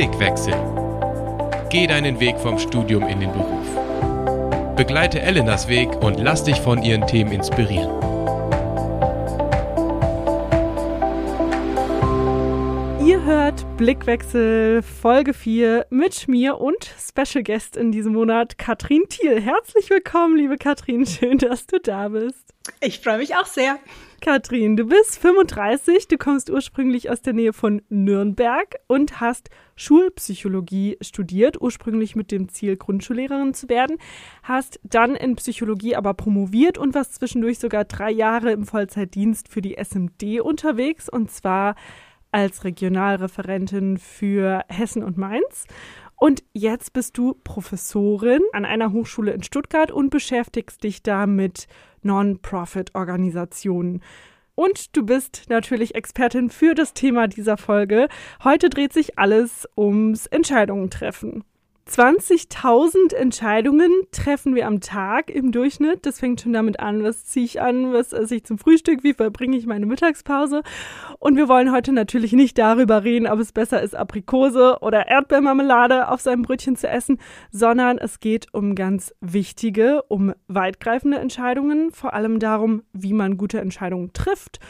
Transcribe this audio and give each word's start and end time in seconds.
Blickwechsel. 0.00 0.54
Geh 1.68 1.86
deinen 1.86 2.20
Weg 2.20 2.38
vom 2.38 2.58
Studium 2.58 3.06
in 3.06 3.20
den 3.20 3.30
Beruf. 3.32 4.74
Begleite 4.74 5.20
Elenas 5.20 5.68
Weg 5.68 5.90
und 6.02 6.18
lass 6.18 6.42
dich 6.42 6.58
von 6.58 6.82
ihren 6.82 7.06
Themen 7.06 7.32
inspirieren. 7.32 7.99
Hört 13.30 13.64
Blickwechsel 13.76 14.82
Folge 14.82 15.34
4 15.34 15.86
mit 15.90 16.26
mir 16.26 16.58
und 16.58 16.92
Special 16.98 17.44
Guest 17.44 17.76
in 17.76 17.92
diesem 17.92 18.14
Monat, 18.14 18.58
Katrin 18.58 19.04
Thiel. 19.08 19.40
Herzlich 19.40 19.88
willkommen, 19.88 20.36
liebe 20.36 20.56
Katrin. 20.56 21.06
Schön, 21.06 21.38
dass 21.38 21.68
du 21.68 21.78
da 21.78 22.08
bist. 22.08 22.52
Ich 22.80 22.98
freue 22.98 23.18
mich 23.18 23.36
auch 23.36 23.46
sehr. 23.46 23.78
Katrin, 24.20 24.76
du 24.76 24.84
bist 24.84 25.18
35, 25.20 26.08
du 26.08 26.18
kommst 26.18 26.50
ursprünglich 26.50 27.08
aus 27.08 27.22
der 27.22 27.32
Nähe 27.32 27.52
von 27.52 27.82
Nürnberg 27.88 28.74
und 28.88 29.20
hast 29.20 29.48
Schulpsychologie 29.76 30.98
studiert, 31.00 31.60
ursprünglich 31.60 32.16
mit 32.16 32.32
dem 32.32 32.48
Ziel, 32.48 32.76
Grundschullehrerin 32.76 33.54
zu 33.54 33.68
werden, 33.68 33.98
hast 34.42 34.80
dann 34.82 35.14
in 35.14 35.36
Psychologie 35.36 35.94
aber 35.94 36.14
promoviert 36.14 36.78
und 36.78 36.96
warst 36.96 37.14
zwischendurch 37.14 37.60
sogar 37.60 37.84
drei 37.84 38.10
Jahre 38.10 38.50
im 38.50 38.66
Vollzeitdienst 38.66 39.48
für 39.48 39.62
die 39.62 39.76
SMD 39.76 40.40
unterwegs 40.40 41.08
und 41.08 41.30
zwar 41.30 41.76
als 42.32 42.64
Regionalreferentin 42.64 43.98
für 43.98 44.64
Hessen 44.68 45.02
und 45.02 45.18
Mainz. 45.18 45.66
Und 46.16 46.42
jetzt 46.52 46.92
bist 46.92 47.16
du 47.16 47.34
Professorin 47.44 48.42
an 48.52 48.64
einer 48.64 48.92
Hochschule 48.92 49.32
in 49.32 49.42
Stuttgart 49.42 49.90
und 49.90 50.10
beschäftigst 50.10 50.84
dich 50.84 51.02
da 51.02 51.26
mit 51.26 51.66
Non-Profit-Organisationen. 52.02 54.02
Und 54.54 54.94
du 54.94 55.06
bist 55.06 55.44
natürlich 55.48 55.94
Expertin 55.94 56.50
für 56.50 56.74
das 56.74 56.92
Thema 56.92 57.28
dieser 57.28 57.56
Folge. 57.56 58.08
Heute 58.44 58.68
dreht 58.68 58.92
sich 58.92 59.18
alles 59.18 59.66
ums 59.76 60.26
Entscheidungen 60.26 60.90
treffen. 60.90 61.44
20.000 61.90 63.16
Entscheidungen 63.16 63.90
treffen 64.12 64.54
wir 64.54 64.68
am 64.68 64.80
Tag 64.80 65.28
im 65.28 65.50
Durchschnitt. 65.50 66.06
Das 66.06 66.20
fängt 66.20 66.40
schon 66.40 66.52
damit 66.52 66.78
an, 66.78 67.02
was 67.02 67.24
ziehe 67.24 67.44
ich 67.44 67.60
an, 67.60 67.92
was 67.92 68.12
esse 68.12 68.36
ich 68.36 68.44
zum 68.44 68.58
Frühstück, 68.58 69.02
wie 69.02 69.12
verbringe 69.12 69.56
ich 69.56 69.66
meine 69.66 69.86
Mittagspause. 69.86 70.62
Und 71.18 71.36
wir 71.36 71.48
wollen 71.48 71.72
heute 71.72 71.92
natürlich 71.92 72.32
nicht 72.32 72.56
darüber 72.58 73.02
reden, 73.02 73.26
ob 73.26 73.40
es 73.40 73.50
besser 73.50 73.82
ist, 73.82 73.96
Aprikose 73.96 74.78
oder 74.82 75.08
Erdbeermarmelade 75.08 76.08
auf 76.08 76.20
seinem 76.20 76.42
Brötchen 76.42 76.76
zu 76.76 76.86
essen, 76.86 77.18
sondern 77.50 77.98
es 77.98 78.20
geht 78.20 78.54
um 78.54 78.76
ganz 78.76 79.12
wichtige, 79.20 80.02
um 80.02 80.32
weitgreifende 80.46 81.18
Entscheidungen, 81.18 81.90
vor 81.90 82.14
allem 82.14 82.38
darum, 82.38 82.84
wie 82.92 83.12
man 83.12 83.36
gute 83.36 83.60
Entscheidungen 83.60 84.12
trifft 84.12 84.60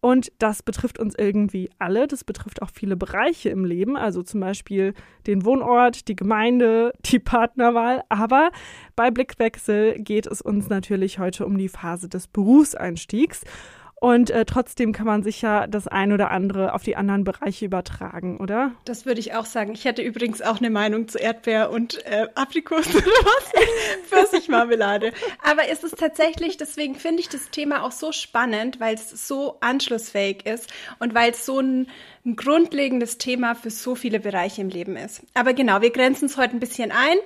und 0.00 0.30
das 0.38 0.62
betrifft 0.62 0.98
uns 0.98 1.14
irgendwie 1.16 1.70
alle. 1.78 2.06
Das 2.06 2.22
betrifft 2.22 2.62
auch 2.62 2.70
viele 2.72 2.96
Bereiche 2.96 3.48
im 3.48 3.64
Leben, 3.64 3.96
also 3.96 4.22
zum 4.22 4.40
Beispiel 4.40 4.94
den 5.26 5.44
Wohnort, 5.44 6.06
die 6.08 6.14
Gemeinde, 6.14 6.92
die 7.04 7.18
Partnerwahl. 7.18 8.04
Aber 8.08 8.50
bei 8.94 9.10
Blickwechsel 9.10 9.98
geht 9.98 10.26
es 10.26 10.40
uns 10.40 10.68
natürlich 10.68 11.18
heute 11.18 11.46
um 11.46 11.58
die 11.58 11.68
Phase 11.68 12.08
des 12.08 12.28
Berufseinstiegs. 12.28 13.42
Und 14.00 14.30
äh, 14.30 14.44
trotzdem 14.44 14.92
kann 14.92 15.06
man 15.06 15.24
sich 15.24 15.42
ja 15.42 15.66
das 15.66 15.88
ein 15.88 16.12
oder 16.12 16.30
andere 16.30 16.72
auf 16.72 16.84
die 16.84 16.94
anderen 16.94 17.24
Bereiche 17.24 17.64
übertragen, 17.64 18.38
oder? 18.38 18.72
Das 18.84 19.06
würde 19.06 19.18
ich 19.18 19.34
auch 19.34 19.44
sagen. 19.44 19.72
Ich 19.72 19.84
hätte 19.84 20.02
übrigens 20.02 20.40
auch 20.40 20.58
eine 20.58 20.70
Meinung 20.70 21.08
zu 21.08 21.18
Erdbeer 21.18 21.70
und 21.70 22.04
äh, 22.06 22.28
Aprikosen 22.36 22.94
oder 22.96 23.06
was? 23.06 23.52
Pfirsichmarmelade. 24.08 25.12
Aber 25.42 25.68
es 25.68 25.82
ist 25.82 25.98
tatsächlich, 25.98 26.56
deswegen 26.56 26.94
finde 26.94 27.22
ich 27.22 27.28
das 27.28 27.50
Thema 27.50 27.82
auch 27.82 27.90
so 27.90 28.12
spannend, 28.12 28.78
weil 28.78 28.94
es 28.94 29.26
so 29.26 29.56
anschlussfähig 29.60 30.46
ist 30.46 30.72
und 31.00 31.14
weil 31.14 31.32
es 31.32 31.44
so 31.44 31.58
ein, 31.58 31.88
ein 32.24 32.36
grundlegendes 32.36 33.18
Thema 33.18 33.56
für 33.56 33.70
so 33.70 33.96
viele 33.96 34.20
Bereiche 34.20 34.60
im 34.60 34.68
Leben 34.68 34.96
ist. 34.96 35.22
Aber 35.34 35.54
genau, 35.54 35.80
wir 35.80 35.90
grenzen 35.90 36.26
es 36.26 36.36
heute 36.36 36.56
ein 36.56 36.60
bisschen 36.60 36.92
ein, 36.92 37.16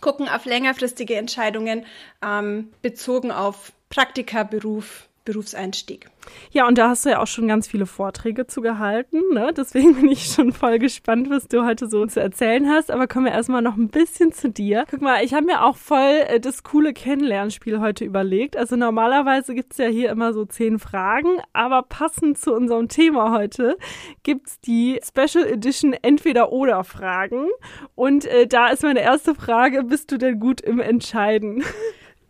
gucken 0.00 0.26
auf 0.26 0.46
längerfristige 0.46 1.16
Entscheidungen 1.16 1.84
ähm, 2.24 2.70
bezogen 2.80 3.30
auf 3.30 3.72
Praktika, 3.90 4.42
Beruf, 4.42 5.08
Berufseinstieg. 5.24 6.06
Ja, 6.50 6.66
und 6.66 6.78
da 6.78 6.90
hast 6.90 7.04
du 7.04 7.10
ja 7.10 7.20
auch 7.20 7.26
schon 7.26 7.48
ganz 7.48 7.66
viele 7.66 7.86
Vorträge 7.86 8.46
zu 8.46 8.60
gehalten. 8.60 9.20
Ne? 9.32 9.52
Deswegen 9.56 9.94
bin 9.94 10.08
ich 10.08 10.26
schon 10.26 10.52
voll 10.52 10.78
gespannt, 10.78 11.30
was 11.30 11.48
du 11.48 11.64
heute 11.64 11.88
so 11.88 12.06
zu 12.06 12.20
erzählen 12.20 12.68
hast. 12.68 12.90
Aber 12.90 13.06
kommen 13.06 13.26
wir 13.26 13.32
erstmal 13.32 13.62
noch 13.62 13.76
ein 13.76 13.88
bisschen 13.88 14.32
zu 14.32 14.50
dir. 14.50 14.84
Guck 14.90 15.00
mal, 15.00 15.24
ich 15.24 15.34
habe 15.34 15.46
mir 15.46 15.64
auch 15.64 15.76
voll 15.76 16.24
äh, 16.28 16.40
das 16.40 16.62
coole 16.62 16.92
Kennenlernspiel 16.92 17.80
heute 17.80 18.04
überlegt. 18.04 18.56
Also 18.56 18.76
normalerweise 18.76 19.54
gibt's 19.54 19.78
ja 19.78 19.86
hier 19.86 20.10
immer 20.10 20.32
so 20.32 20.44
zehn 20.44 20.78
Fragen, 20.78 21.40
aber 21.52 21.82
passend 21.82 22.38
zu 22.38 22.54
unserem 22.54 22.88
Thema 22.88 23.32
heute 23.32 23.76
gibt's 24.22 24.60
die 24.60 25.00
Special 25.02 25.46
Edition 25.46 25.92
Entweder-Oder-Fragen. 25.92 27.48
Und 27.94 28.26
äh, 28.26 28.46
da 28.46 28.68
ist 28.68 28.82
meine 28.82 29.00
erste 29.00 29.34
Frage, 29.34 29.82
bist 29.84 30.10
du 30.12 30.18
denn 30.18 30.40
gut 30.40 30.60
im 30.60 30.80
Entscheiden? 30.80 31.64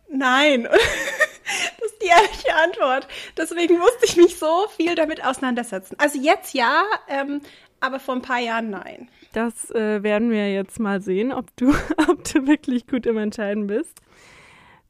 Nein. 0.09 0.67
Das 1.79 1.91
ist 1.91 2.01
die 2.01 2.07
ehrliche 2.07 2.55
Antwort. 2.55 3.07
Deswegen 3.37 3.77
musste 3.77 4.05
ich 4.05 4.17
mich 4.17 4.37
so 4.37 4.67
viel 4.75 4.95
damit 4.95 5.23
auseinandersetzen. 5.23 5.95
Also 5.99 6.19
jetzt 6.19 6.53
ja, 6.53 6.83
ähm, 7.07 7.41
aber 7.79 7.99
vor 7.99 8.15
ein 8.15 8.21
paar 8.21 8.39
Jahren 8.39 8.69
nein. 8.69 9.09
Das 9.33 9.71
äh, 9.71 10.03
werden 10.03 10.31
wir 10.31 10.51
jetzt 10.53 10.79
mal 10.79 11.01
sehen, 11.01 11.33
ob 11.33 11.55
du, 11.57 11.69
ob 12.09 12.23
du 12.23 12.47
wirklich 12.47 12.87
gut 12.87 13.05
im 13.05 13.17
Entscheiden 13.17 13.67
bist. 13.67 13.99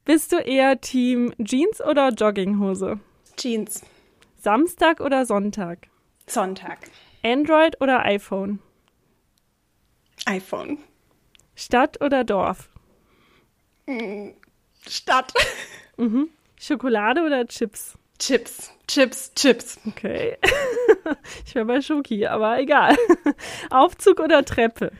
Bist 0.04 0.32
du 0.32 0.36
eher 0.36 0.80
Team 0.80 1.32
Jeans 1.42 1.80
oder 1.80 2.10
Jogginghose? 2.10 3.00
Jeans. 3.36 3.82
Samstag 4.40 5.00
oder 5.00 5.24
Sonntag? 5.24 5.88
Sonntag. 6.26 6.78
Android 7.22 7.80
oder 7.80 8.04
iPhone? 8.04 8.58
iPhone. 10.26 10.78
Stadt 11.54 12.00
oder 12.02 12.24
Dorf? 12.24 12.68
Stadt. 14.86 15.32
Mhm. 15.96 16.28
Schokolade 16.66 17.22
oder 17.22 17.46
Chips? 17.46 17.98
Chips. 18.18 18.72
Chips, 18.88 19.34
Chips. 19.34 19.78
Okay. 19.86 20.38
ich 21.46 21.54
wäre 21.54 21.66
bei 21.66 21.82
Schoki, 21.82 22.26
aber 22.26 22.58
egal. 22.58 22.96
Aufzug 23.70 24.18
oder 24.18 24.42
Treppe? 24.46 24.90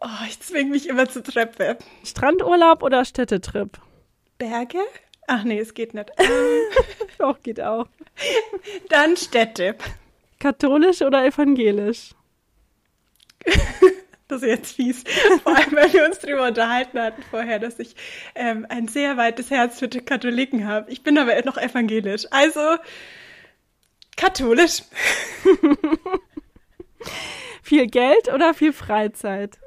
Oh, 0.00 0.24
ich 0.26 0.40
zwinge 0.40 0.70
mich 0.70 0.88
immer 0.88 1.06
zur 1.10 1.24
Treppe. 1.24 1.76
Strandurlaub 2.04 2.82
oder 2.82 3.04
Städtetrip? 3.04 3.78
Berge? 4.38 4.78
Ach 5.26 5.44
nee, 5.44 5.58
es 5.58 5.74
geht 5.74 5.92
nicht. 5.92 6.10
Doch, 7.18 7.42
geht 7.42 7.60
auch. 7.60 7.88
Dann 8.88 9.18
Städte. 9.18 9.76
Katholisch 10.38 11.02
oder 11.02 11.26
evangelisch? 11.26 12.14
Das 14.32 14.42
ist 14.42 14.48
jetzt 14.48 14.76
fies. 14.76 15.04
Vor 15.42 15.54
allem, 15.54 15.72
weil 15.72 15.92
wir 15.92 16.06
uns 16.06 16.20
darüber 16.20 16.46
unterhalten 16.46 16.98
hatten 16.98 17.22
vorher, 17.22 17.58
dass 17.58 17.78
ich 17.78 17.94
ähm, 18.34 18.64
ein 18.70 18.88
sehr 18.88 19.18
weites 19.18 19.50
Herz 19.50 19.78
für 19.78 19.88
die 19.88 20.00
Katholiken 20.00 20.66
habe. 20.66 20.90
Ich 20.90 21.02
bin 21.02 21.18
aber 21.18 21.38
noch 21.42 21.58
evangelisch. 21.58 22.26
Also 22.30 22.78
katholisch. 24.16 24.84
viel 27.62 27.88
Geld 27.88 28.32
oder 28.32 28.54
viel 28.54 28.72
Freizeit? 28.72 29.58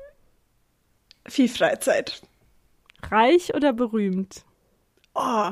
Viel 1.27 1.49
Freizeit. 1.49 2.23
Reich 3.11 3.53
oder 3.53 3.71
berühmt? 3.71 4.45
Oh, 5.13 5.51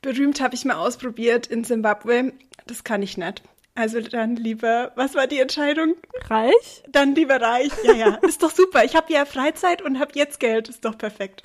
berühmt 0.00 0.40
habe 0.40 0.54
ich 0.54 0.64
mal 0.64 0.76
ausprobiert 0.76 1.48
in 1.48 1.64
Simbabwe. 1.64 2.34
Das 2.68 2.84
kann 2.84 3.02
ich 3.02 3.18
nicht. 3.18 3.42
Also 3.76 4.00
dann 4.00 4.36
lieber, 4.36 4.92
was 4.94 5.14
war 5.16 5.26
die 5.26 5.40
Entscheidung? 5.40 5.96
Reich? 6.28 6.84
Dann 6.88 7.14
lieber 7.14 7.40
reich. 7.40 7.72
Ja, 7.82 7.92
ja, 7.92 8.14
ist 8.22 8.42
doch 8.42 8.52
super. 8.52 8.84
Ich 8.84 8.94
habe 8.94 9.12
ja 9.12 9.24
Freizeit 9.24 9.82
und 9.82 9.98
habe 9.98 10.12
jetzt 10.14 10.38
Geld. 10.38 10.68
Ist 10.68 10.84
doch 10.84 10.96
perfekt. 10.96 11.42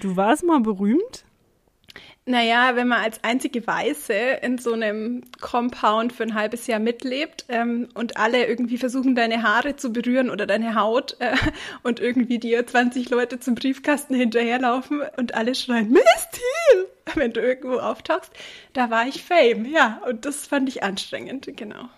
Du 0.00 0.14
warst 0.14 0.44
mal 0.44 0.60
berühmt? 0.60 1.24
Naja, 2.26 2.76
wenn 2.76 2.86
man 2.86 3.02
als 3.02 3.24
einzige 3.24 3.66
Weiße 3.66 4.12
in 4.42 4.58
so 4.58 4.72
einem 4.72 5.22
Compound 5.40 6.12
für 6.12 6.22
ein 6.22 6.34
halbes 6.34 6.66
Jahr 6.66 6.78
mitlebt 6.78 7.46
ähm, 7.48 7.88
und 7.94 8.18
alle 8.18 8.46
irgendwie 8.46 8.76
versuchen, 8.76 9.14
deine 9.14 9.42
Haare 9.42 9.76
zu 9.76 9.92
berühren 9.92 10.30
oder 10.30 10.46
deine 10.46 10.74
Haut 10.74 11.16
äh, 11.18 11.34
und 11.82 11.98
irgendwie 11.98 12.38
dir 12.38 12.66
20 12.66 13.08
Leute 13.10 13.40
zum 13.40 13.54
Briefkasten 13.54 14.14
hinterherlaufen 14.14 15.02
und 15.16 15.34
alle 15.34 15.54
schreien, 15.54 15.96
Thiel, 16.30 16.86
wenn 17.14 17.32
du 17.32 17.40
irgendwo 17.40 17.78
auftauchst, 17.78 18.32
da 18.74 18.90
war 18.90 19.06
ich 19.06 19.24
Fame, 19.24 19.64
ja, 19.64 20.00
und 20.08 20.24
das 20.24 20.46
fand 20.46 20.68
ich 20.68 20.82
anstrengend, 20.82 21.50
genau. 21.56 21.88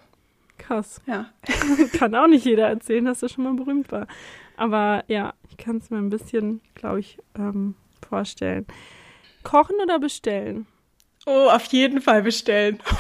Krass. 0.58 1.00
Ja. 1.06 1.30
kann 1.98 2.14
auch 2.14 2.28
nicht 2.28 2.44
jeder 2.44 2.68
erzählen, 2.68 3.04
dass 3.04 3.22
er 3.22 3.28
schon 3.28 3.44
mal 3.44 3.54
berühmt 3.54 3.90
war. 3.90 4.06
Aber 4.56 5.04
ja, 5.08 5.34
ich 5.50 5.56
kann 5.56 5.78
es 5.78 5.90
mir 5.90 5.98
ein 5.98 6.10
bisschen, 6.10 6.60
glaube 6.74 7.00
ich, 7.00 7.18
ähm, 7.36 7.74
vorstellen. 8.08 8.66
Kochen 9.42 9.76
oder 9.82 9.98
bestellen? 9.98 10.66
Oh, 11.26 11.48
auf 11.50 11.64
jeden 11.66 12.00
Fall 12.00 12.22
bestellen. 12.22 12.80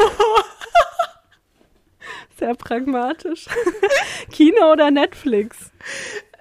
Sehr 2.38 2.54
pragmatisch. 2.54 3.46
Kino 4.32 4.72
oder 4.72 4.90
Netflix? 4.90 5.70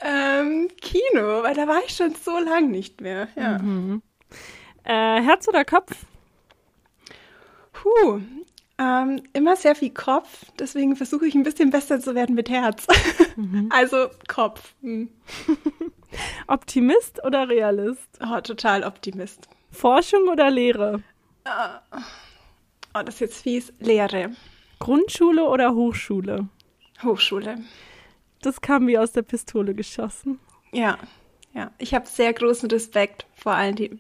Ähm, 0.02 0.70
Kino, 0.82 1.44
weil 1.44 1.54
da 1.54 1.68
war 1.68 1.80
ich 1.86 1.96
schon 1.96 2.16
so 2.16 2.40
lang 2.40 2.72
nicht 2.72 3.02
mehr. 3.02 3.28
Ja. 3.36 3.60
Mhm. 3.60 4.02
Äh, 4.84 5.22
Herz 5.22 5.48
oder 5.48 5.64
Kopf? 5.64 5.92
Puh, 7.74 8.22
Ähm, 8.80 9.22
immer 9.34 9.56
sehr 9.58 9.76
viel 9.76 9.92
Kopf, 9.92 10.46
deswegen 10.58 10.96
versuche 10.96 11.28
ich 11.28 11.36
ein 11.36 11.44
bisschen 11.44 11.70
besser 11.70 12.00
zu 12.00 12.16
werden 12.16 12.36
mit 12.36 12.50
Herz. 12.50 12.88
Mhm. 13.38 13.70
Also 13.72 14.10
Kopf. 14.28 14.74
Mhm. 14.82 15.10
Optimist 16.48 17.24
oder 17.24 17.48
Realist? 17.48 18.20
Oh, 18.22 18.42
total 18.42 18.84
Optimist. 18.84 19.48
Forschung 19.72 20.28
oder 20.30 20.52
Lehre? 20.52 21.02
Oh, 21.46 22.00
oh, 22.94 23.02
das 23.04 23.16
ist 23.16 23.22
jetzt 23.22 23.42
fies. 23.44 23.74
Lehre. 23.80 24.32
Grundschule 24.80 25.48
oder 25.48 25.74
Hochschule? 25.74 26.48
Hochschule. 27.04 27.58
Das 28.42 28.62
kam 28.62 28.88
wie 28.88 28.98
aus 28.98 29.12
der 29.12 29.22
Pistole 29.22 29.74
geschossen. 29.74 30.40
Ja, 30.72 30.98
ja. 31.54 31.70
Ich 31.80 31.94
habe 31.94 32.08
sehr 32.08 32.32
großen 32.34 32.70
Respekt 32.70 33.26
vor 33.36 33.54
allen, 33.54 33.76
die, 33.76 33.92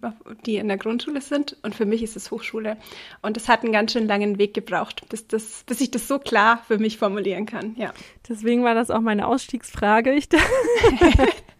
die 0.45 0.55
in 0.55 0.67
der 0.67 0.77
Grundschule 0.77 1.21
sind. 1.21 1.57
Und 1.63 1.75
für 1.75 1.85
mich 1.85 2.01
ist 2.01 2.15
es 2.15 2.31
Hochschule. 2.31 2.77
Und 3.21 3.37
es 3.37 3.49
hat 3.49 3.63
einen 3.63 3.73
ganz 3.73 3.91
schön 3.91 4.07
langen 4.07 4.37
Weg 4.37 4.53
gebraucht, 4.53 5.07
bis, 5.09 5.27
das, 5.27 5.63
bis 5.65 5.81
ich 5.81 5.91
das 5.91 6.07
so 6.07 6.17
klar 6.17 6.63
für 6.67 6.77
mich 6.77 6.97
formulieren 6.97 7.45
kann. 7.45 7.75
Ja. 7.77 7.93
Deswegen 8.27 8.63
war 8.63 8.73
das 8.73 8.89
auch 8.89 9.01
meine 9.01 9.27
Ausstiegsfrage. 9.27 10.13
Ich, 10.13 10.29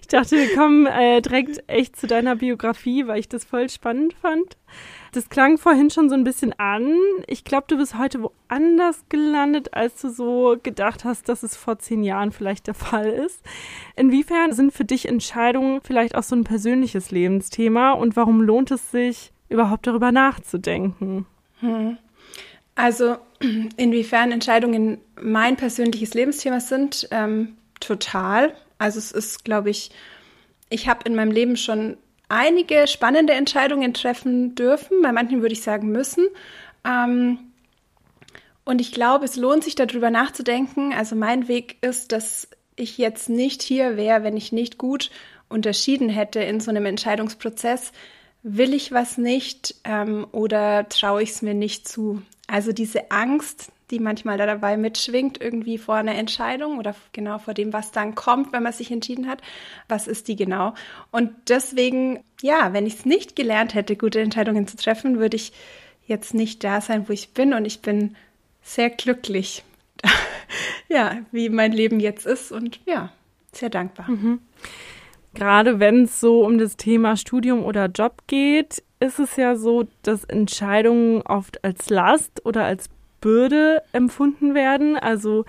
ich 0.00 0.08
dachte, 0.08 0.36
wir 0.36 0.54
kommen 0.54 0.86
äh, 0.86 1.20
direkt 1.20 1.62
echt 1.66 1.96
zu 1.96 2.06
deiner 2.06 2.36
Biografie, 2.36 3.06
weil 3.06 3.20
ich 3.20 3.28
das 3.28 3.44
voll 3.44 3.68
spannend 3.68 4.14
fand. 4.14 4.56
Das 5.12 5.28
klang 5.28 5.58
vorhin 5.58 5.90
schon 5.90 6.08
so 6.08 6.14
ein 6.14 6.24
bisschen 6.24 6.54
an. 6.58 6.96
Ich 7.26 7.44
glaube, 7.44 7.66
du 7.68 7.76
bist 7.76 7.98
heute 7.98 8.22
woanders 8.22 9.04
gelandet, 9.10 9.74
als 9.74 10.00
du 10.00 10.08
so 10.08 10.56
gedacht 10.62 11.04
hast, 11.04 11.28
dass 11.28 11.42
es 11.42 11.56
vor 11.56 11.78
zehn 11.78 12.02
Jahren 12.02 12.32
vielleicht 12.32 12.66
der 12.66 12.74
Fall 12.74 13.06
ist. 13.06 13.42
Inwiefern 13.94 14.52
sind 14.52 14.72
für 14.72 14.86
dich 14.86 15.06
Entscheidungen 15.06 15.80
vielleicht 15.82 16.14
auch 16.14 16.22
so 16.22 16.34
ein 16.34 16.44
persönliches 16.44 17.10
Lebensthema 17.10 17.92
und 17.92 18.16
warum 18.16 18.40
lohnt 18.40 18.70
es 18.70 18.90
sich, 18.90 19.32
überhaupt 19.50 19.86
darüber 19.86 20.12
nachzudenken? 20.12 21.26
Hm. 21.60 21.98
Also, 22.74 23.16
inwiefern 23.76 24.32
Entscheidungen 24.32 24.98
mein 25.20 25.56
persönliches 25.56 26.14
Lebensthema 26.14 26.60
sind, 26.60 27.06
ähm, 27.10 27.56
total. 27.80 28.54
Also 28.82 28.98
es 28.98 29.12
ist, 29.12 29.44
glaube 29.44 29.70
ich, 29.70 29.92
ich 30.68 30.88
habe 30.88 31.04
in 31.04 31.14
meinem 31.14 31.30
Leben 31.30 31.56
schon 31.56 31.96
einige 32.28 32.88
spannende 32.88 33.32
Entscheidungen 33.32 33.94
treffen 33.94 34.56
dürfen. 34.56 35.02
Bei 35.02 35.12
manchen 35.12 35.40
würde 35.40 35.52
ich 35.52 35.62
sagen 35.62 35.92
müssen. 35.92 36.26
Ähm, 36.84 37.38
und 38.64 38.80
ich 38.80 38.90
glaube, 38.90 39.24
es 39.24 39.36
lohnt 39.36 39.62
sich 39.62 39.76
darüber 39.76 40.10
nachzudenken. 40.10 40.92
Also 40.92 41.14
mein 41.14 41.46
Weg 41.46 41.76
ist, 41.80 42.10
dass 42.10 42.48
ich 42.74 42.98
jetzt 42.98 43.28
nicht 43.28 43.62
hier 43.62 43.96
wäre, 43.96 44.24
wenn 44.24 44.36
ich 44.36 44.50
nicht 44.50 44.78
gut 44.78 45.10
unterschieden 45.48 46.08
hätte 46.08 46.40
in 46.40 46.58
so 46.58 46.70
einem 46.70 46.86
Entscheidungsprozess. 46.86 47.92
Will 48.42 48.74
ich 48.74 48.90
was 48.90 49.16
nicht 49.16 49.76
ähm, 49.84 50.26
oder 50.32 50.88
traue 50.88 51.22
ich 51.22 51.30
es 51.30 51.42
mir 51.42 51.54
nicht 51.54 51.86
zu? 51.86 52.22
Also 52.48 52.72
diese 52.72 53.12
Angst, 53.12 53.70
die 53.92 54.00
manchmal 54.00 54.38
da 54.38 54.46
dabei 54.46 54.76
mitschwingt, 54.76 55.40
irgendwie 55.40 55.78
vor 55.78 55.94
einer 55.94 56.16
Entscheidung 56.16 56.78
oder 56.78 56.94
genau 57.12 57.38
vor 57.38 57.54
dem, 57.54 57.72
was 57.72 57.92
dann 57.92 58.14
kommt, 58.14 58.52
wenn 58.52 58.62
man 58.62 58.72
sich 58.72 58.90
entschieden 58.90 59.28
hat. 59.28 59.42
Was 59.88 60.08
ist 60.08 60.26
die 60.26 60.36
genau? 60.36 60.74
Und 61.10 61.30
deswegen, 61.48 62.24
ja, 62.40 62.72
wenn 62.72 62.86
ich 62.86 62.94
es 62.94 63.04
nicht 63.04 63.36
gelernt 63.36 63.74
hätte, 63.74 63.94
gute 63.96 64.20
Entscheidungen 64.20 64.66
zu 64.66 64.76
treffen, 64.76 65.18
würde 65.18 65.36
ich 65.36 65.52
jetzt 66.06 66.34
nicht 66.34 66.64
da 66.64 66.80
sein, 66.80 67.08
wo 67.08 67.12
ich 67.12 67.34
bin. 67.34 67.52
Und 67.52 67.66
ich 67.66 67.82
bin 67.82 68.16
sehr 68.62 68.90
glücklich, 68.90 69.62
ja, 70.88 71.18
wie 71.30 71.48
mein 71.50 71.72
Leben 71.72 72.00
jetzt 72.00 72.26
ist 72.26 72.50
und 72.50 72.80
ja, 72.86 73.12
sehr 73.52 73.70
dankbar. 73.70 74.10
Mhm. 74.10 74.40
Gerade 75.34 75.80
wenn 75.80 76.04
es 76.04 76.20
so 76.20 76.44
um 76.44 76.58
das 76.58 76.76
Thema 76.76 77.16
Studium 77.16 77.64
oder 77.64 77.86
Job 77.86 78.22
geht, 78.26 78.82
ist 79.00 79.18
es 79.18 79.36
ja 79.36 79.56
so, 79.56 79.88
dass 80.02 80.24
Entscheidungen 80.24 81.22
oft 81.22 81.64
als 81.64 81.90
Last 81.90 82.44
oder 82.44 82.64
als 82.64 82.88
Bürde 83.22 83.82
empfunden 83.92 84.54
werden. 84.54 84.98
Also 84.98 85.46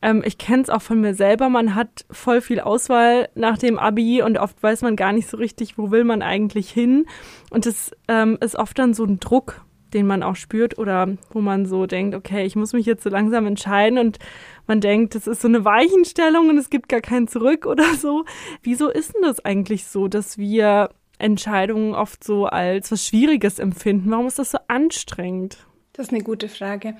ähm, 0.00 0.22
ich 0.24 0.38
kenne 0.38 0.62
es 0.62 0.70
auch 0.70 0.80
von 0.80 1.00
mir 1.00 1.14
selber, 1.14 1.50
man 1.50 1.74
hat 1.74 2.06
voll 2.10 2.40
viel 2.40 2.60
Auswahl 2.60 3.28
nach 3.34 3.58
dem 3.58 3.78
ABI 3.78 4.22
und 4.22 4.38
oft 4.38 4.62
weiß 4.62 4.80
man 4.82 4.96
gar 4.96 5.12
nicht 5.12 5.28
so 5.28 5.36
richtig, 5.36 5.76
wo 5.76 5.90
will 5.90 6.04
man 6.04 6.22
eigentlich 6.22 6.70
hin. 6.70 7.06
Und 7.50 7.66
es 7.66 7.92
ähm, 8.08 8.38
ist 8.40 8.56
oft 8.56 8.78
dann 8.78 8.94
so 8.94 9.04
ein 9.04 9.20
Druck, 9.20 9.62
den 9.92 10.06
man 10.06 10.22
auch 10.22 10.36
spürt 10.36 10.78
oder 10.78 11.08
wo 11.30 11.40
man 11.40 11.66
so 11.66 11.86
denkt, 11.86 12.14
okay, 12.14 12.46
ich 12.46 12.56
muss 12.56 12.72
mich 12.72 12.86
jetzt 12.86 13.02
so 13.02 13.10
langsam 13.10 13.46
entscheiden 13.46 13.98
und 13.98 14.18
man 14.66 14.80
denkt, 14.80 15.14
das 15.14 15.26
ist 15.26 15.42
so 15.42 15.48
eine 15.48 15.64
Weichenstellung 15.64 16.48
und 16.48 16.56
es 16.56 16.70
gibt 16.70 16.88
gar 16.88 17.00
kein 17.00 17.28
Zurück 17.28 17.66
oder 17.66 17.84
so. 17.98 18.24
Wieso 18.62 18.88
ist 18.88 19.14
denn 19.14 19.22
das 19.22 19.44
eigentlich 19.44 19.84
so, 19.84 20.08
dass 20.08 20.38
wir 20.38 20.90
Entscheidungen 21.18 21.94
oft 21.94 22.24
so 22.24 22.46
als 22.46 22.90
was 22.90 23.06
Schwieriges 23.06 23.58
empfinden? 23.58 24.10
Warum 24.10 24.26
ist 24.26 24.38
das 24.38 24.52
so 24.52 24.58
anstrengend? 24.68 25.58
Das 25.92 26.06
ist 26.06 26.12
eine 26.12 26.22
gute 26.22 26.48
Frage. 26.48 26.96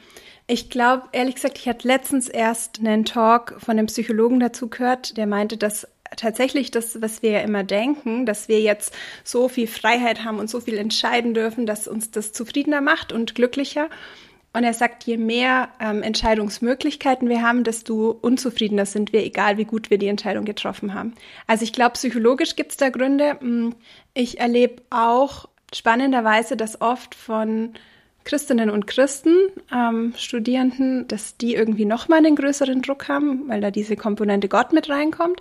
Ich 0.46 0.68
glaube, 0.68 1.04
ehrlich 1.12 1.36
gesagt, 1.36 1.58
ich 1.58 1.68
hatte 1.68 1.86
letztens 1.86 2.28
erst 2.28 2.80
einen 2.80 3.04
Talk 3.04 3.56
von 3.58 3.78
einem 3.78 3.86
Psychologen 3.86 4.40
dazu 4.40 4.68
gehört, 4.68 5.16
der 5.16 5.26
meinte, 5.26 5.56
dass 5.56 5.86
tatsächlich 6.16 6.70
das, 6.70 7.00
was 7.00 7.22
wir 7.22 7.30
ja 7.30 7.40
immer 7.40 7.62
denken, 7.62 8.26
dass 8.26 8.48
wir 8.48 8.60
jetzt 8.60 8.94
so 9.22 9.48
viel 9.48 9.68
Freiheit 9.68 10.24
haben 10.24 10.38
und 10.38 10.50
so 10.50 10.60
viel 10.60 10.76
entscheiden 10.76 11.34
dürfen, 11.34 11.66
dass 11.66 11.86
uns 11.86 12.10
das 12.10 12.32
zufriedener 12.32 12.80
macht 12.80 13.12
und 13.12 13.34
glücklicher. 13.34 13.88
Und 14.52 14.64
er 14.64 14.74
sagt, 14.74 15.04
je 15.04 15.16
mehr 15.16 15.68
ähm, 15.80 16.02
Entscheidungsmöglichkeiten 16.02 17.28
wir 17.28 17.42
haben, 17.42 17.62
desto 17.62 18.10
unzufriedener 18.10 18.84
sind 18.84 19.12
wir, 19.12 19.24
egal 19.24 19.58
wie 19.58 19.64
gut 19.64 19.90
wir 19.90 19.98
die 19.98 20.08
Entscheidung 20.08 20.44
getroffen 20.44 20.92
haben. 20.92 21.14
Also 21.46 21.62
ich 21.62 21.72
glaube, 21.72 21.92
psychologisch 21.92 22.56
gibt 22.56 22.72
es 22.72 22.76
da 22.76 22.88
Gründe. 22.88 23.38
Hm, 23.38 23.76
ich 24.12 24.40
erlebe 24.40 24.82
auch 24.90 25.48
spannenderweise, 25.72 26.56
dass 26.56 26.80
oft 26.80 27.14
von 27.14 27.74
Christinnen 28.24 28.70
und 28.70 28.86
Christen, 28.86 29.34
ähm, 29.72 30.12
Studierenden, 30.16 31.08
dass 31.08 31.36
die 31.36 31.54
irgendwie 31.54 31.84
nochmal 31.84 32.18
einen 32.18 32.36
größeren 32.36 32.82
Druck 32.82 33.08
haben, 33.08 33.48
weil 33.48 33.60
da 33.60 33.70
diese 33.70 33.96
Komponente 33.96 34.48
Gott 34.48 34.72
mit 34.72 34.88
reinkommt. 34.88 35.40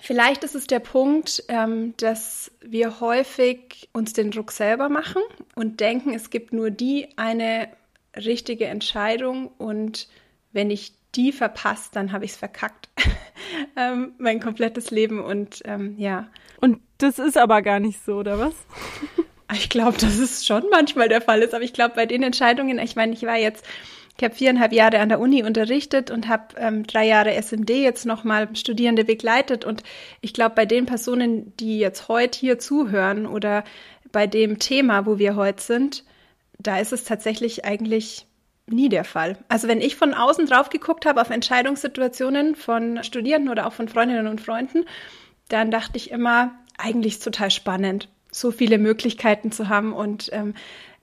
Vielleicht 0.00 0.42
ist 0.42 0.54
es 0.54 0.66
der 0.66 0.80
Punkt, 0.80 1.44
ähm, 1.48 1.94
dass 1.96 2.50
wir 2.60 3.00
häufig 3.00 3.88
uns 3.92 4.12
den 4.12 4.30
Druck 4.30 4.52
selber 4.52 4.88
machen 4.88 5.22
und 5.54 5.80
denken, 5.80 6.14
es 6.14 6.30
gibt 6.30 6.52
nur 6.52 6.70
die 6.70 7.08
eine 7.16 7.68
richtige 8.16 8.66
Entscheidung 8.66 9.48
und 9.58 10.08
wenn 10.52 10.70
ich 10.70 10.92
die 11.14 11.32
verpasse, 11.32 11.90
dann 11.92 12.12
habe 12.12 12.24
ich 12.24 12.32
es 12.32 12.36
verkackt. 12.36 12.88
ähm, 13.76 14.12
mein 14.18 14.40
komplettes 14.40 14.90
Leben 14.90 15.22
und 15.22 15.62
ähm, 15.64 15.94
ja. 15.98 16.28
Und 16.60 16.80
das 16.98 17.18
ist 17.18 17.36
aber 17.36 17.62
gar 17.62 17.80
nicht 17.80 18.04
so, 18.04 18.16
oder 18.16 18.38
was? 18.38 18.54
Ich 19.52 19.68
glaube, 19.68 19.98
dass 19.98 20.18
es 20.18 20.46
schon 20.46 20.64
manchmal 20.70 21.08
der 21.08 21.20
Fall 21.20 21.42
ist, 21.42 21.54
aber 21.54 21.64
ich 21.64 21.72
glaube, 21.72 21.94
bei 21.94 22.06
den 22.06 22.22
Entscheidungen, 22.22 22.78
ich 22.78 22.96
meine, 22.96 23.12
ich 23.12 23.22
war 23.22 23.36
jetzt, 23.36 23.64
ich 24.16 24.24
habe 24.24 24.34
viereinhalb 24.34 24.72
Jahre 24.72 25.00
an 25.00 25.08
der 25.08 25.20
Uni 25.20 25.42
unterrichtet 25.42 26.10
und 26.10 26.28
habe 26.28 26.54
ähm, 26.56 26.86
drei 26.86 27.06
Jahre 27.06 27.34
SMD 27.40 27.70
jetzt 27.70 28.06
nochmal 28.06 28.54
Studierende 28.54 29.04
begleitet 29.04 29.64
und 29.64 29.82
ich 30.20 30.34
glaube, 30.34 30.54
bei 30.54 30.66
den 30.66 30.86
Personen, 30.86 31.56
die 31.56 31.78
jetzt 31.78 32.08
heute 32.08 32.38
hier 32.38 32.58
zuhören 32.58 33.26
oder 33.26 33.64
bei 34.10 34.26
dem 34.26 34.58
Thema, 34.58 35.06
wo 35.06 35.18
wir 35.18 35.36
heute 35.36 35.62
sind, 35.62 36.04
da 36.58 36.78
ist 36.78 36.92
es 36.92 37.04
tatsächlich 37.04 37.64
eigentlich 37.64 38.26
nie 38.66 38.88
der 38.88 39.04
Fall. 39.04 39.38
Also 39.48 39.66
wenn 39.68 39.80
ich 39.80 39.96
von 39.96 40.14
außen 40.14 40.46
drauf 40.46 40.70
geguckt 40.70 41.06
habe 41.06 41.20
auf 41.20 41.30
Entscheidungssituationen 41.30 42.54
von 42.54 43.02
Studierenden 43.02 43.50
oder 43.50 43.66
auch 43.66 43.72
von 43.72 43.88
Freundinnen 43.88 44.28
und 44.28 44.40
Freunden, 44.40 44.84
dann 45.48 45.70
dachte 45.70 45.96
ich 45.96 46.10
immer, 46.10 46.52
eigentlich 46.78 47.14
ist 47.14 47.24
total 47.24 47.50
spannend 47.50 48.08
so 48.32 48.50
viele 48.50 48.78
Möglichkeiten 48.78 49.52
zu 49.52 49.68
haben 49.68 49.92
und 49.92 50.30
ähm, 50.32 50.54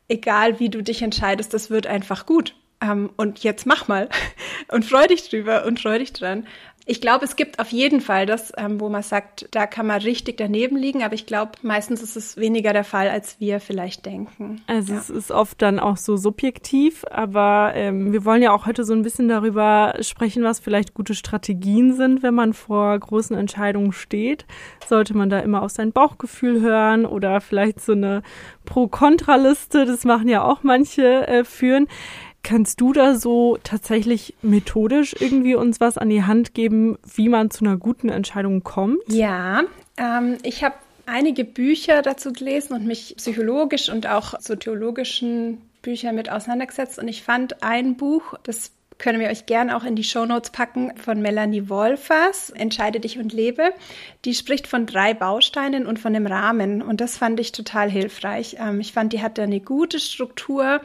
egal 0.09 0.59
wie 0.59 0.69
du 0.69 0.81
dich 0.81 1.01
entscheidest, 1.01 1.53
das 1.53 1.69
wird 1.69 1.87
einfach 1.87 2.25
gut. 2.25 2.55
Ähm, 2.81 3.11
und 3.15 3.43
jetzt 3.43 3.65
mach 3.65 3.87
mal 3.87 4.09
und 4.69 4.83
freu 4.83 5.07
dich 5.07 5.29
drüber 5.29 5.65
und 5.65 5.79
freu 5.79 5.99
dich 5.99 6.11
dran. 6.11 6.47
Ich 6.89 7.01
glaube, 7.01 7.23
es 7.23 7.35
gibt 7.35 7.59
auf 7.59 7.69
jeden 7.71 8.01
Fall 8.01 8.25
das, 8.25 8.51
ähm, 8.57 8.79
wo 8.79 8.89
man 8.89 9.03
sagt, 9.03 9.47
da 9.51 9.67
kann 9.67 9.85
man 9.85 10.01
richtig 10.01 10.37
daneben 10.37 10.75
liegen, 10.75 11.03
aber 11.03 11.13
ich 11.13 11.27
glaube, 11.27 11.51
meistens 11.61 12.01
ist 12.01 12.15
es 12.15 12.35
weniger 12.35 12.73
der 12.73 12.83
Fall, 12.83 13.09
als 13.09 13.39
wir 13.39 13.59
vielleicht 13.59 14.07
denken. 14.07 14.63
Also 14.65 14.93
ja. 14.93 14.99
es 14.99 15.11
ist 15.11 15.29
oft 15.29 15.61
dann 15.61 15.77
auch 15.77 15.97
so 15.97 16.17
subjektiv, 16.17 17.05
aber 17.11 17.73
ähm, 17.75 18.11
wir 18.11 18.25
wollen 18.25 18.41
ja 18.41 18.51
auch 18.51 18.65
heute 18.65 18.85
so 18.85 18.93
ein 18.93 19.03
bisschen 19.03 19.29
darüber 19.29 19.93
sprechen, 20.01 20.43
was 20.43 20.59
vielleicht 20.59 20.95
gute 20.95 21.13
Strategien 21.13 21.93
sind, 21.93 22.23
wenn 22.23 22.33
man 22.33 22.53
vor 22.53 22.97
großen 22.97 23.37
Entscheidungen 23.37 23.91
steht. 23.91 24.47
Sollte 24.87 25.15
man 25.15 25.29
da 25.29 25.41
immer 25.41 25.61
auf 25.61 25.69
sein 25.69 25.91
Bauchgefühl 25.91 26.59
hören 26.59 27.05
oder 27.05 27.39
vielleicht 27.39 27.81
so 27.81 27.91
eine 27.91 28.23
Pro-Kontra-Liste, 28.65 29.85
das 29.85 30.05
machen 30.05 30.27
ja 30.27 30.43
auch 30.43 30.63
manche, 30.63 31.27
äh, 31.27 31.43
führen. 31.43 31.87
Kannst 32.43 32.81
du 32.81 32.93
da 32.93 33.15
so 33.15 33.57
tatsächlich 33.63 34.33
methodisch 34.41 35.15
irgendwie 35.19 35.55
uns 35.55 35.79
was 35.79 35.97
an 35.97 36.09
die 36.09 36.23
Hand 36.23 36.53
geben, 36.53 36.97
wie 37.13 37.29
man 37.29 37.51
zu 37.51 37.65
einer 37.65 37.77
guten 37.77 38.09
Entscheidung 38.09 38.63
kommt? 38.63 38.99
Ja, 39.07 39.63
ähm, 39.97 40.37
ich 40.43 40.63
habe 40.63 40.75
einige 41.05 41.43
Bücher 41.43 42.01
dazu 42.01 42.31
gelesen 42.31 42.73
und 42.73 42.85
mich 42.85 43.15
psychologisch 43.17 43.89
und 43.89 44.07
auch 44.07 44.35
so 44.39 44.55
theologischen 44.55 45.61
Büchern 45.81 46.15
mit 46.15 46.31
auseinandergesetzt. 46.31 46.99
Und 46.99 47.07
ich 47.07 47.23
fand 47.23 47.63
ein 47.63 47.95
Buch, 47.95 48.35
das 48.43 48.71
können 48.99 49.19
wir 49.19 49.29
euch 49.29 49.45
gern 49.45 49.71
auch 49.71 49.85
in 49.85 49.95
die 49.95 50.03
Shownotes 50.03 50.51
packen, 50.51 50.91
von 50.97 51.21
Melanie 51.21 51.69
Wolfers, 51.69 52.49
Entscheide 52.51 52.99
dich 52.99 53.17
und 53.17 53.33
lebe. 53.33 53.73
Die 54.25 54.33
spricht 54.33 54.67
von 54.67 54.85
drei 54.85 55.13
Bausteinen 55.13 55.87
und 55.87 55.99
von 55.99 56.13
dem 56.13 56.27
Rahmen. 56.27 56.81
Und 56.81 57.01
das 57.01 57.17
fand 57.17 57.39
ich 57.39 57.53
total 57.53 57.89
hilfreich. 57.89 58.57
Ähm, 58.59 58.79
ich 58.79 58.93
fand, 58.93 59.13
die 59.13 59.21
hatte 59.21 59.41
eine 59.41 59.61
gute 59.61 59.99
Struktur 59.99 60.81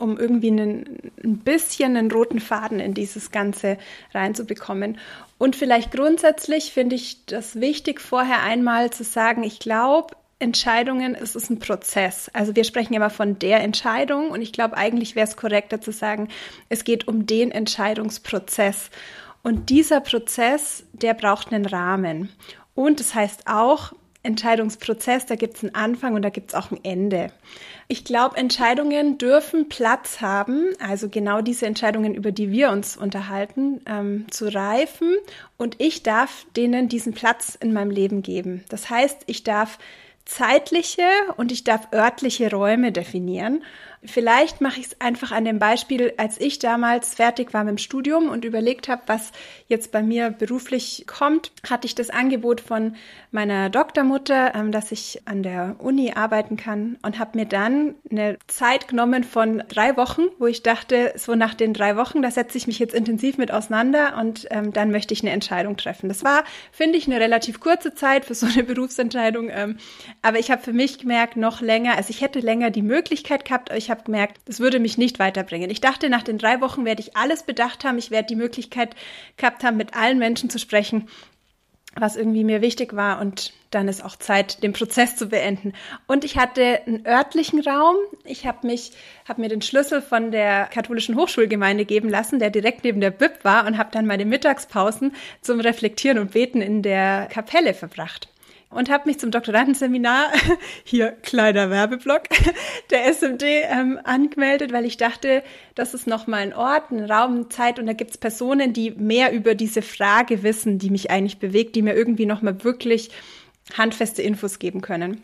um 0.00 0.18
irgendwie 0.18 0.50
einen, 0.50 1.12
ein 1.22 1.38
bisschen 1.38 1.96
einen 1.96 2.10
roten 2.10 2.40
Faden 2.40 2.80
in 2.80 2.94
dieses 2.94 3.30
Ganze 3.30 3.78
reinzubekommen. 4.14 4.98
Und 5.38 5.56
vielleicht 5.56 5.92
grundsätzlich 5.92 6.72
finde 6.72 6.96
ich 6.96 7.24
das 7.26 7.60
wichtig, 7.60 8.00
vorher 8.00 8.42
einmal 8.42 8.90
zu 8.90 9.04
sagen, 9.04 9.42
ich 9.42 9.58
glaube, 9.58 10.16
Entscheidungen, 10.40 11.14
es 11.14 11.36
ist 11.36 11.50
ein 11.50 11.58
Prozess. 11.58 12.30
Also 12.32 12.56
wir 12.56 12.64
sprechen 12.64 12.94
immer 12.94 13.10
von 13.10 13.38
der 13.38 13.60
Entscheidung 13.60 14.30
und 14.30 14.40
ich 14.40 14.52
glaube, 14.52 14.76
eigentlich 14.76 15.14
wäre 15.14 15.26
es 15.26 15.36
korrekter 15.36 15.80
zu 15.80 15.92
sagen, 15.92 16.28
es 16.70 16.84
geht 16.84 17.06
um 17.06 17.26
den 17.26 17.50
Entscheidungsprozess. 17.50 18.90
Und 19.42 19.70
dieser 19.70 20.00
Prozess, 20.00 20.84
der 20.92 21.14
braucht 21.14 21.52
einen 21.52 21.66
Rahmen. 21.66 22.30
Und 22.74 23.00
das 23.00 23.14
heißt 23.14 23.46
auch, 23.46 23.92
Entscheidungsprozess, 24.22 25.26
da 25.26 25.34
gibt 25.34 25.56
es 25.56 25.62
einen 25.62 25.74
Anfang 25.74 26.14
und 26.14 26.22
da 26.22 26.30
gibt 26.30 26.50
es 26.50 26.54
auch 26.54 26.70
ein 26.70 26.80
Ende. 26.84 27.32
Ich 27.92 28.04
glaube, 28.04 28.36
Entscheidungen 28.36 29.18
dürfen 29.18 29.68
Platz 29.68 30.20
haben, 30.20 30.68
also 30.78 31.08
genau 31.08 31.40
diese 31.40 31.66
Entscheidungen, 31.66 32.14
über 32.14 32.30
die 32.30 32.52
wir 32.52 32.70
uns 32.70 32.96
unterhalten, 32.96 33.80
ähm, 33.84 34.26
zu 34.30 34.46
reifen. 34.46 35.16
Und 35.56 35.74
ich 35.80 36.04
darf 36.04 36.46
denen 36.56 36.88
diesen 36.88 37.14
Platz 37.14 37.58
in 37.60 37.72
meinem 37.72 37.90
Leben 37.90 38.22
geben. 38.22 38.62
Das 38.68 38.90
heißt, 38.90 39.24
ich 39.26 39.42
darf 39.42 39.80
zeitliche 40.24 41.02
und 41.36 41.50
ich 41.50 41.64
darf 41.64 41.88
örtliche 41.92 42.52
Räume 42.52 42.92
definieren. 42.92 43.64
Vielleicht 44.02 44.62
mache 44.62 44.80
ich 44.80 44.86
es 44.86 45.00
einfach 45.00 45.30
an 45.30 45.44
dem 45.44 45.58
Beispiel, 45.58 46.14
als 46.16 46.40
ich 46.40 46.58
damals 46.58 47.14
fertig 47.14 47.52
war 47.52 47.64
mit 47.64 47.72
dem 47.72 47.78
Studium 47.78 48.30
und 48.30 48.46
überlegt 48.46 48.88
habe, 48.88 49.02
was 49.06 49.30
jetzt 49.68 49.92
bei 49.92 50.02
mir 50.02 50.30
beruflich 50.30 51.04
kommt, 51.06 51.52
hatte 51.68 51.86
ich 51.86 51.94
das 51.94 52.08
Angebot 52.08 52.62
von 52.62 52.96
meiner 53.30 53.68
Doktormutter, 53.68 54.54
ähm, 54.54 54.72
dass 54.72 54.90
ich 54.90 55.20
an 55.26 55.42
der 55.42 55.76
Uni 55.80 56.12
arbeiten 56.14 56.56
kann 56.56 56.96
und 57.02 57.18
habe 57.18 57.36
mir 57.36 57.44
dann 57.44 57.94
eine 58.10 58.38
Zeit 58.46 58.88
genommen 58.88 59.22
von 59.22 59.62
drei 59.68 59.94
Wochen, 59.98 60.22
wo 60.38 60.46
ich 60.46 60.62
dachte, 60.62 61.12
so 61.16 61.34
nach 61.34 61.52
den 61.52 61.74
drei 61.74 61.96
Wochen, 61.96 62.22
da 62.22 62.30
setze 62.30 62.56
ich 62.56 62.66
mich 62.66 62.78
jetzt 62.78 62.94
intensiv 62.94 63.36
mit 63.36 63.52
auseinander 63.52 64.16
und 64.18 64.46
ähm, 64.50 64.72
dann 64.72 64.92
möchte 64.92 65.12
ich 65.12 65.20
eine 65.22 65.32
Entscheidung 65.32 65.76
treffen. 65.76 66.08
Das 66.08 66.24
war, 66.24 66.44
finde 66.72 66.96
ich, 66.96 67.06
eine 67.06 67.20
relativ 67.20 67.60
kurze 67.60 67.92
Zeit 67.92 68.24
für 68.24 68.34
so 68.34 68.46
eine 68.46 68.64
Berufsentscheidung, 68.70 69.50
ähm, 69.50 69.76
aber 70.22 70.38
ich 70.38 70.50
habe 70.50 70.62
für 70.62 70.72
mich 70.72 70.98
gemerkt, 70.98 71.36
noch 71.36 71.60
länger, 71.60 71.98
also 71.98 72.08
ich 72.08 72.22
hätte 72.22 72.40
länger 72.40 72.70
die 72.70 72.80
Möglichkeit 72.80 73.44
gehabt, 73.44 73.70
aber 73.70 73.76
ich 73.90 73.96
habe 73.96 74.04
gemerkt, 74.04 74.38
das 74.44 74.60
würde 74.60 74.78
mich 74.78 74.98
nicht 74.98 75.18
weiterbringen. 75.18 75.68
Ich 75.68 75.80
dachte, 75.80 76.08
nach 76.10 76.22
den 76.22 76.38
drei 76.38 76.60
Wochen 76.60 76.84
werde 76.84 77.02
ich 77.02 77.16
alles 77.16 77.42
bedacht 77.42 77.82
haben, 77.82 77.98
ich 77.98 78.12
werde 78.12 78.28
die 78.28 78.36
Möglichkeit 78.36 78.94
gehabt 79.36 79.64
haben, 79.64 79.76
mit 79.76 79.94
allen 79.94 80.20
Menschen 80.20 80.48
zu 80.48 80.60
sprechen, 80.60 81.08
was 81.96 82.14
irgendwie 82.14 82.44
mir 82.44 82.60
wichtig 82.60 82.94
war 82.94 83.20
und 83.20 83.52
dann 83.72 83.88
ist 83.88 84.04
auch 84.04 84.14
Zeit, 84.14 84.62
den 84.62 84.72
Prozess 84.72 85.16
zu 85.16 85.28
beenden. 85.28 85.72
Und 86.06 86.24
ich 86.24 86.38
hatte 86.38 86.82
einen 86.86 87.04
örtlichen 87.04 87.60
Raum. 87.60 87.96
Ich 88.22 88.46
habe 88.46 88.64
mich, 88.64 88.92
habe 89.28 89.40
mir 89.40 89.48
den 89.48 89.60
Schlüssel 89.60 90.00
von 90.02 90.30
der 90.30 90.66
katholischen 90.66 91.16
Hochschulgemeinde 91.16 91.84
geben 91.84 92.08
lassen, 92.08 92.38
der 92.38 92.50
direkt 92.50 92.84
neben 92.84 93.00
der 93.00 93.10
Bib 93.10 93.42
war 93.42 93.66
und 93.66 93.76
habe 93.76 93.90
dann 93.90 94.06
meine 94.06 94.24
Mittagspausen 94.24 95.16
zum 95.40 95.58
Reflektieren 95.58 96.20
und 96.20 96.30
Beten 96.30 96.62
in 96.62 96.82
der 96.82 97.26
Kapelle 97.26 97.74
verbracht 97.74 98.28
und 98.70 98.88
habe 98.88 99.08
mich 99.08 99.18
zum 99.18 99.30
Doktorandenseminar, 99.30 100.30
hier 100.84 101.10
kleiner 101.10 101.70
Werbeblock, 101.70 102.22
der 102.90 103.06
SMD 103.06 103.42
ähm, 103.42 104.00
angemeldet, 104.04 104.72
weil 104.72 104.84
ich 104.84 104.96
dachte, 104.96 105.42
das 105.74 105.92
ist 105.92 106.06
nochmal 106.06 106.40
ein 106.40 106.54
Ort, 106.54 106.90
ein 106.90 107.04
Raum, 107.10 107.50
Zeit 107.50 107.78
und 107.78 107.86
da 107.86 107.92
gibt's 107.92 108.16
Personen, 108.16 108.72
die 108.72 108.92
mehr 108.92 109.32
über 109.32 109.54
diese 109.54 109.82
Frage 109.82 110.42
wissen, 110.42 110.78
die 110.78 110.90
mich 110.90 111.10
eigentlich 111.10 111.38
bewegt, 111.38 111.74
die 111.74 111.82
mir 111.82 111.94
irgendwie 111.94 112.26
nochmal 112.26 112.64
wirklich 112.64 113.10
handfeste 113.76 114.22
Infos 114.22 114.58
geben 114.58 114.80
können. 114.80 115.22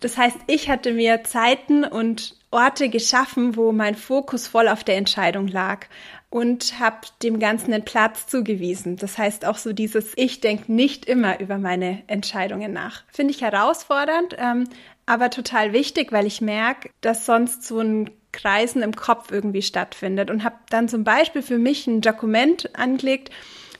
Das 0.00 0.18
heißt, 0.18 0.36
ich 0.48 0.68
hatte 0.68 0.92
mir 0.92 1.22
Zeiten 1.22 1.84
und 1.84 2.36
Orte 2.50 2.88
geschaffen, 2.88 3.56
wo 3.56 3.70
mein 3.70 3.94
Fokus 3.94 4.48
voll 4.48 4.68
auf 4.68 4.82
der 4.82 4.96
Entscheidung 4.96 5.46
lag 5.46 5.86
und 6.32 6.80
habe 6.80 6.96
dem 7.22 7.38
Ganzen 7.38 7.74
einen 7.74 7.84
Platz 7.84 8.26
zugewiesen. 8.26 8.96
Das 8.96 9.18
heißt 9.18 9.44
auch 9.44 9.58
so 9.58 9.74
dieses 9.74 10.14
Ich 10.16 10.40
denke 10.40 10.72
nicht 10.72 11.04
immer 11.04 11.40
über 11.40 11.58
meine 11.58 12.02
Entscheidungen 12.06 12.72
nach. 12.72 13.02
Finde 13.12 13.34
ich 13.34 13.42
herausfordernd, 13.42 14.36
ähm, 14.38 14.66
aber 15.04 15.28
total 15.28 15.74
wichtig, 15.74 16.10
weil 16.10 16.26
ich 16.26 16.40
merke, 16.40 16.88
dass 17.02 17.26
sonst 17.26 17.64
so 17.64 17.80
ein 17.80 18.10
Kreisen 18.32 18.80
im 18.82 18.96
Kopf 18.96 19.30
irgendwie 19.30 19.60
stattfindet 19.60 20.30
und 20.30 20.42
habe 20.42 20.56
dann 20.70 20.88
zum 20.88 21.04
Beispiel 21.04 21.42
für 21.42 21.58
mich 21.58 21.86
ein 21.86 22.00
Dokument 22.00 22.74
angelegt, 22.78 23.28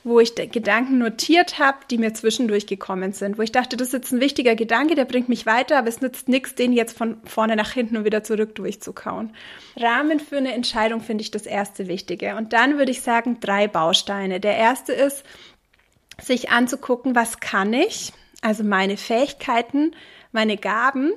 wo 0.03 0.19
ich 0.19 0.35
Gedanken 0.35 0.97
notiert 0.97 1.59
habe, 1.59 1.77
die 1.89 1.97
mir 1.97 2.13
zwischendurch 2.13 2.67
gekommen 2.67 3.13
sind, 3.13 3.37
wo 3.37 3.41
ich 3.41 3.51
dachte, 3.51 3.77
das 3.77 3.87
ist 3.87 3.93
jetzt 3.93 4.11
ein 4.11 4.19
wichtiger 4.19 4.55
Gedanke, 4.55 4.95
der 4.95 5.05
bringt 5.05 5.29
mich 5.29 5.45
weiter, 5.45 5.77
aber 5.77 5.87
es 5.87 6.01
nützt 6.01 6.27
nichts, 6.27 6.55
den 6.55 6.73
jetzt 6.73 6.97
von 6.97 7.17
vorne 7.23 7.55
nach 7.55 7.71
hinten 7.71 7.97
und 7.97 8.05
wieder 8.05 8.23
zurück 8.23 8.55
durchzukauen. 8.55 9.33
Rahmen 9.77 10.19
für 10.19 10.37
eine 10.37 10.53
Entscheidung 10.53 11.01
finde 11.01 11.21
ich 11.21 11.31
das 11.31 11.45
erste 11.45 11.87
Wichtige. 11.87 12.35
Und 12.35 12.51
dann 12.53 12.77
würde 12.77 12.91
ich 12.91 13.01
sagen, 13.01 13.37
drei 13.39 13.67
Bausteine. 13.67 14.39
Der 14.39 14.57
erste 14.57 14.91
ist, 14.91 15.23
sich 16.21 16.49
anzugucken, 16.51 17.15
was 17.15 17.39
kann 17.39 17.73
ich, 17.73 18.13
also 18.41 18.63
meine 18.63 18.97
Fähigkeiten, 18.97 19.95
meine 20.31 20.57
Gaben, 20.57 21.13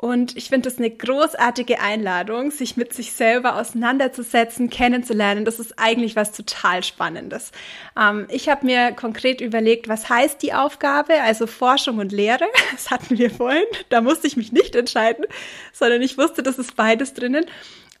und 0.00 0.36
ich 0.36 0.48
finde 0.48 0.70
das 0.70 0.78
eine 0.78 0.90
großartige 0.90 1.80
Einladung, 1.80 2.52
sich 2.52 2.76
mit 2.76 2.92
sich 2.94 3.12
selber 3.12 3.56
auseinanderzusetzen, 3.56 4.70
kennenzulernen. 4.70 5.44
Das 5.44 5.58
ist 5.58 5.76
eigentlich 5.76 6.14
was 6.14 6.30
total 6.30 6.84
Spannendes. 6.84 7.50
Ähm, 7.98 8.28
ich 8.30 8.48
habe 8.48 8.64
mir 8.64 8.92
konkret 8.92 9.40
überlegt, 9.40 9.88
was 9.88 10.08
heißt 10.08 10.40
die 10.40 10.54
Aufgabe, 10.54 11.14
also 11.22 11.48
Forschung 11.48 11.98
und 11.98 12.12
Lehre. 12.12 12.44
Das 12.70 12.92
hatten 12.92 13.18
wir 13.18 13.30
vorhin. 13.30 13.64
Da 13.88 14.00
musste 14.00 14.28
ich 14.28 14.36
mich 14.36 14.52
nicht 14.52 14.76
entscheiden, 14.76 15.24
sondern 15.72 16.00
ich 16.00 16.16
wusste, 16.16 16.44
das 16.44 16.58
ist 16.58 16.76
beides 16.76 17.12
drinnen 17.12 17.44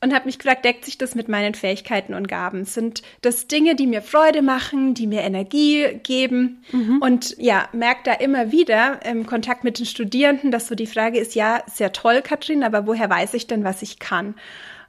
und 0.00 0.14
habe 0.14 0.26
mich 0.26 0.38
gefragt, 0.38 0.64
deckt 0.64 0.84
sich 0.84 0.96
das 0.96 1.14
mit 1.14 1.28
meinen 1.28 1.54
Fähigkeiten 1.54 2.14
und 2.14 2.28
Gaben? 2.28 2.64
Sind 2.64 3.02
das 3.22 3.48
Dinge, 3.48 3.74
die 3.74 3.86
mir 3.86 4.00
Freude 4.00 4.42
machen, 4.42 4.94
die 4.94 5.06
mir 5.06 5.22
Energie 5.22 6.00
geben? 6.04 6.62
Mhm. 6.70 6.98
Und 7.02 7.36
ja, 7.38 7.68
merke 7.72 8.02
da 8.04 8.12
immer 8.12 8.52
wieder 8.52 9.04
im 9.04 9.26
Kontakt 9.26 9.64
mit 9.64 9.78
den 9.78 9.86
Studierenden, 9.86 10.50
dass 10.50 10.68
so 10.68 10.74
die 10.74 10.86
Frage 10.86 11.18
ist, 11.18 11.34
ja, 11.34 11.62
sehr 11.66 11.92
toll, 11.92 12.22
Katrin, 12.22 12.62
aber 12.62 12.86
woher 12.86 13.10
weiß 13.10 13.34
ich 13.34 13.46
denn, 13.48 13.64
was 13.64 13.82
ich 13.82 13.98
kann? 13.98 14.34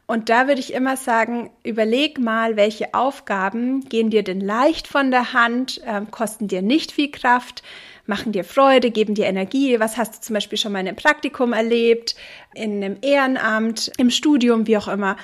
Und 0.06 0.30
da 0.30 0.48
würde 0.48 0.60
ich 0.60 0.74
immer 0.74 0.98
sagen, 0.98 1.52
überleg 1.64 2.18
mal, 2.18 2.56
welche 2.56 2.96
Aufgaben 2.96 3.88
gehen 3.90 4.10
dir 4.10 4.24
denn 4.24 4.42
leicht 4.42 4.88
von 4.88 5.12
der 5.12 5.34
Hand, 5.34 5.82
äh, 5.86 6.02
kosten 6.10 6.48
dir 6.48 6.64
nicht 6.64 6.92
viel 6.92 7.12
Kraft, 7.12 7.62
machen 8.08 8.32
dir 8.32 8.44
Freude, 8.44 8.90
geben 8.90 9.14
dir 9.14 9.28
Energie. 9.28 9.80
Was 9.80 9.98
hast 9.98 10.16
du 10.16 10.20
zum 10.22 10.34
Beispiel 10.34 10.58
schon 10.58 10.72
mal 10.72 10.80
in 10.80 10.88
einem 10.88 10.98
Praktikum 10.98 11.54
erlebt, 11.54 12.16
in 12.54 12.84
einem 12.84 12.98
Ehrenamt, 13.02 13.92
im 13.98 14.10
Studium, 14.10 14.68
wie 14.68 14.78
auch 14.78 14.88
immer? 14.88 15.18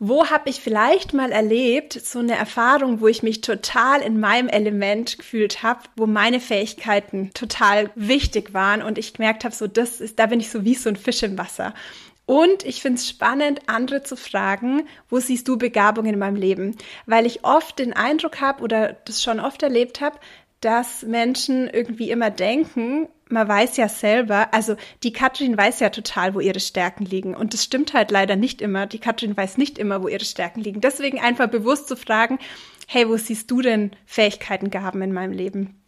Wo 0.00 0.26
habe 0.26 0.48
ich 0.48 0.60
vielleicht 0.60 1.12
mal 1.12 1.32
erlebt, 1.32 1.92
so 1.92 2.20
eine 2.20 2.36
Erfahrung, 2.36 3.00
wo 3.00 3.08
ich 3.08 3.24
mich 3.24 3.40
total 3.40 4.00
in 4.00 4.20
meinem 4.20 4.48
Element 4.48 5.18
gefühlt 5.18 5.64
habe, 5.64 5.80
wo 5.96 6.06
meine 6.06 6.38
Fähigkeiten 6.38 7.32
total 7.34 7.90
wichtig 7.96 8.54
waren 8.54 8.82
und 8.82 8.96
ich 8.96 9.14
gemerkt 9.14 9.44
habe, 9.44 9.54
so 9.54 9.66
das 9.66 10.00
ist, 10.00 10.20
da 10.20 10.26
bin 10.26 10.38
ich 10.38 10.50
so 10.50 10.64
wie 10.64 10.76
so 10.76 10.88
ein 10.88 10.96
Fisch 10.96 11.24
im 11.24 11.36
Wasser. 11.36 11.74
Und 12.26 12.64
ich 12.64 12.82
finde 12.82 12.98
es 12.98 13.08
spannend, 13.08 13.62
andere 13.66 14.02
zu 14.02 14.14
fragen, 14.14 14.86
wo 15.08 15.18
siehst 15.18 15.48
du 15.48 15.56
Begabungen 15.56 16.12
in 16.12 16.18
meinem 16.18 16.36
Leben? 16.36 16.76
Weil 17.06 17.26
ich 17.26 17.42
oft 17.42 17.78
den 17.78 17.94
Eindruck 17.94 18.40
habe 18.40 18.62
oder 18.62 18.98
das 19.06 19.22
schon 19.22 19.40
oft 19.40 19.62
erlebt 19.62 20.00
habe, 20.00 20.18
dass 20.60 21.02
Menschen 21.02 21.68
irgendwie 21.68 22.10
immer 22.10 22.30
denken, 22.30 23.08
man 23.30 23.48
weiß 23.48 23.76
ja 23.76 23.88
selber, 23.88 24.52
also 24.52 24.76
die 25.02 25.12
Katrin 25.12 25.56
weiß 25.56 25.80
ja 25.80 25.90
total, 25.90 26.34
wo 26.34 26.40
ihre 26.40 26.60
Stärken 26.60 27.04
liegen. 27.04 27.34
Und 27.34 27.54
das 27.54 27.64
stimmt 27.64 27.94
halt 27.94 28.10
leider 28.10 28.36
nicht 28.36 28.60
immer. 28.60 28.86
Die 28.86 28.98
Katrin 28.98 29.36
weiß 29.36 29.58
nicht 29.58 29.78
immer, 29.78 30.02
wo 30.02 30.08
ihre 30.08 30.24
Stärken 30.24 30.60
liegen. 30.60 30.80
Deswegen 30.80 31.20
einfach 31.20 31.48
bewusst 31.48 31.88
zu 31.88 31.96
fragen, 31.96 32.38
hey, 32.86 33.08
wo 33.08 33.16
siehst 33.16 33.50
du 33.50 33.60
denn 33.60 33.92
Fähigkeiten, 34.06 34.70
Gaben 34.70 35.02
in 35.02 35.12
meinem 35.12 35.32
Leben? 35.32 35.78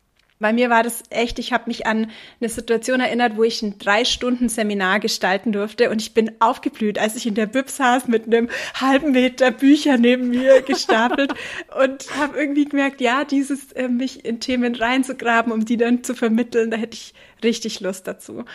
Bei 0.41 0.55
mir 0.55 0.71
war 0.71 0.83
das 0.83 1.03
echt, 1.11 1.39
ich 1.39 1.53
habe 1.53 1.65
mich 1.67 1.87
an 1.87 2.11
eine 2.41 2.49
Situation 2.49 3.01
erinnert, 3.01 3.37
wo 3.37 3.45
ich 3.45 3.61
ein 3.61 3.79
drei 3.79 4.07
Stunden 4.07 4.49
Seminar 4.49 4.99
gestalten 4.99 5.53
durfte 5.53 5.91
und 5.91 6.01
ich 6.01 6.15
bin 6.15 6.33
aufgeblüht, 6.41 6.99
als 6.99 7.15
ich 7.15 7.27
in 7.27 7.35
der 7.35 7.45
Bib 7.45 7.69
saß 7.69 8.09
mit 8.09 8.25
einem 8.25 8.49
halben 8.75 9.13
Meter 9.13 9.51
Bücher 9.51 9.99
neben 9.99 10.31
mir 10.31 10.63
gestapelt 10.67 11.35
und 11.79 12.17
habe 12.19 12.39
irgendwie 12.39 12.65
gemerkt, 12.65 13.03
ja, 13.03 13.25
dieses 13.25 13.73
äh, 13.73 13.89
mich 13.89 14.25
in 14.25 14.41
Themen 14.41 14.75
reinzugraben, 14.75 15.53
um 15.53 15.67
die 15.67 15.77
dann 15.77 16.03
zu 16.03 16.15
vermitteln, 16.15 16.71
da 16.71 16.79
hätte 16.79 16.95
ich 16.95 17.13
richtig 17.45 17.81
Lust 17.81 18.07
dazu. 18.07 18.47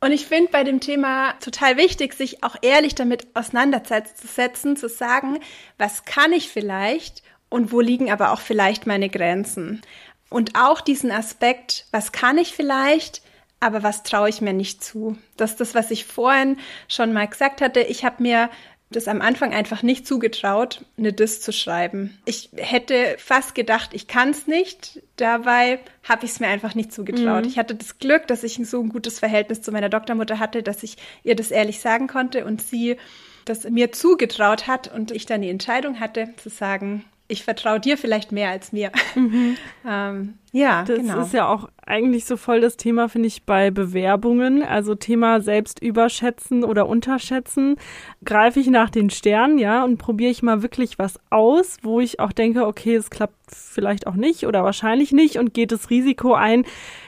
Und 0.00 0.12
ich 0.12 0.26
finde 0.26 0.52
bei 0.52 0.64
dem 0.64 0.80
Thema 0.80 1.32
total 1.40 1.78
wichtig, 1.78 2.12
sich 2.12 2.44
auch 2.44 2.56
ehrlich 2.60 2.94
damit 2.94 3.26
auseinanderzusetzen, 3.32 4.76
zu 4.76 4.90
sagen, 4.90 5.38
was 5.78 6.04
kann 6.04 6.34
ich 6.34 6.50
vielleicht 6.50 7.22
und 7.48 7.72
wo 7.72 7.80
liegen 7.80 8.10
aber 8.10 8.32
auch 8.32 8.40
vielleicht 8.40 8.86
meine 8.86 9.08
Grenzen. 9.08 9.80
Und 10.28 10.58
auch 10.58 10.80
diesen 10.80 11.10
Aspekt, 11.10 11.86
was 11.92 12.12
kann 12.12 12.38
ich 12.38 12.54
vielleicht, 12.54 13.22
aber 13.60 13.82
was 13.82 14.02
traue 14.02 14.28
ich 14.28 14.40
mir 14.40 14.52
nicht 14.52 14.82
zu. 14.82 15.16
Das 15.36 15.52
ist 15.52 15.60
das, 15.60 15.74
was 15.74 15.90
ich 15.90 16.04
vorhin 16.04 16.58
schon 16.88 17.12
mal 17.12 17.26
gesagt 17.26 17.60
hatte. 17.60 17.80
Ich 17.80 18.04
habe 18.04 18.22
mir 18.22 18.50
das 18.90 19.08
am 19.08 19.20
Anfang 19.20 19.52
einfach 19.52 19.82
nicht 19.82 20.06
zugetraut, 20.06 20.84
eine 20.96 21.12
Diss 21.12 21.40
zu 21.40 21.52
schreiben. 21.52 22.18
Ich 22.24 22.50
hätte 22.56 23.16
fast 23.18 23.54
gedacht, 23.54 23.90
ich 23.92 24.06
kann 24.06 24.30
es 24.30 24.46
nicht. 24.46 25.02
Dabei 25.16 25.80
habe 26.04 26.24
ich 26.24 26.32
es 26.32 26.40
mir 26.40 26.46
einfach 26.48 26.74
nicht 26.74 26.92
zugetraut. 26.92 27.44
Mhm. 27.44 27.48
Ich 27.48 27.58
hatte 27.58 27.74
das 27.74 27.98
Glück, 27.98 28.28
dass 28.28 28.44
ich 28.44 28.60
so 28.64 28.80
ein 28.80 28.88
gutes 28.88 29.18
Verhältnis 29.18 29.62
zu 29.62 29.72
meiner 29.72 29.88
Doktormutter 29.88 30.38
hatte, 30.38 30.62
dass 30.62 30.82
ich 30.84 30.96
ihr 31.24 31.34
das 31.34 31.50
ehrlich 31.50 31.80
sagen 31.80 32.06
konnte 32.06 32.44
und 32.44 32.62
sie 32.62 32.96
das 33.44 33.64
mir 33.64 33.90
zugetraut 33.92 34.66
hat 34.66 34.92
und 34.92 35.10
ich 35.10 35.26
dann 35.26 35.42
die 35.42 35.50
Entscheidung 35.50 35.98
hatte 35.98 36.34
zu 36.36 36.48
sagen, 36.48 37.04
ich 37.28 37.44
vertraue 37.44 37.80
dir 37.80 37.98
vielleicht 37.98 38.32
mehr 38.32 38.50
als 38.50 38.72
mir. 38.72 38.92
Mhm. 39.14 39.56
ähm, 39.88 40.34
ja, 40.52 40.84
das 40.84 40.98
genau. 40.98 41.20
ist 41.20 41.34
ja 41.34 41.48
auch 41.48 41.68
eigentlich 41.84 42.24
so 42.24 42.36
voll 42.36 42.60
das 42.60 42.76
Thema, 42.76 43.08
finde 43.08 43.28
ich, 43.28 43.42
bei 43.42 43.70
Bewerbungen. 43.70 44.62
Also 44.62 44.94
Thema 44.94 45.40
selbst 45.40 45.82
überschätzen 45.82 46.64
oder 46.64 46.88
unterschätzen. 46.88 47.76
Greife 48.24 48.60
ich 48.60 48.68
nach 48.68 48.90
den 48.90 49.10
Sternen, 49.10 49.58
ja, 49.58 49.84
und 49.84 49.98
probiere 49.98 50.30
ich 50.30 50.42
mal 50.42 50.62
wirklich 50.62 50.98
was 50.98 51.18
aus, 51.30 51.78
wo 51.82 52.00
ich 52.00 52.20
auch 52.20 52.32
denke, 52.32 52.66
okay, 52.66 52.94
es 52.94 53.10
klappt 53.10 53.34
vielleicht 53.50 54.06
auch 54.06 54.14
nicht 54.14 54.46
oder 54.46 54.64
wahrscheinlich 54.64 55.12
nicht 55.12 55.38
und 55.38 55.52
geht 55.52 55.72
das 55.72 55.90
Risiko 55.90 56.34
ein, 56.34 56.64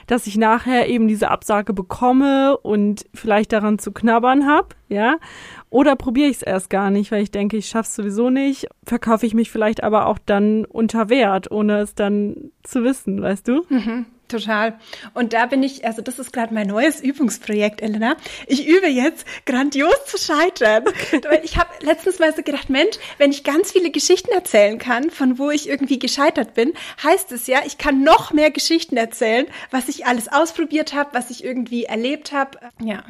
dass 0.07 0.27
ich 0.27 0.37
nachher 0.37 0.87
eben 0.87 1.07
diese 1.07 1.29
Absage 1.29 1.73
bekomme 1.73 2.57
und 2.57 3.05
vielleicht 3.13 3.51
daran 3.51 3.79
zu 3.79 3.91
knabbern 3.91 4.45
habe, 4.45 4.69
ja. 4.89 5.17
Oder 5.69 5.95
probiere 5.95 6.29
ich 6.29 6.37
es 6.37 6.41
erst 6.41 6.69
gar 6.69 6.89
nicht, 6.89 7.11
weil 7.11 7.21
ich 7.21 7.31
denke, 7.31 7.57
ich 7.57 7.67
schaffe 7.67 7.87
es 7.87 7.95
sowieso 7.95 8.29
nicht, 8.29 8.67
verkaufe 8.83 9.25
ich 9.25 9.33
mich 9.33 9.51
vielleicht 9.51 9.83
aber 9.83 10.07
auch 10.07 10.17
dann 10.25 10.65
unter 10.65 11.09
Wert, 11.09 11.51
ohne 11.51 11.79
es 11.79 11.93
dann 11.93 12.51
zu 12.63 12.83
wissen, 12.83 13.21
weißt 13.21 13.47
du? 13.47 13.65
Mhm. 13.69 14.05
Total. 14.29 14.77
Und 15.15 15.33
da 15.33 15.47
bin 15.47 15.63
ich, 15.63 15.85
also 15.85 16.03
das 16.03 16.19
ist 16.19 16.31
gerade 16.31 16.53
mein 16.53 16.67
neues 16.67 17.01
Übungsprojekt, 17.01 17.81
Elena. 17.81 18.15
Ich 18.45 18.67
übe 18.67 18.87
jetzt 18.87 19.25
grandios 19.45 20.05
zu 20.05 20.19
scheitern. 20.19 20.83
Okay. 20.87 21.39
Ich 21.43 21.57
habe 21.57 21.69
letztens 21.81 22.19
mal 22.19 22.33
so 22.35 22.43
gedacht, 22.43 22.69
Mensch, 22.69 22.97
wenn 23.17 23.31
ich 23.31 23.43
ganz 23.43 23.71
viele 23.71 23.89
Geschichten 23.89 24.31
erzählen 24.31 24.77
kann, 24.77 25.09
von 25.09 25.39
wo 25.39 25.49
ich 25.49 25.67
irgendwie 25.67 25.97
gescheitert 25.97 26.53
bin, 26.53 26.73
heißt 27.03 27.31
es 27.31 27.47
ja, 27.47 27.61
ich 27.65 27.79
kann 27.79 28.03
noch 28.03 28.31
mehr 28.31 28.51
Geschichten 28.51 28.97
erzählen, 28.97 29.47
was 29.71 29.89
ich 29.89 30.05
alles 30.05 30.27
ausprobiert 30.27 30.93
habe, 30.93 31.09
was 31.13 31.31
ich 31.31 31.43
irgendwie 31.43 31.85
erlebt 31.85 32.31
habe. 32.31 32.59
Ja. 32.79 33.03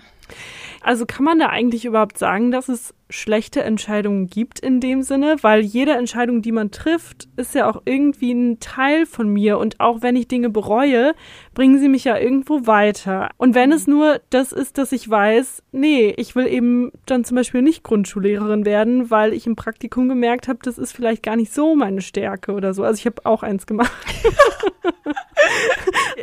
Also 0.82 1.06
kann 1.06 1.26
man 1.26 1.40
da 1.40 1.48
eigentlich 1.48 1.86
überhaupt 1.86 2.18
sagen, 2.18 2.52
dass 2.52 2.70
es 2.70 2.94
schlechte 3.10 3.64
Entscheidungen 3.64 4.28
gibt 4.28 4.60
in 4.60 4.80
dem 4.80 5.02
Sinne? 5.02 5.38
Weil 5.42 5.62
jede 5.62 5.94
Entscheidung, 5.94 6.42
die 6.42 6.52
man 6.52 6.72
trifft, 6.72 7.28
ist 7.36 7.56
ja 7.56 7.70
auch 7.70 7.82
irgendwie 7.86 8.32
ein 8.32 8.60
Teil 8.60 9.06
von 9.06 9.28
mir. 9.28 9.58
Und 9.58 9.80
auch 9.80 10.02
wenn 10.02 10.16
ich 10.16 10.28
Dinge 10.28 10.50
bereue, 10.50 11.14
bringen 11.54 11.80
sie 11.80 11.90
mich 11.90 12.06
ja 12.06 12.18
irgendwo 12.18 12.66
weiter. 12.66 13.30
Und 13.38 13.56
wenn 13.56 13.72
es 13.72 13.88
nur 13.88 14.22
das 14.30 14.54
ist, 14.54 14.78
dass 14.78 14.92
ich 14.92 15.10
weiß, 15.10 15.64
nee, 15.72 16.14
ich 16.18 16.36
will 16.36 16.48
eben 16.48 16.92
dann 17.06 17.26
zum 17.26 17.36
Beispiel 17.36 17.62
nicht 17.62 17.84
Grundschullehrerin 17.84 18.66
werden, 18.66 19.12
weil 19.12 19.34
ich 19.34 19.48
im 19.48 19.56
Praktikum 19.56 20.08
gemerkt 20.08 20.48
habe, 20.48 20.60
das 20.62 20.78
ist 20.78 20.94
vielleicht 20.94 21.24
gar 21.24 21.36
nicht 21.36 21.54
so 21.54 21.76
meine 21.76 22.02
Stärke 22.02 22.54
oder 22.54 22.74
so. 22.74 22.84
Also 22.84 23.00
ich 23.00 23.06
habe 23.06 23.26
auch 23.26 23.44
eins 23.44 23.68
gemacht. 23.68 23.92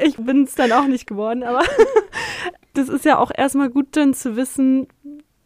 ich 0.02 0.16
bin 0.16 0.44
es 0.44 0.54
dann 0.54 0.72
auch 0.72 0.86
nicht 0.86 1.06
geworden, 1.06 1.42
aber 1.42 1.62
das 2.76 2.88
ist 2.88 3.04
ja 3.04 3.18
auch 3.18 3.30
erstmal 3.34 3.70
gut 3.70 3.88
dann 3.92 4.14
zu 4.14 4.36
wissen, 4.36 4.86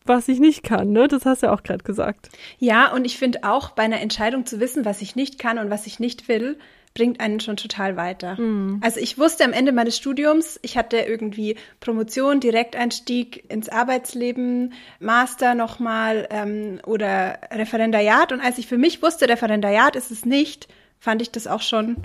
was 0.04 0.28
ich 0.28 0.40
nicht 0.40 0.62
kann, 0.62 0.92
ne? 0.92 1.08
Das 1.08 1.24
hast 1.24 1.42
du 1.42 1.46
ja 1.46 1.52
auch 1.52 1.62
gerade 1.62 1.84
gesagt. 1.84 2.30
Ja, 2.58 2.92
und 2.92 3.04
ich 3.04 3.18
finde 3.18 3.44
auch 3.44 3.70
bei 3.70 3.82
einer 3.84 4.00
Entscheidung 4.00 4.46
zu 4.46 4.60
wissen, 4.60 4.84
was 4.84 5.02
ich 5.02 5.14
nicht 5.14 5.38
kann 5.38 5.58
und 5.58 5.70
was 5.70 5.86
ich 5.86 6.00
nicht 6.00 6.28
will, 6.28 6.58
bringt 6.94 7.20
einen 7.20 7.38
schon 7.38 7.56
total 7.56 7.96
weiter. 7.96 8.40
Mhm. 8.40 8.80
Also 8.82 8.98
ich 8.98 9.18
wusste 9.18 9.44
am 9.44 9.52
Ende 9.52 9.72
meines 9.72 9.96
Studiums, 9.96 10.58
ich 10.62 10.76
hatte 10.76 10.96
irgendwie 10.96 11.56
Promotion, 11.78 12.40
Direkteinstieg 12.40 13.44
ins 13.48 13.68
Arbeitsleben, 13.68 14.72
Master 14.98 15.54
nochmal 15.54 16.26
ähm, 16.30 16.80
oder 16.84 17.38
Referendariat. 17.52 18.32
Und 18.32 18.40
als 18.40 18.58
ich 18.58 18.66
für 18.66 18.78
mich 18.78 19.02
wusste, 19.02 19.28
Referendariat 19.28 19.94
ist 19.94 20.10
es 20.10 20.24
nicht, 20.24 20.66
fand 20.98 21.22
ich 21.22 21.30
das 21.30 21.46
auch 21.46 21.62
schon 21.62 21.96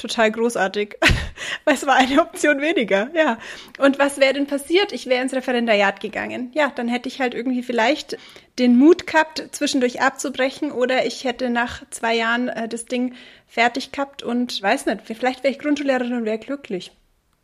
total 0.00 0.32
großartig, 0.32 0.96
weil 1.64 1.74
es 1.74 1.86
war 1.86 1.96
eine 1.96 2.20
Option 2.20 2.60
weniger, 2.60 3.10
ja. 3.14 3.38
Und 3.78 3.98
was 3.98 4.18
wäre 4.18 4.34
denn 4.34 4.46
passiert? 4.46 4.92
Ich 4.92 5.06
wäre 5.06 5.22
ins 5.22 5.34
Referendariat 5.34 6.00
gegangen. 6.00 6.50
Ja, 6.54 6.72
dann 6.74 6.88
hätte 6.88 7.08
ich 7.08 7.20
halt 7.20 7.34
irgendwie 7.34 7.62
vielleicht 7.62 8.18
den 8.58 8.76
Mut 8.76 9.06
gehabt, 9.06 9.48
zwischendurch 9.52 10.00
abzubrechen 10.00 10.72
oder 10.72 11.06
ich 11.06 11.24
hätte 11.24 11.50
nach 11.50 11.82
zwei 11.90 12.14
Jahren 12.16 12.48
äh, 12.48 12.68
das 12.68 12.86
Ding 12.86 13.14
fertig 13.46 13.92
gehabt 13.92 14.22
und 14.22 14.60
weiß 14.62 14.86
nicht, 14.86 15.02
vielleicht 15.04 15.42
wäre 15.42 15.52
ich 15.52 15.58
Grundschullehrerin 15.58 16.14
und 16.14 16.24
wäre 16.24 16.38
glücklich. 16.38 16.92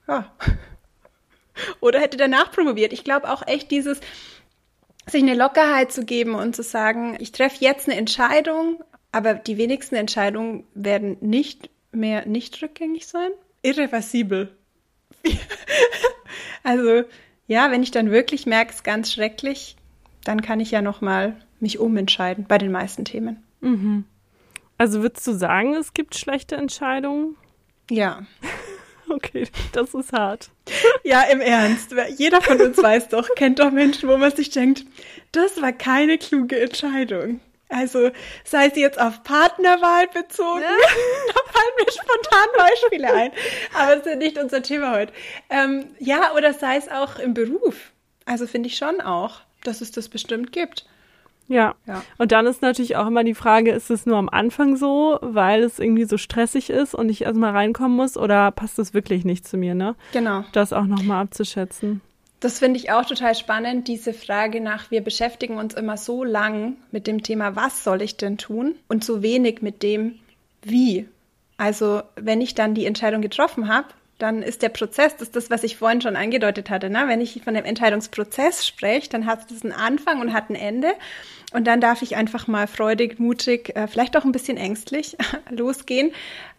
Ja. 0.08 0.32
Oder 1.80 2.00
hätte 2.00 2.18
danach 2.18 2.52
promoviert. 2.52 2.92
Ich 2.92 3.02
glaube 3.02 3.30
auch 3.30 3.46
echt 3.46 3.70
dieses, 3.70 4.00
sich 5.06 5.22
eine 5.22 5.34
Lockerheit 5.34 5.90
zu 5.90 6.04
geben 6.04 6.34
und 6.34 6.54
zu 6.54 6.62
sagen, 6.62 7.16
ich 7.18 7.32
treffe 7.32 7.64
jetzt 7.64 7.88
eine 7.88 7.98
Entscheidung, 7.98 8.82
aber 9.12 9.34
die 9.34 9.56
wenigsten 9.56 9.94
Entscheidungen 9.94 10.66
werden 10.74 11.16
nicht 11.20 11.70
mehr 11.96 12.26
nicht 12.26 12.62
rückgängig 12.62 13.06
sein? 13.06 13.30
Irreversibel. 13.62 14.56
also, 16.62 17.04
ja, 17.46 17.70
wenn 17.70 17.82
ich 17.82 17.90
dann 17.90 18.10
wirklich 18.10 18.46
merke, 18.46 18.70
es 18.70 18.76
ist 18.76 18.84
ganz 18.84 19.12
schrecklich, 19.12 19.76
dann 20.24 20.42
kann 20.42 20.60
ich 20.60 20.70
ja 20.70 20.82
nochmal 20.82 21.36
mich 21.60 21.78
umentscheiden 21.78 22.46
bei 22.46 22.58
den 22.58 22.70
meisten 22.72 23.04
Themen. 23.04 23.42
Mhm. 23.60 24.04
Also 24.78 25.02
würdest 25.02 25.26
du 25.26 25.32
sagen, 25.32 25.74
es 25.74 25.94
gibt 25.94 26.14
schlechte 26.16 26.56
Entscheidungen? 26.56 27.36
Ja. 27.90 28.26
Okay, 29.08 29.46
das 29.70 29.94
ist 29.94 30.12
hart. 30.12 30.50
Ja, 31.04 31.22
im 31.22 31.40
Ernst. 31.40 31.94
Jeder 32.16 32.42
von 32.42 32.60
uns 32.60 32.76
weiß 32.76 33.08
doch, 33.10 33.28
kennt 33.36 33.60
doch 33.60 33.70
Menschen, 33.70 34.08
wo 34.08 34.16
man 34.16 34.34
sich 34.34 34.50
denkt, 34.50 34.84
das 35.30 35.62
war 35.62 35.72
keine 35.72 36.18
kluge 36.18 36.58
Entscheidung. 36.58 37.38
Also 37.68 38.10
sei 38.44 38.70
sie 38.70 38.80
jetzt 38.80 39.00
auf 39.00 39.22
Partnerwahl 39.24 40.06
bezogen, 40.08 40.60
ja. 40.60 40.68
da 41.34 41.52
fallen 41.52 41.74
mir 41.78 41.92
spontan 41.92 42.48
Beispiele 42.56 43.12
ein, 43.12 43.32
aber 43.74 43.96
das 43.96 44.06
ist 44.06 44.18
nicht 44.18 44.38
unser 44.38 44.62
Thema 44.62 44.92
heute. 44.92 45.12
Ähm, 45.50 45.86
ja, 45.98 46.32
oder 46.36 46.52
sei 46.52 46.76
es 46.76 46.88
auch 46.88 47.18
im 47.18 47.34
Beruf. 47.34 47.92
Also 48.24 48.46
finde 48.46 48.68
ich 48.68 48.76
schon 48.76 49.00
auch, 49.00 49.40
dass 49.64 49.80
es 49.80 49.90
das 49.90 50.08
bestimmt 50.08 50.52
gibt. 50.52 50.86
Ja. 51.48 51.74
ja. 51.86 52.02
Und 52.18 52.32
dann 52.32 52.46
ist 52.46 52.62
natürlich 52.62 52.96
auch 52.96 53.06
immer 53.06 53.24
die 53.24 53.34
Frage, 53.34 53.72
ist 53.72 53.90
es 53.90 54.06
nur 54.06 54.16
am 54.16 54.28
Anfang 54.28 54.76
so, 54.76 55.18
weil 55.22 55.62
es 55.62 55.78
irgendwie 55.78 56.04
so 56.04 56.18
stressig 56.18 56.70
ist 56.70 56.94
und 56.94 57.08
ich 57.08 57.22
erstmal 57.22 57.52
reinkommen 57.52 57.96
muss 57.96 58.16
oder 58.16 58.50
passt 58.50 58.78
es 58.78 58.94
wirklich 58.94 59.24
nicht 59.24 59.46
zu 59.46 59.56
mir, 59.56 59.74
ne? 59.74 59.94
Genau. 60.12 60.44
Das 60.52 60.72
auch 60.72 60.86
nochmal 60.86 61.22
abzuschätzen. 61.22 62.00
Das 62.40 62.58
finde 62.58 62.78
ich 62.78 62.90
auch 62.90 63.06
total 63.06 63.34
spannend, 63.34 63.88
diese 63.88 64.12
Frage 64.12 64.60
nach, 64.60 64.90
wir 64.90 65.02
beschäftigen 65.02 65.56
uns 65.56 65.74
immer 65.74 65.96
so 65.96 66.22
lang 66.22 66.76
mit 66.90 67.06
dem 67.06 67.22
Thema, 67.22 67.56
was 67.56 67.82
soll 67.82 68.02
ich 68.02 68.16
denn 68.16 68.36
tun 68.36 68.74
und 68.88 69.04
so 69.04 69.22
wenig 69.22 69.62
mit 69.62 69.82
dem, 69.82 70.18
wie. 70.62 71.08
Also 71.56 72.02
wenn 72.16 72.42
ich 72.42 72.54
dann 72.54 72.74
die 72.74 72.84
Entscheidung 72.84 73.22
getroffen 73.22 73.68
habe, 73.68 73.88
dann 74.18 74.42
ist 74.42 74.62
der 74.62 74.68
Prozess, 74.70 75.12
das 75.16 75.28
ist 75.28 75.36
das, 75.36 75.50
was 75.50 75.62
ich 75.62 75.76
vorhin 75.76 76.00
schon 76.00 76.16
angedeutet 76.16 76.70
hatte. 76.70 76.88
Ne? 76.88 77.04
Wenn 77.06 77.20
ich 77.20 77.42
von 77.42 77.54
dem 77.54 77.64
Entscheidungsprozess 77.64 78.66
spreche, 78.66 79.10
dann 79.10 79.26
hat 79.26 79.50
es 79.50 79.62
einen 79.62 79.72
Anfang 79.72 80.20
und 80.20 80.32
hat 80.32 80.48
ein 80.50 80.54
Ende. 80.54 80.92
Und 81.52 81.66
dann 81.66 81.80
darf 81.80 82.02
ich 82.02 82.16
einfach 82.16 82.46
mal 82.46 82.66
freudig, 82.66 83.18
mutig, 83.18 83.76
äh, 83.76 83.86
vielleicht 83.86 84.16
auch 84.16 84.24
ein 84.24 84.32
bisschen 84.32 84.56
ängstlich 84.56 85.16
losgehen 85.50 86.12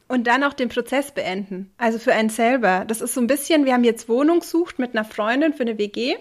und 0.08 0.28
dann 0.28 0.44
auch 0.44 0.54
den 0.54 0.70
Prozess 0.70 1.12
beenden. 1.12 1.72
Also 1.78 2.00
für 2.00 2.14
einen 2.14 2.30
selber. 2.30 2.86
Das 2.88 3.02
ist 3.02 3.14
so 3.14 3.22
ein 3.22 3.28
bisschen, 3.28 3.66
wir 3.66 3.74
haben 3.74 3.84
jetzt 3.84 4.10
Wohnung 4.10 4.40
gesucht 4.40 4.80
mit 4.80 4.96
einer 4.96 5.06
Freundin 5.06 5.54
für 5.54 5.64
eine 5.64 5.78
WG. 5.78 6.16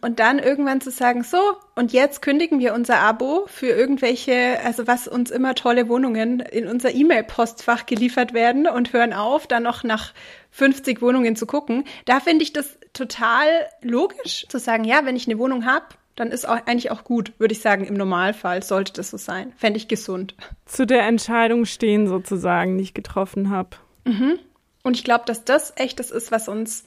Und 0.00 0.20
dann 0.20 0.38
irgendwann 0.38 0.80
zu 0.80 0.92
sagen, 0.92 1.24
so, 1.24 1.38
und 1.74 1.92
jetzt 1.92 2.22
kündigen 2.22 2.60
wir 2.60 2.72
unser 2.72 3.00
Abo 3.00 3.46
für 3.48 3.66
irgendwelche, 3.66 4.60
also 4.64 4.86
was 4.86 5.08
uns 5.08 5.32
immer 5.32 5.56
tolle 5.56 5.88
Wohnungen 5.88 6.38
in 6.38 6.68
unser 6.68 6.94
E-Mail-Postfach 6.94 7.84
geliefert 7.84 8.32
werden 8.32 8.68
und 8.68 8.92
hören 8.92 9.12
auf, 9.12 9.48
dann 9.48 9.64
noch 9.64 9.82
nach 9.82 10.12
50 10.52 11.02
Wohnungen 11.02 11.34
zu 11.34 11.46
gucken. 11.46 11.84
Da 12.04 12.20
finde 12.20 12.44
ich 12.44 12.52
das 12.52 12.78
total 12.92 13.46
logisch 13.82 14.46
zu 14.48 14.58
sagen, 14.58 14.84
ja, 14.84 15.04
wenn 15.04 15.16
ich 15.16 15.26
eine 15.26 15.38
Wohnung 15.38 15.66
habe, 15.66 15.86
dann 16.18 16.32
ist 16.32 16.48
auch, 16.48 16.58
eigentlich 16.66 16.90
auch 16.90 17.04
gut, 17.04 17.32
würde 17.38 17.52
ich 17.52 17.60
sagen, 17.60 17.84
im 17.84 17.94
Normalfall 17.94 18.62
sollte 18.62 18.92
das 18.92 19.10
so 19.10 19.16
sein. 19.16 19.52
Fände 19.56 19.76
ich 19.76 19.86
gesund. 19.86 20.34
Zu 20.66 20.86
der 20.86 21.06
Entscheidung 21.06 21.64
stehen 21.64 22.08
sozusagen, 22.08 22.76
die 22.76 22.84
ich 22.84 22.94
getroffen 22.94 23.50
habe. 23.50 23.76
Mhm. 24.04 24.38
Und 24.82 24.96
ich 24.96 25.04
glaube, 25.04 25.24
dass 25.26 25.44
das 25.44 25.72
echt 25.76 26.00
das 26.00 26.10
ist, 26.10 26.32
was 26.32 26.48
uns 26.48 26.84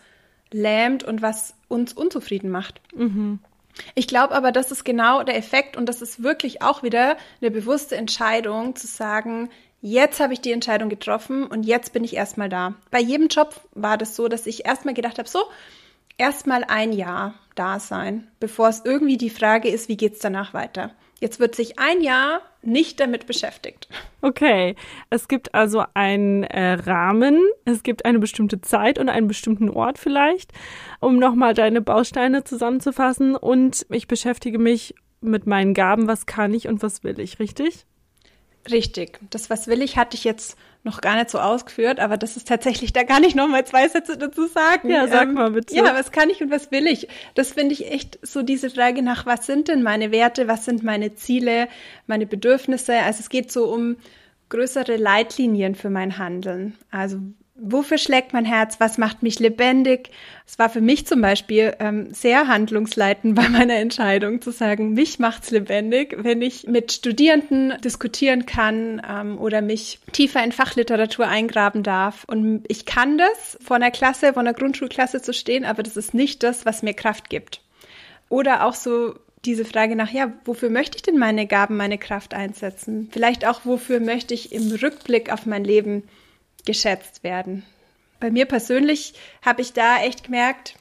lähmt 0.51 1.03
und 1.03 1.21
was 1.21 1.55
uns 1.69 1.93
unzufrieden 1.93 2.49
macht. 2.49 2.81
Mhm. 2.93 3.39
Ich 3.95 4.07
glaube 4.07 4.35
aber, 4.35 4.51
das 4.51 4.71
ist 4.71 4.83
genau 4.83 5.23
der 5.23 5.37
Effekt 5.37 5.77
und 5.77 5.87
das 5.87 6.01
ist 6.01 6.21
wirklich 6.21 6.61
auch 6.61 6.83
wieder 6.83 7.15
eine 7.39 7.51
bewusste 7.51 7.95
Entscheidung 7.95 8.75
zu 8.75 8.85
sagen, 8.85 9.49
jetzt 9.81 10.19
habe 10.19 10.33
ich 10.33 10.41
die 10.41 10.51
Entscheidung 10.51 10.89
getroffen 10.89 11.47
und 11.47 11.63
jetzt 11.63 11.93
bin 11.93 12.03
ich 12.03 12.15
erstmal 12.15 12.49
da. 12.49 12.75
Bei 12.91 12.99
jedem 12.99 13.29
Job 13.29 13.61
war 13.73 13.97
das 13.97 14.15
so, 14.17 14.27
dass 14.27 14.45
ich 14.45 14.65
erstmal 14.65 14.93
gedacht 14.93 15.19
habe, 15.19 15.29
so, 15.29 15.43
erstmal 16.21 16.63
ein 16.63 16.93
Jahr 16.93 17.33
da 17.55 17.79
sein, 17.79 18.27
bevor 18.39 18.69
es 18.69 18.83
irgendwie 18.85 19.17
die 19.17 19.31
Frage 19.31 19.69
ist, 19.69 19.89
wie 19.89 19.97
geht 19.97 20.13
es 20.13 20.19
danach 20.19 20.53
weiter. 20.53 20.91
Jetzt 21.19 21.39
wird 21.39 21.55
sich 21.55 21.79
ein 21.79 22.01
Jahr 22.01 22.41
nicht 22.61 22.99
damit 22.99 23.25
beschäftigt. 23.25 23.87
Okay, 24.21 24.75
es 25.09 25.27
gibt 25.27 25.55
also 25.55 25.83
einen 25.95 26.43
äh, 26.43 26.73
Rahmen, 26.73 27.41
es 27.65 27.81
gibt 27.81 28.05
eine 28.05 28.19
bestimmte 28.19 28.61
Zeit 28.61 28.99
und 28.99 29.09
einen 29.09 29.27
bestimmten 29.27 29.69
Ort 29.69 29.97
vielleicht, 29.97 30.51
um 30.99 31.17
nochmal 31.17 31.55
deine 31.55 31.81
Bausteine 31.81 32.43
zusammenzufassen 32.43 33.35
und 33.35 33.87
ich 33.89 34.07
beschäftige 34.07 34.59
mich 34.59 34.93
mit 35.21 35.47
meinen 35.47 35.73
Gaben, 35.73 36.07
was 36.07 36.27
kann 36.27 36.53
ich 36.53 36.67
und 36.67 36.83
was 36.83 37.03
will 37.03 37.19
ich, 37.19 37.39
richtig? 37.39 37.87
Richtig. 38.69 39.19
Das, 39.31 39.49
was 39.49 39.67
will 39.67 39.81
ich, 39.81 39.97
hatte 39.97 40.15
ich 40.15 40.23
jetzt 40.23 40.55
noch 40.83 41.01
gar 41.01 41.15
nicht 41.15 41.29
so 41.29 41.39
ausgeführt, 41.39 41.99
aber 41.99 42.17
das 42.17 42.37
ist 42.37 42.47
tatsächlich, 42.47 42.91
da 42.91 43.03
kann 43.03 43.23
ich 43.23 43.35
noch 43.35 43.47
mal 43.47 43.63
zwei 43.65 43.87
Sätze 43.87 44.17
dazu 44.17 44.47
sagen. 44.47 44.89
Ja, 44.89 45.07
sag 45.07 45.27
ähm, 45.27 45.33
mal 45.35 45.51
bitte. 45.51 45.75
Ja, 45.75 45.93
was 45.93 46.11
kann 46.11 46.29
ich 46.29 46.41
und 46.41 46.49
was 46.49 46.71
will 46.71 46.87
ich? 46.87 47.07
Das 47.35 47.51
finde 47.51 47.73
ich 47.73 47.91
echt 47.91 48.19
so 48.23 48.41
diese 48.41 48.69
Frage 48.69 49.03
nach, 49.03 49.25
was 49.25 49.45
sind 49.45 49.67
denn 49.67 49.83
meine 49.83 50.11
Werte, 50.11 50.47
was 50.47 50.65
sind 50.65 50.83
meine 50.83 51.13
Ziele, 51.13 51.67
meine 52.07 52.25
Bedürfnisse? 52.25 52.95
Also 52.95 53.19
es 53.19 53.29
geht 53.29 53.51
so 53.51 53.65
um 53.65 53.97
größere 54.49 54.97
Leitlinien 54.97 55.75
für 55.75 55.89
mein 55.89 56.17
Handeln. 56.17 56.75
Also 56.89 57.19
wofür 57.61 57.97
schlägt 57.97 58.33
mein 58.33 58.45
Herz, 58.45 58.79
was 58.79 58.97
macht 58.97 59.21
mich 59.21 59.39
lebendig. 59.39 60.09
Es 60.47 60.57
war 60.57 60.69
für 60.69 60.81
mich 60.81 61.05
zum 61.05 61.21
Beispiel 61.21 61.75
ähm, 61.79 62.11
sehr 62.13 62.47
handlungsleitend 62.47 63.35
bei 63.35 63.47
meiner 63.47 63.75
Entscheidung 63.75 64.41
zu 64.41 64.51
sagen, 64.51 64.93
mich 64.93 65.19
macht's 65.19 65.51
lebendig, 65.51 66.15
wenn 66.17 66.41
ich 66.41 66.67
mit 66.67 66.91
Studierenden 66.91 67.73
diskutieren 67.83 68.45
kann 68.45 69.01
ähm, 69.07 69.37
oder 69.37 69.61
mich 69.61 69.99
tiefer 70.11 70.43
in 70.43 70.51
Fachliteratur 70.51 71.27
eingraben 71.27 71.83
darf. 71.83 72.23
Und 72.25 72.63
ich 72.67 72.85
kann 72.85 73.17
das, 73.17 73.59
vor 73.63 73.75
einer 73.75 73.91
Klasse, 73.91 74.33
vor 74.33 74.41
einer 74.41 74.53
Grundschulklasse 74.53 75.21
zu 75.21 75.33
stehen, 75.33 75.63
aber 75.63 75.83
das 75.83 75.97
ist 75.97 76.13
nicht 76.13 76.43
das, 76.43 76.65
was 76.65 76.81
mir 76.81 76.95
Kraft 76.95 77.29
gibt. 77.29 77.61
Oder 78.27 78.65
auch 78.65 78.73
so 78.73 79.13
diese 79.45 79.65
Frage 79.65 79.95
nach, 79.95 80.11
ja, 80.11 80.31
wofür 80.45 80.69
möchte 80.69 80.97
ich 80.97 81.03
denn 81.03 81.17
meine 81.17 81.47
Gaben, 81.47 81.77
meine 81.77 81.97
Kraft 81.97 82.33
einsetzen? 82.33 83.09
Vielleicht 83.11 83.45
auch, 83.45 83.61
wofür 83.65 83.99
möchte 83.99 84.33
ich 84.33 84.51
im 84.51 84.71
Rückblick 84.71 85.31
auf 85.31 85.45
mein 85.45 85.63
Leben 85.63 86.03
geschätzt 86.65 87.23
werden. 87.23 87.63
Bei 88.19 88.29
mir 88.29 88.45
persönlich 88.45 89.13
habe 89.41 89.61
ich 89.61 89.73
da 89.73 90.01
echt 90.01 90.25
gemerkt, 90.25 90.75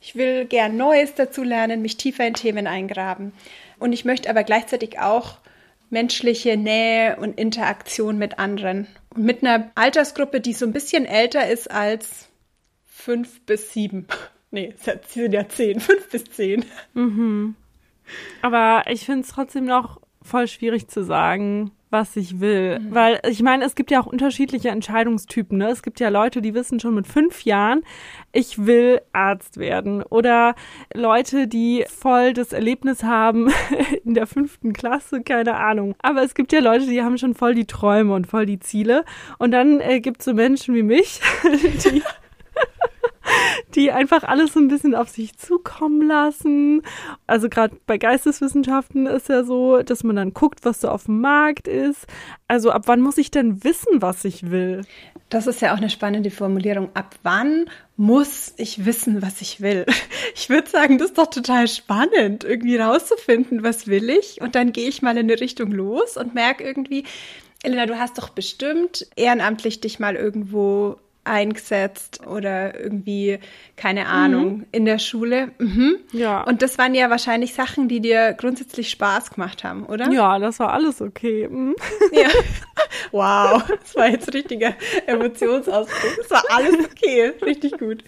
ich 0.00 0.14
will 0.16 0.44
gern 0.44 0.76
Neues 0.76 1.14
dazulernen, 1.14 1.80
mich 1.80 1.96
tiefer 1.96 2.26
in 2.26 2.34
Themen 2.34 2.66
eingraben. 2.66 3.32
Und 3.78 3.92
ich 3.92 4.04
möchte 4.04 4.28
aber 4.28 4.44
gleichzeitig 4.44 4.98
auch 4.98 5.38
menschliche 5.88 6.58
Nähe 6.58 7.16
und 7.16 7.38
Interaktion 7.38 8.18
mit 8.18 8.38
anderen. 8.38 8.86
Und 9.14 9.24
mit 9.24 9.42
einer 9.42 9.70
Altersgruppe, 9.74 10.40
die 10.40 10.52
so 10.52 10.66
ein 10.66 10.72
bisschen 10.72 11.06
älter 11.06 11.48
ist 11.48 11.70
als 11.70 12.28
fünf 12.84 13.40
bis 13.46 13.72
sieben. 13.72 14.06
Nee, 14.50 14.72
es 14.78 15.12
sind 15.12 15.32
ja 15.32 15.48
zehn, 15.48 15.80
fünf 15.80 16.10
bis 16.10 16.26
zehn. 16.26 16.64
Mhm. 16.92 17.56
Aber 18.40 18.84
ich 18.86 19.04
finde 19.04 19.22
es 19.22 19.28
trotzdem 19.30 19.64
noch 19.64 20.00
voll 20.22 20.46
schwierig 20.46 20.86
zu 20.86 21.02
sagen, 21.02 21.72
was 21.94 22.16
ich 22.16 22.40
will. 22.40 22.80
Mhm. 22.80 22.92
Weil 22.92 23.20
ich 23.30 23.40
meine, 23.40 23.64
es 23.64 23.76
gibt 23.76 23.92
ja 23.92 24.00
auch 24.00 24.06
unterschiedliche 24.06 24.68
Entscheidungstypen. 24.68 25.56
Ne? 25.56 25.68
Es 25.68 25.82
gibt 25.84 26.00
ja 26.00 26.08
Leute, 26.08 26.42
die 26.42 26.52
wissen 26.52 26.80
schon 26.80 26.96
mit 26.96 27.06
fünf 27.06 27.44
Jahren, 27.44 27.84
ich 28.32 28.66
will 28.66 29.00
Arzt 29.12 29.58
werden. 29.58 30.02
Oder 30.02 30.56
Leute, 30.92 31.46
die 31.46 31.84
voll 31.88 32.32
das 32.32 32.52
Erlebnis 32.52 33.04
haben 33.04 33.48
in 34.04 34.14
der 34.14 34.26
fünften 34.26 34.72
Klasse, 34.72 35.22
keine 35.22 35.54
Ahnung. 35.54 35.94
Aber 36.02 36.24
es 36.24 36.34
gibt 36.34 36.52
ja 36.52 36.58
Leute, 36.58 36.86
die 36.86 37.00
haben 37.00 37.16
schon 37.16 37.34
voll 37.34 37.54
die 37.54 37.66
Träume 37.66 38.12
und 38.12 38.26
voll 38.26 38.44
die 38.44 38.58
Ziele. 38.58 39.04
Und 39.38 39.52
dann 39.52 39.80
äh, 39.80 40.00
gibt 40.00 40.18
es 40.18 40.24
so 40.24 40.34
Menschen 40.34 40.74
wie 40.74 40.82
mich, 40.82 41.20
die 41.84 42.02
die 43.74 43.92
einfach 43.92 44.24
alles 44.24 44.52
so 44.52 44.60
ein 44.60 44.68
bisschen 44.68 44.94
auf 44.94 45.08
sich 45.08 45.36
zukommen 45.36 46.06
lassen. 46.06 46.82
Also 47.26 47.48
gerade 47.48 47.76
bei 47.86 47.98
Geisteswissenschaften 47.98 49.06
ist 49.06 49.28
ja 49.28 49.44
so, 49.44 49.82
dass 49.82 50.04
man 50.04 50.16
dann 50.16 50.34
guckt, 50.34 50.60
was 50.64 50.80
so 50.80 50.88
auf 50.88 51.04
dem 51.04 51.20
Markt 51.20 51.68
ist. 51.68 52.06
Also 52.48 52.70
ab 52.70 52.82
wann 52.86 53.00
muss 53.00 53.18
ich 53.18 53.30
denn 53.30 53.64
wissen, 53.64 54.02
was 54.02 54.24
ich 54.24 54.50
will? 54.50 54.82
Das 55.30 55.46
ist 55.46 55.60
ja 55.62 55.72
auch 55.72 55.78
eine 55.78 55.90
spannende 55.90 56.30
Formulierung. 56.30 56.90
Ab 56.94 57.16
wann 57.22 57.66
muss 57.96 58.54
ich 58.56 58.84
wissen, 58.84 59.22
was 59.22 59.40
ich 59.40 59.60
will? 59.60 59.86
Ich 60.36 60.48
würde 60.48 60.68
sagen, 60.68 60.98
das 60.98 61.08
ist 61.10 61.18
doch 61.18 61.28
total 61.28 61.68
spannend, 61.68 62.42
irgendwie 62.42 62.76
rauszufinden, 62.76 63.62
was 63.62 63.86
will 63.86 64.10
ich. 64.10 64.40
Und 64.40 64.56
dann 64.56 64.72
gehe 64.72 64.88
ich 64.88 65.00
mal 65.00 65.16
in 65.16 65.30
eine 65.30 65.40
Richtung 65.40 65.70
los 65.70 66.16
und 66.16 66.34
merke 66.34 66.64
irgendwie, 66.64 67.04
Elena, 67.62 67.86
du 67.86 67.98
hast 67.98 68.18
doch 68.18 68.30
bestimmt 68.30 69.06
ehrenamtlich 69.14 69.80
dich 69.80 70.00
mal 70.00 70.16
irgendwo 70.16 70.98
eingesetzt 71.24 72.26
oder 72.26 72.78
irgendwie, 72.78 73.38
keine 73.76 74.06
Ahnung, 74.06 74.58
mhm. 74.58 74.66
in 74.72 74.84
der 74.84 74.98
Schule. 74.98 75.50
Mhm. 75.58 75.96
Ja. 76.12 76.42
Und 76.42 76.62
das 76.62 76.78
waren 76.78 76.94
ja 76.94 77.10
wahrscheinlich 77.10 77.54
Sachen, 77.54 77.88
die 77.88 78.00
dir 78.00 78.34
grundsätzlich 78.34 78.90
Spaß 78.90 79.30
gemacht 79.30 79.64
haben, 79.64 79.84
oder? 79.86 80.10
Ja, 80.10 80.38
das 80.38 80.60
war 80.60 80.72
alles 80.72 81.00
okay. 81.00 81.48
Mhm. 81.48 81.74
Ja. 82.12 82.28
Wow, 83.10 83.62
das 83.68 83.94
war 83.96 84.08
jetzt 84.08 84.32
richtiger 84.32 84.74
Emotionsausdruck. 85.06 86.16
Das 86.16 86.30
war 86.30 86.44
alles 86.48 86.84
okay, 86.84 87.32
richtig 87.44 87.78
gut. 87.78 88.04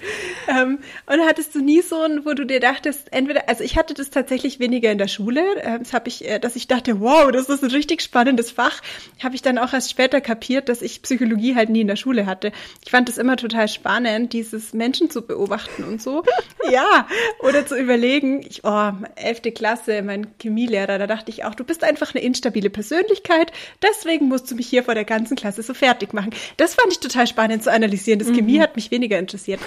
Ähm, 0.48 0.78
und 1.06 1.20
hattest 1.26 1.54
du 1.54 1.60
nie 1.60 1.80
so 1.82 2.00
ein, 2.02 2.24
wo 2.24 2.34
du 2.34 2.44
dir 2.44 2.60
dachtest, 2.60 3.12
entweder, 3.12 3.48
also 3.48 3.64
ich 3.64 3.76
hatte 3.76 3.94
das 3.94 4.10
tatsächlich 4.10 4.58
weniger 4.58 4.90
in 4.90 4.98
der 4.98 5.08
Schule, 5.08 5.42
ähm, 5.62 5.80
das 5.80 5.92
habe 5.92 6.08
ich, 6.08 6.28
äh, 6.28 6.38
dass 6.38 6.56
ich 6.56 6.68
dachte, 6.68 7.00
wow, 7.00 7.30
das 7.30 7.48
ist 7.48 7.62
ein 7.62 7.70
richtig 7.70 8.02
spannendes 8.02 8.50
Fach. 8.50 8.80
Habe 9.22 9.34
ich 9.34 9.42
dann 9.42 9.58
auch 9.58 9.72
erst 9.72 9.90
später 9.90 10.20
kapiert, 10.20 10.68
dass 10.68 10.82
ich 10.82 11.02
Psychologie 11.02 11.54
halt 11.54 11.68
nie 11.68 11.80
in 11.80 11.88
der 11.88 11.96
Schule 11.96 12.26
hatte. 12.26 12.52
Ich 12.84 12.90
fand 12.90 13.05
es 13.08 13.18
immer 13.18 13.36
total 13.36 13.68
spannend, 13.68 14.32
dieses 14.32 14.72
Menschen 14.72 15.10
zu 15.10 15.22
beobachten 15.22 15.84
und 15.84 16.02
so. 16.02 16.22
ja, 16.70 17.06
oder 17.40 17.66
zu 17.66 17.76
überlegen, 17.76 18.42
ich, 18.42 18.62
oh, 18.64 18.92
elfte 19.16 19.52
Klasse, 19.52 20.02
mein 20.02 20.26
Chemielehrer, 20.40 20.98
da 20.98 21.06
dachte 21.06 21.30
ich 21.30 21.44
auch, 21.44 21.54
du 21.54 21.64
bist 21.64 21.84
einfach 21.84 22.14
eine 22.14 22.24
instabile 22.24 22.70
Persönlichkeit, 22.70 23.52
deswegen 23.82 24.28
musst 24.28 24.50
du 24.50 24.54
mich 24.54 24.68
hier 24.68 24.84
vor 24.84 24.94
der 24.94 25.04
ganzen 25.04 25.36
Klasse 25.36 25.62
so 25.62 25.74
fertig 25.74 26.12
machen. 26.12 26.30
Das 26.56 26.74
fand 26.74 26.92
ich 26.92 27.00
total 27.00 27.26
spannend 27.26 27.62
zu 27.62 27.72
analysieren. 27.72 28.18
Das 28.18 28.28
mhm. 28.28 28.36
Chemie 28.36 28.60
hat 28.60 28.76
mich 28.76 28.90
weniger 28.90 29.18
interessiert. 29.18 29.60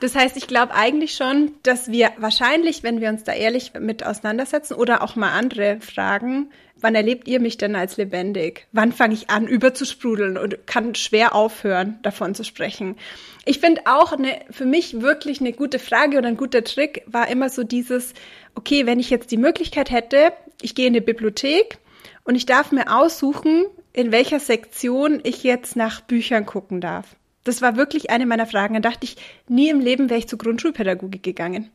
Das 0.00 0.14
heißt, 0.14 0.36
ich 0.36 0.46
glaube 0.46 0.74
eigentlich 0.74 1.16
schon, 1.16 1.52
dass 1.64 1.90
wir 1.90 2.12
wahrscheinlich, 2.18 2.84
wenn 2.84 3.00
wir 3.00 3.08
uns 3.08 3.24
da 3.24 3.32
ehrlich 3.32 3.72
mit 3.78 4.06
auseinandersetzen 4.06 4.74
oder 4.74 5.02
auch 5.02 5.16
mal 5.16 5.32
andere 5.32 5.78
fragen, 5.80 6.50
wann 6.80 6.94
erlebt 6.94 7.28
ihr 7.28 7.40
mich 7.40 7.56
denn 7.56 7.76
als 7.76 7.96
lebendig? 7.96 8.66
Wann 8.72 8.92
fange 8.92 9.14
ich 9.14 9.30
an, 9.30 9.46
überzusprudeln 9.46 10.36
und 10.36 10.66
kann 10.66 10.94
schwer 10.94 11.34
aufhören, 11.34 11.98
davon 12.02 12.34
zu 12.34 12.44
sprechen? 12.44 12.96
Ich 13.44 13.60
finde 13.60 13.82
auch 13.86 14.12
eine, 14.12 14.40
für 14.50 14.66
mich 14.66 15.00
wirklich 15.00 15.40
eine 15.40 15.52
gute 15.52 15.78
Frage 15.78 16.18
oder 16.18 16.28
ein 16.28 16.36
guter 16.36 16.64
Trick 16.64 17.02
war 17.06 17.28
immer 17.28 17.48
so 17.48 17.64
dieses, 17.64 18.14
okay, 18.54 18.86
wenn 18.86 19.00
ich 19.00 19.10
jetzt 19.10 19.30
die 19.30 19.36
Möglichkeit 19.36 19.90
hätte, 19.90 20.32
ich 20.60 20.74
gehe 20.74 20.86
in 20.86 20.94
die 20.94 21.00
Bibliothek 21.00 21.78
und 22.24 22.34
ich 22.34 22.46
darf 22.46 22.72
mir 22.72 22.94
aussuchen, 22.94 23.66
in 23.92 24.12
welcher 24.12 24.40
Sektion 24.40 25.20
ich 25.24 25.42
jetzt 25.42 25.76
nach 25.76 26.00
Büchern 26.00 26.46
gucken 26.46 26.80
darf. 26.80 27.16
Das 27.44 27.62
war 27.62 27.76
wirklich 27.76 28.10
eine 28.10 28.26
meiner 28.26 28.46
Fragen. 28.46 28.74
Da 28.74 28.80
dachte 28.80 29.04
ich, 29.04 29.16
nie 29.48 29.70
im 29.70 29.80
Leben 29.80 30.10
wäre 30.10 30.18
ich 30.18 30.28
zur 30.28 30.38
Grundschulpädagogik 30.38 31.22
gegangen. 31.22 31.70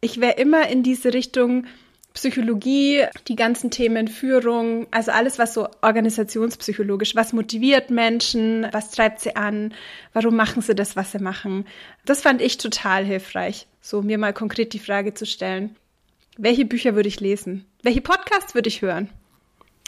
Ich 0.00 0.20
wäre 0.20 0.34
immer 0.34 0.68
in 0.68 0.82
diese 0.82 1.14
Richtung 1.14 1.66
Psychologie, 2.16 3.04
die 3.28 3.36
ganzen 3.36 3.70
Themen 3.70 4.08
Führung, 4.08 4.86
also 4.90 5.10
alles, 5.10 5.38
was 5.38 5.52
so 5.52 5.68
organisationspsychologisch, 5.82 7.14
was 7.14 7.34
motiviert 7.34 7.90
Menschen, 7.90 8.66
was 8.72 8.90
treibt 8.90 9.20
sie 9.20 9.36
an, 9.36 9.74
warum 10.14 10.34
machen 10.34 10.62
sie 10.62 10.74
das, 10.74 10.96
was 10.96 11.12
sie 11.12 11.18
machen. 11.18 11.66
Das 12.06 12.22
fand 12.22 12.40
ich 12.40 12.56
total 12.56 13.04
hilfreich, 13.04 13.66
so 13.82 14.00
mir 14.00 14.16
mal 14.16 14.32
konkret 14.32 14.72
die 14.72 14.78
Frage 14.78 15.12
zu 15.12 15.26
stellen, 15.26 15.76
welche 16.38 16.64
Bücher 16.64 16.94
würde 16.94 17.08
ich 17.08 17.20
lesen? 17.20 17.66
Welche 17.82 18.00
Podcasts 18.00 18.54
würde 18.54 18.68
ich 18.68 18.80
hören? 18.80 19.10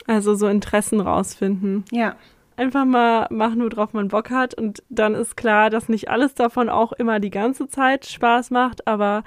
Also 0.07 0.35
so 0.35 0.49
Interessen 0.49 1.01
rausfinden. 1.01 1.87
Ja. 1.91 2.17
Einfach 2.57 2.85
mal 2.85 3.27
machen, 3.31 3.63
worauf 3.63 3.95
man 3.95 4.09
Bock 4.09 4.31
hat. 4.31 4.53
Und 4.53 4.83
dann 4.91 5.15
ist 5.15 5.37
klar, 5.37 5.71
dass 5.71 5.89
nicht 5.89 6.11
alles 6.11 6.35
davon 6.35 6.69
auch 6.69 6.93
immer 6.93 7.21
die 7.21 7.31
ganze 7.31 7.69
Zeit 7.69 8.05
Spaß 8.05 8.51
macht, 8.51 8.87
aber 8.87 9.25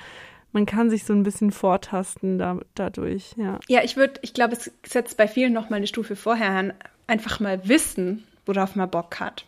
man 0.54 0.66
kann 0.66 0.90
sich 0.90 1.06
so 1.06 1.14
ein 1.14 1.24
bisschen 1.24 1.52
vortasten 1.52 2.38
da, 2.38 2.60
dadurch, 2.76 3.34
ja. 3.38 3.60
Ja, 3.68 3.84
ich 3.84 3.96
würde, 3.96 4.20
ich 4.22 4.34
glaube, 4.34 4.56
es 4.56 4.72
setzt 4.86 5.18
bei 5.18 5.28
vielen 5.28 5.54
noch 5.54 5.70
mal 5.70 5.78
eine 5.78 5.88
Stufe 5.88 6.16
vorher 6.16 6.50
an, 6.50 6.74
einfach 7.08 7.40
mal 7.40 7.68
wissen, 7.68 8.28
worauf 8.46 8.76
man 8.76 8.90
Bock 8.90 9.20
hat. 9.20 9.46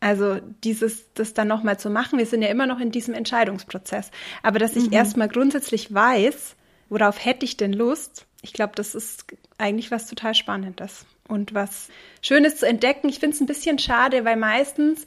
Also 0.00 0.38
dieses, 0.62 1.12
das 1.14 1.34
dann 1.34 1.48
nochmal 1.48 1.78
zu 1.78 1.90
machen, 1.90 2.18
wir 2.18 2.26
sind 2.26 2.42
ja 2.42 2.48
immer 2.48 2.66
noch 2.66 2.80
in 2.80 2.90
diesem 2.90 3.14
Entscheidungsprozess. 3.14 4.10
Aber 4.42 4.58
dass 4.58 4.76
ich 4.76 4.86
mhm. 4.86 4.92
erstmal 4.92 5.28
grundsätzlich 5.28 5.92
weiß, 5.92 6.54
worauf 6.88 7.24
hätte 7.24 7.44
ich 7.44 7.56
denn 7.56 7.72
Lust, 7.72 8.26
ich 8.42 8.52
glaube, 8.52 8.74
das 8.76 8.94
ist 8.94 9.24
eigentlich 9.58 9.90
was 9.90 10.06
total 10.06 10.34
Spannendes 10.34 11.06
und 11.28 11.54
was 11.54 11.88
Schönes 12.22 12.56
zu 12.56 12.66
entdecken. 12.66 13.08
Ich 13.08 13.18
finde 13.18 13.34
es 13.34 13.40
ein 13.40 13.46
bisschen 13.46 13.78
schade, 13.78 14.24
weil 14.24 14.36
meistens, 14.36 15.04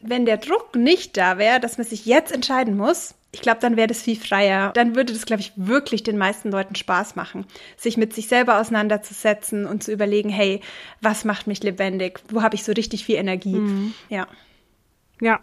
wenn 0.00 0.26
der 0.26 0.38
Druck 0.38 0.74
nicht 0.74 1.16
da 1.16 1.38
wäre, 1.38 1.60
dass 1.60 1.78
man 1.78 1.86
sich 1.86 2.06
jetzt 2.06 2.32
entscheiden 2.32 2.76
muss, 2.76 3.14
ich 3.32 3.42
glaube, 3.42 3.60
dann 3.60 3.76
wäre 3.76 3.86
das 3.86 4.02
viel 4.02 4.16
freier. 4.16 4.72
Dann 4.74 4.96
würde 4.96 5.12
das, 5.12 5.24
glaube 5.24 5.40
ich, 5.40 5.52
wirklich 5.54 6.02
den 6.02 6.18
meisten 6.18 6.50
Leuten 6.50 6.74
Spaß 6.74 7.14
machen, 7.14 7.46
sich 7.76 7.96
mit 7.96 8.12
sich 8.12 8.26
selber 8.26 8.60
auseinanderzusetzen 8.60 9.66
und 9.66 9.84
zu 9.84 9.92
überlegen, 9.92 10.30
hey, 10.30 10.60
was 11.00 11.24
macht 11.24 11.46
mich 11.46 11.62
lebendig? 11.62 12.20
Wo 12.28 12.42
habe 12.42 12.56
ich 12.56 12.64
so 12.64 12.72
richtig 12.72 13.04
viel 13.04 13.16
Energie? 13.16 13.56
Mhm. 13.56 13.94
Ja. 14.08 14.26
Ja. 15.20 15.40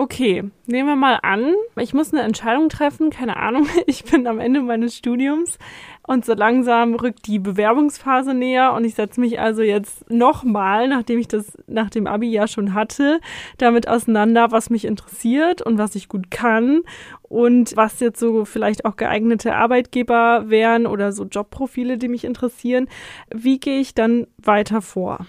Okay, 0.00 0.44
nehmen 0.64 0.88
wir 0.88 0.96
mal 0.96 1.18
an, 1.20 1.52
ich 1.76 1.92
muss 1.92 2.10
eine 2.10 2.22
Entscheidung 2.22 2.70
treffen, 2.70 3.10
keine 3.10 3.36
Ahnung, 3.36 3.66
ich 3.86 4.04
bin 4.04 4.26
am 4.26 4.38
Ende 4.38 4.62
meines 4.62 4.96
Studiums 4.96 5.58
und 6.06 6.24
so 6.24 6.32
langsam 6.32 6.94
rückt 6.94 7.26
die 7.26 7.38
Bewerbungsphase 7.38 8.32
näher 8.32 8.72
und 8.72 8.86
ich 8.86 8.94
setze 8.94 9.20
mich 9.20 9.40
also 9.40 9.60
jetzt 9.60 10.10
nochmal, 10.10 10.88
nachdem 10.88 11.18
ich 11.18 11.28
das 11.28 11.52
nach 11.66 11.90
dem 11.90 12.06
Abi 12.06 12.30
ja 12.30 12.48
schon 12.48 12.72
hatte, 12.72 13.20
damit 13.58 13.88
auseinander, 13.88 14.50
was 14.50 14.70
mich 14.70 14.86
interessiert 14.86 15.60
und 15.60 15.76
was 15.76 15.94
ich 15.94 16.08
gut 16.08 16.30
kann 16.30 16.80
und 17.20 17.76
was 17.76 18.00
jetzt 18.00 18.20
so 18.20 18.46
vielleicht 18.46 18.86
auch 18.86 18.96
geeignete 18.96 19.54
Arbeitgeber 19.54 20.44
wären 20.48 20.86
oder 20.86 21.12
so 21.12 21.24
Jobprofile, 21.24 21.98
die 21.98 22.08
mich 22.08 22.24
interessieren. 22.24 22.88
Wie 23.30 23.60
gehe 23.60 23.80
ich 23.80 23.92
dann 23.92 24.28
weiter 24.38 24.80
vor? 24.80 25.26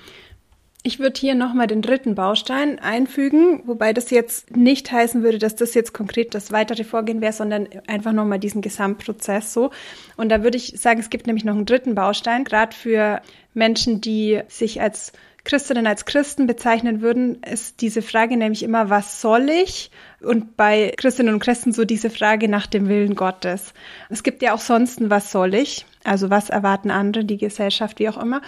Ich 0.84 0.98
würde 0.98 1.20
hier 1.20 1.36
nochmal 1.36 1.68
den 1.68 1.84
dritten 1.84 2.16
Baustein 2.16 2.80
einfügen, 2.80 3.62
wobei 3.68 3.94
das 3.94 4.10
jetzt 4.10 4.56
nicht 4.56 4.92
heißen 4.92 5.22
würde, 5.22 5.38
dass 5.38 5.56
das 5.56 5.76
jetzt 5.76 5.94
konkret 5.94 6.34
das 6.34 6.52
weitere 6.52 6.84
Vorgehen 6.84 7.22
wäre, 7.22 7.34
sondern 7.34 7.68
einfach 7.86 8.14
nochmal 8.14 8.40
diesen 8.40 8.64
Gesamtprozess 8.64 9.54
so. 9.54 9.70
Und 10.18 10.30
da 10.30 10.42
würde 10.42 10.58
ich 10.58 10.74
sagen, 10.80 11.00
es 11.00 11.12
gibt 11.12 11.28
nämlich 11.28 11.46
noch 11.46 11.54
einen 11.54 11.68
dritten 11.68 11.94
Baustein, 11.94 12.46
gerade 12.46 12.76
für 12.76 13.22
Menschen, 13.54 14.02
die 14.02 14.42
sich 14.48 14.82
als 14.82 15.14
Christinnen 15.44 15.88
als 15.88 16.06
Christen 16.06 16.48
bezeichnen 16.48 17.02
würden, 17.02 17.42
ist 17.44 17.82
diese 17.82 18.02
Frage 18.02 18.38
nämlich 18.38 18.64
immer, 18.64 18.90
was 18.90 19.22
soll 19.22 19.50
ich? 19.50 19.92
Und 20.24 20.56
bei 20.56 20.94
Christinnen 20.98 21.34
und 21.34 21.40
Christen 21.40 21.74
so 21.74 21.84
diese 21.84 22.10
Frage 22.10 22.48
nach 22.48 22.68
dem 22.68 22.88
Willen 22.88 23.16
Gottes. 23.16 23.74
Es 24.10 24.24
gibt 24.24 24.42
ja 24.42 24.54
auch 24.54 24.60
sonst 24.60 25.00
ein 25.00 25.10
Was 25.10 25.32
soll 25.32 25.54
ich? 25.56 25.86
Also 26.04 26.30
was 26.30 26.50
erwarten 26.50 26.90
andere, 26.90 27.26
die 27.26 27.38
Gesellschaft, 27.38 28.00
wie 28.00 28.10
auch 28.10 28.18
immer. 28.18 28.42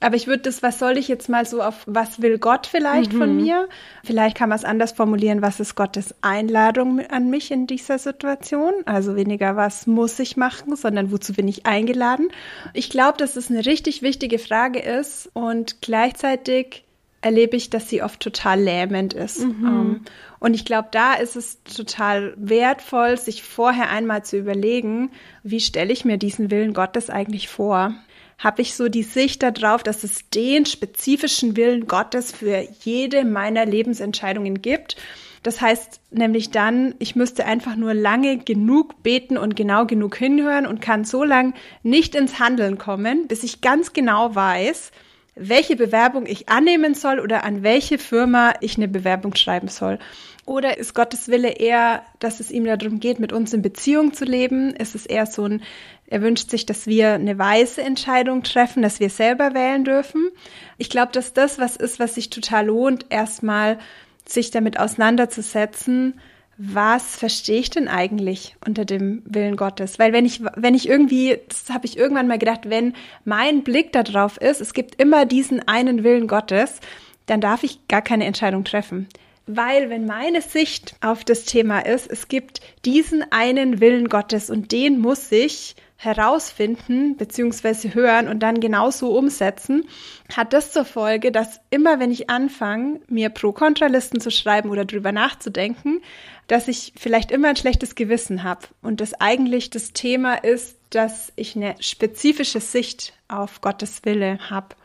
Aber 0.00 0.16
ich 0.16 0.26
würde 0.26 0.42
das, 0.42 0.62
was 0.62 0.78
soll 0.78 0.98
ich 0.98 1.08
jetzt 1.08 1.28
mal 1.28 1.46
so 1.46 1.62
auf, 1.62 1.82
was 1.86 2.20
will 2.20 2.38
Gott 2.38 2.66
vielleicht 2.66 3.12
mhm. 3.12 3.18
von 3.18 3.36
mir? 3.36 3.68
Vielleicht 4.04 4.36
kann 4.36 4.48
man 4.48 4.58
es 4.58 4.64
anders 4.64 4.92
formulieren, 4.92 5.42
was 5.42 5.60
ist 5.60 5.74
Gottes 5.74 6.14
Einladung 6.20 7.00
an 7.00 7.30
mich 7.30 7.50
in 7.50 7.66
dieser 7.66 7.98
Situation? 7.98 8.72
Also 8.84 9.16
weniger, 9.16 9.56
was 9.56 9.86
muss 9.86 10.18
ich 10.18 10.36
machen, 10.36 10.76
sondern 10.76 11.12
wozu 11.12 11.32
bin 11.32 11.48
ich 11.48 11.64
eingeladen? 11.64 12.28
Ich 12.72 12.90
glaube, 12.90 13.18
dass 13.18 13.36
es 13.36 13.50
eine 13.50 13.64
richtig 13.64 14.02
wichtige 14.02 14.38
Frage 14.38 14.80
ist 14.80 15.30
und 15.32 15.80
gleichzeitig 15.80 16.85
erlebe 17.20 17.56
ich, 17.56 17.70
dass 17.70 17.88
sie 17.88 18.02
oft 18.02 18.20
total 18.20 18.60
lähmend 18.60 19.14
ist. 19.14 19.40
Mhm. 19.40 19.48
Um, 19.48 19.66
ähm, 19.66 20.00
und 20.38 20.54
ich 20.54 20.64
glaube, 20.64 20.88
da 20.92 21.14
ist 21.14 21.36
es 21.36 21.62
total 21.64 22.34
wertvoll, 22.36 23.16
sich 23.16 23.42
vorher 23.42 23.90
einmal 23.90 24.24
zu 24.24 24.36
überlegen, 24.36 25.10
wie 25.42 25.60
stelle 25.60 25.92
ich 25.92 26.04
mir 26.04 26.18
diesen 26.18 26.50
Willen 26.50 26.74
Gottes 26.74 27.10
eigentlich 27.10 27.48
vor? 27.48 27.94
Habe 28.38 28.60
ich 28.62 28.74
so 28.74 28.88
die 28.88 29.02
Sicht 29.02 29.42
darauf, 29.42 29.82
dass 29.82 30.04
es 30.04 30.28
den 30.28 30.66
spezifischen 30.66 31.56
Willen 31.56 31.86
Gottes 31.86 32.32
für 32.32 32.66
jede 32.82 33.24
meiner 33.24 33.64
Lebensentscheidungen 33.64 34.60
gibt? 34.60 34.96
Das 35.42 35.60
heißt 35.60 36.00
nämlich 36.10 36.50
dann, 36.50 36.96
ich 36.98 37.16
müsste 37.16 37.46
einfach 37.46 37.76
nur 37.76 37.94
lange 37.94 38.36
genug 38.36 39.02
beten 39.02 39.38
und 39.38 39.56
genau 39.56 39.86
genug 39.86 40.16
hinhören 40.16 40.66
und 40.66 40.80
kann 40.80 41.04
so 41.04 41.24
lange 41.24 41.54
nicht 41.82 42.14
ins 42.14 42.40
Handeln 42.40 42.78
kommen, 42.78 43.28
bis 43.28 43.44
ich 43.44 43.60
ganz 43.60 43.92
genau 43.92 44.34
weiß, 44.34 44.90
welche 45.36 45.76
Bewerbung 45.76 46.24
ich 46.26 46.48
annehmen 46.48 46.94
soll 46.94 47.20
oder 47.20 47.44
an 47.44 47.62
welche 47.62 47.98
Firma 47.98 48.54
ich 48.62 48.78
eine 48.78 48.88
Bewerbung 48.88 49.34
schreiben 49.34 49.68
soll. 49.68 49.98
Oder 50.46 50.78
ist 50.78 50.94
Gottes 50.94 51.28
Wille 51.28 51.50
eher, 51.50 52.02
dass 52.20 52.40
es 52.40 52.50
ihm 52.50 52.64
darum 52.64 53.00
geht, 53.00 53.18
mit 53.18 53.32
uns 53.32 53.52
in 53.52 53.62
Beziehung 53.62 54.14
zu 54.14 54.24
leben? 54.24 54.74
Ist 54.74 54.94
es 54.94 55.04
eher 55.04 55.26
so 55.26 55.44
ein, 55.44 55.62
er 56.06 56.22
wünscht 56.22 56.50
sich, 56.50 56.64
dass 56.64 56.86
wir 56.86 57.12
eine 57.12 57.38
weise 57.38 57.82
Entscheidung 57.82 58.44
treffen, 58.44 58.82
dass 58.82 58.98
wir 58.98 59.10
selber 59.10 59.52
wählen 59.52 59.84
dürfen? 59.84 60.30
Ich 60.78 60.88
glaube, 60.88 61.12
dass 61.12 61.34
das 61.34 61.58
was 61.58 61.76
ist, 61.76 62.00
was 62.00 62.14
sich 62.14 62.30
total 62.30 62.66
lohnt, 62.66 63.06
erstmal 63.10 63.78
sich 64.24 64.50
damit 64.50 64.78
auseinanderzusetzen, 64.78 66.18
was 66.58 67.16
verstehe 67.16 67.60
ich 67.60 67.70
denn 67.70 67.86
eigentlich 67.86 68.56
unter 68.66 68.84
dem 68.84 69.22
Willen 69.26 69.56
Gottes? 69.56 69.98
Weil 69.98 70.12
wenn 70.12 70.24
ich, 70.24 70.42
wenn 70.56 70.74
ich 70.74 70.88
irgendwie, 70.88 71.38
das 71.48 71.68
habe 71.70 71.86
ich 71.86 71.98
irgendwann 71.98 72.28
mal 72.28 72.38
gedacht, 72.38 72.70
wenn 72.70 72.94
mein 73.24 73.62
Blick 73.62 73.92
darauf 73.92 74.38
ist, 74.38 74.60
es 74.60 74.72
gibt 74.72 75.00
immer 75.00 75.26
diesen 75.26 75.66
einen 75.68 76.02
Willen 76.02 76.28
Gottes, 76.28 76.80
dann 77.26 77.40
darf 77.40 77.62
ich 77.62 77.88
gar 77.88 78.02
keine 78.02 78.24
Entscheidung 78.24 78.64
treffen. 78.64 79.08
Weil 79.46 79.90
wenn 79.90 80.06
meine 80.06 80.40
Sicht 80.40 80.96
auf 81.00 81.24
das 81.24 81.44
Thema 81.44 81.80
ist, 81.80 82.10
es 82.10 82.28
gibt 82.28 82.60
diesen 82.84 83.24
einen 83.30 83.80
Willen 83.80 84.08
Gottes 84.08 84.50
und 84.50 84.72
den 84.72 84.98
muss 84.98 85.30
ich 85.30 85.76
herausfinden 85.96 87.16
bzw. 87.16 87.94
hören 87.94 88.28
und 88.28 88.40
dann 88.40 88.60
genauso 88.60 89.16
umsetzen, 89.16 89.88
hat 90.34 90.52
das 90.52 90.70
zur 90.72 90.84
Folge, 90.84 91.32
dass 91.32 91.60
immer 91.70 91.98
wenn 91.98 92.10
ich 92.10 92.28
anfange, 92.28 93.00
mir 93.08 93.30
Pro-Kontralisten 93.30 94.20
zu 94.20 94.30
schreiben 94.30 94.70
oder 94.70 94.84
drüber 94.84 95.12
nachzudenken, 95.12 96.02
dass 96.48 96.68
ich 96.68 96.92
vielleicht 96.96 97.30
immer 97.30 97.48
ein 97.48 97.56
schlechtes 97.56 97.94
Gewissen 97.94 98.42
habe 98.42 98.66
und 98.82 99.00
das 99.00 99.14
eigentlich 99.20 99.70
das 99.70 99.92
Thema 99.92 100.34
ist, 100.34 100.76
dass 100.90 101.32
ich 101.34 101.56
eine 101.56 101.74
spezifische 101.80 102.60
Sicht 102.60 103.14
auf 103.28 103.60
Gottes 103.60 104.04
Wille 104.04 104.38
habe. 104.50 104.76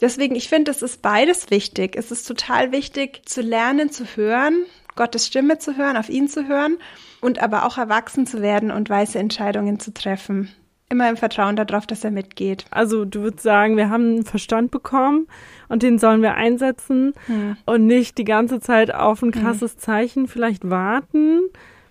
Deswegen, 0.00 0.34
ich 0.34 0.48
finde, 0.48 0.70
es 0.70 0.80
ist 0.80 1.02
beides 1.02 1.50
wichtig. 1.50 1.94
Es 1.94 2.10
ist 2.10 2.26
total 2.26 2.72
wichtig 2.72 3.28
zu 3.28 3.42
lernen, 3.42 3.90
zu 3.90 4.04
hören, 4.16 4.64
Gottes 4.96 5.26
Stimme 5.26 5.58
zu 5.58 5.76
hören, 5.76 5.98
auf 5.98 6.08
ihn 6.08 6.26
zu 6.26 6.48
hören 6.48 6.78
und 7.20 7.40
aber 7.40 7.66
auch 7.66 7.76
erwachsen 7.76 8.26
zu 8.26 8.40
werden 8.40 8.70
und 8.70 8.88
weise 8.88 9.18
Entscheidungen 9.18 9.78
zu 9.78 9.92
treffen 9.92 10.50
immer 10.90 11.08
im 11.08 11.16
Vertrauen 11.16 11.56
darauf, 11.56 11.86
dass 11.86 12.04
er 12.04 12.10
mitgeht. 12.10 12.66
Also 12.70 13.04
du 13.04 13.22
würdest 13.22 13.44
sagen, 13.44 13.76
wir 13.76 13.88
haben 13.88 14.16
einen 14.16 14.24
Verstand 14.24 14.70
bekommen 14.70 15.28
und 15.68 15.82
den 15.82 15.98
sollen 15.98 16.20
wir 16.20 16.34
einsetzen 16.34 17.14
hm. 17.26 17.56
und 17.64 17.86
nicht 17.86 18.18
die 18.18 18.24
ganze 18.24 18.60
Zeit 18.60 18.92
auf 18.92 19.22
ein 19.22 19.32
hm. 19.32 19.40
krasses 19.40 19.78
Zeichen 19.78 20.26
vielleicht 20.26 20.68
warten. 20.68 21.42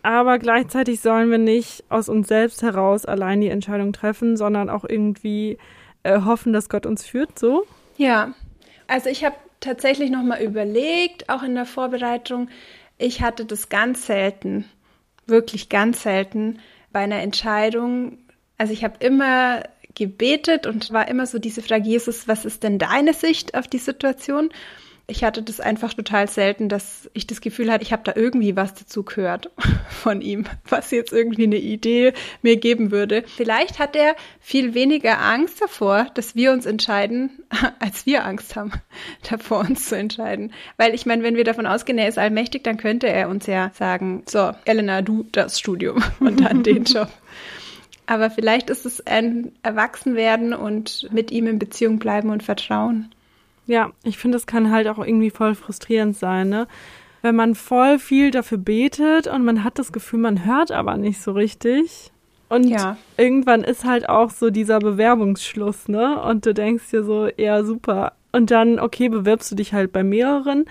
Aber 0.03 0.37
gleichzeitig 0.37 1.01
sollen 1.01 1.31
wir 1.31 1.37
nicht 1.37 1.83
aus 1.89 2.09
uns 2.09 2.27
selbst 2.27 2.61
heraus 2.61 3.05
allein 3.05 3.41
die 3.41 3.49
Entscheidung 3.49 3.93
treffen, 3.93 4.37
sondern 4.37 4.69
auch 4.69 4.85
irgendwie 4.87 5.57
äh, 6.03 6.21
hoffen, 6.21 6.53
dass 6.53 6.69
Gott 6.69 6.85
uns 6.85 7.05
führt, 7.05 7.39
so? 7.39 7.65
Ja, 7.97 8.33
also 8.87 9.09
ich 9.09 9.25
habe 9.25 9.35
tatsächlich 9.59 10.09
nochmal 10.09 10.41
überlegt, 10.41 11.29
auch 11.29 11.43
in 11.43 11.55
der 11.55 11.65
Vorbereitung, 11.65 12.49
ich 12.97 13.21
hatte 13.21 13.45
das 13.45 13.69
ganz 13.69 14.05
selten, 14.05 14.65
wirklich 15.25 15.69
ganz 15.69 16.03
selten 16.03 16.59
bei 16.91 16.99
einer 16.99 17.19
Entscheidung, 17.19 18.17
also 18.59 18.73
ich 18.73 18.83
habe 18.83 18.95
immer 18.99 19.63
gebetet 19.95 20.67
und 20.67 20.91
war 20.91 21.07
immer 21.07 21.25
so 21.25 21.39
diese 21.39 21.61
Frage, 21.61 21.87
Jesus, 21.87 22.27
was 22.27 22.45
ist 22.45 22.63
denn 22.63 22.77
deine 22.77 23.13
Sicht 23.13 23.55
auf 23.55 23.67
die 23.67 23.79
Situation? 23.79 24.49
Ich 25.07 25.23
hatte 25.23 25.41
das 25.41 25.59
einfach 25.59 25.95
total 25.95 26.29
selten, 26.29 26.69
dass 26.69 27.09
ich 27.13 27.25
das 27.25 27.41
Gefühl 27.41 27.71
hatte, 27.71 27.83
ich 27.83 27.91
habe 27.91 28.03
da 28.03 28.13
irgendwie 28.15 28.55
was 28.55 28.75
dazu 28.75 29.03
gehört 29.03 29.49
von 29.89 30.21
ihm, 30.21 30.45
was 30.67 30.91
jetzt 30.91 31.11
irgendwie 31.11 31.45
eine 31.45 31.57
Idee 31.57 32.13
mir 32.43 32.57
geben 32.57 32.91
würde. 32.91 33.23
Vielleicht 33.35 33.79
hat 33.79 33.95
er 33.95 34.15
viel 34.39 34.75
weniger 34.75 35.19
Angst 35.19 35.61
davor, 35.61 36.07
dass 36.13 36.35
wir 36.35 36.51
uns 36.51 36.67
entscheiden, 36.67 37.31
als 37.79 38.05
wir 38.05 38.25
Angst 38.25 38.55
haben, 38.55 38.73
davor 39.29 39.61
uns 39.61 39.87
zu 39.87 39.97
entscheiden. 39.97 40.53
Weil 40.77 40.93
ich 40.93 41.05
meine, 41.05 41.23
wenn 41.23 41.37
wir 41.37 41.45
davon 41.45 41.65
ausgehen, 41.65 41.97
er 41.97 42.09
ist 42.09 42.19
allmächtig, 42.19 42.63
dann 42.65 42.77
könnte 42.77 43.07
er 43.07 43.29
uns 43.29 43.47
ja 43.47 43.71
sagen, 43.73 44.23
so, 44.27 44.51
Elena, 44.65 45.01
du 45.01 45.25
das 45.31 45.59
Studium 45.59 46.03
und 46.19 46.41
dann 46.41 46.61
den 46.61 46.83
Job. 46.83 47.09
Aber 48.09 48.31
vielleicht 48.31 48.71
ist 48.71 48.87
es 48.87 49.05
ein 49.05 49.51
Erwachsenwerden 49.61 50.55
und 50.55 51.07
mit 51.11 51.29
ihm 51.29 51.45
in 51.45 51.59
Beziehung 51.59 51.99
bleiben 51.99 52.31
und 52.31 52.41
vertrauen. 52.41 53.11
Ja, 53.67 53.91
ich 54.03 54.17
finde, 54.17 54.37
es 54.37 54.47
kann 54.47 54.71
halt 54.71 54.87
auch 54.87 54.97
irgendwie 54.97 55.29
voll 55.29 55.53
frustrierend 55.53 56.17
sein, 56.17 56.49
ne? 56.49 56.67
Wenn 57.21 57.35
man 57.35 57.53
voll 57.53 57.99
viel 57.99 58.31
dafür 58.31 58.57
betet 58.57 59.27
und 59.27 59.45
man 59.45 59.63
hat 59.63 59.77
das 59.77 59.91
Gefühl, 59.91 60.21
man 60.21 60.43
hört 60.43 60.71
aber 60.71 60.97
nicht 60.97 61.21
so 61.21 61.33
richtig. 61.33 62.11
Und 62.47 62.63
ja. 62.63 62.97
irgendwann 63.17 63.63
ist 63.63 63.85
halt 63.85 64.09
auch 64.09 64.31
so 64.31 64.49
dieser 64.49 64.79
Bewerbungsschluss, 64.79 65.87
ne? 65.87 66.19
Und 66.19 66.47
du 66.47 66.55
denkst 66.55 66.89
dir 66.89 67.03
so, 67.03 67.29
ja, 67.37 67.63
super. 67.63 68.13
Und 68.31 68.49
dann, 68.49 68.79
okay, 68.79 69.09
bewirbst 69.09 69.51
du 69.51 69.55
dich 69.55 69.73
halt 69.73 69.91
bei 69.91 70.03
mehreren 70.03 70.65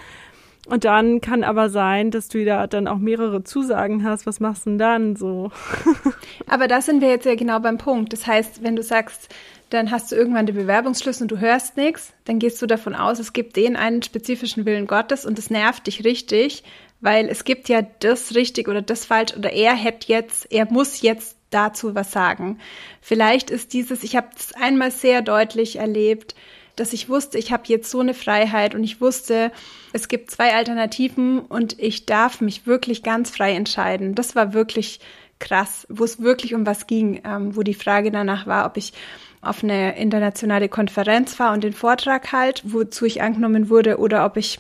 und 0.68 0.84
dann 0.84 1.20
kann 1.20 1.44
aber 1.44 1.70
sein, 1.70 2.10
dass 2.10 2.28
du 2.28 2.44
da 2.44 2.66
dann 2.66 2.88
auch 2.88 2.98
mehrere 2.98 3.42
Zusagen 3.42 4.04
hast. 4.04 4.26
Was 4.26 4.38
machst 4.38 4.66
du 4.66 4.70
denn 4.70 4.78
dann 4.78 5.16
so? 5.16 5.50
aber 6.46 6.68
da 6.68 6.82
sind 6.82 7.00
wir 7.00 7.08
jetzt 7.08 7.24
ja 7.24 7.34
genau 7.34 7.58
beim 7.60 7.78
Punkt. 7.78 8.12
Das 8.12 8.26
heißt, 8.26 8.62
wenn 8.62 8.76
du 8.76 8.82
sagst, 8.82 9.34
dann 9.70 9.90
hast 9.90 10.12
du 10.12 10.16
irgendwann 10.16 10.46
den 10.46 10.56
Bewerbungsschluss 10.56 11.22
und 11.22 11.30
du 11.30 11.38
hörst 11.38 11.76
nichts, 11.76 12.12
dann 12.24 12.38
gehst 12.38 12.60
du 12.60 12.66
davon 12.66 12.94
aus, 12.94 13.18
es 13.18 13.32
gibt 13.32 13.56
den 13.56 13.76
einen 13.76 14.02
spezifischen 14.02 14.66
Willen 14.66 14.86
Gottes 14.86 15.24
und 15.24 15.38
es 15.38 15.50
nervt 15.50 15.86
dich 15.86 16.04
richtig, 16.04 16.64
weil 17.00 17.28
es 17.28 17.44
gibt 17.44 17.68
ja 17.68 17.82
das 18.00 18.34
richtig 18.34 18.68
oder 18.68 18.82
das 18.82 19.04
falsch 19.04 19.36
oder 19.36 19.52
er 19.52 19.74
hätte 19.74 20.08
jetzt, 20.08 20.50
er 20.50 20.70
muss 20.70 21.02
jetzt 21.02 21.36
dazu 21.50 21.94
was 21.94 22.12
sagen. 22.12 22.58
Vielleicht 23.00 23.50
ist 23.50 23.72
dieses, 23.72 24.02
ich 24.02 24.16
habe 24.16 24.28
es 24.36 24.52
einmal 24.52 24.90
sehr 24.90 25.22
deutlich 25.22 25.76
erlebt, 25.76 26.34
dass 26.80 26.92
ich 26.92 27.08
wusste, 27.08 27.38
ich 27.38 27.52
habe 27.52 27.64
jetzt 27.66 27.90
so 27.90 28.00
eine 28.00 28.14
Freiheit 28.14 28.74
und 28.74 28.84
ich 28.84 29.00
wusste, 29.00 29.52
es 29.92 30.08
gibt 30.08 30.30
zwei 30.30 30.54
Alternativen 30.54 31.40
und 31.40 31.78
ich 31.78 32.06
darf 32.06 32.40
mich 32.40 32.66
wirklich 32.66 33.02
ganz 33.02 33.30
frei 33.30 33.52
entscheiden. 33.54 34.14
Das 34.14 34.36
war 34.36 34.52
wirklich 34.52 35.00
krass, 35.38 35.86
wo 35.88 36.04
es 36.04 36.20
wirklich 36.20 36.54
um 36.54 36.66
was 36.66 36.86
ging, 36.86 37.20
ähm, 37.24 37.56
wo 37.56 37.62
die 37.62 37.74
Frage 37.74 38.10
danach 38.10 38.46
war, 38.46 38.66
ob 38.66 38.76
ich 38.76 38.92
auf 39.40 39.62
eine 39.62 39.96
internationale 39.96 40.68
Konferenz 40.68 41.34
fahre 41.34 41.54
und 41.54 41.62
den 41.62 41.72
Vortrag 41.72 42.32
halt, 42.32 42.62
wozu 42.64 43.04
ich 43.04 43.22
angenommen 43.22 43.70
wurde, 43.70 43.98
oder 43.98 44.24
ob 44.24 44.36
ich 44.36 44.58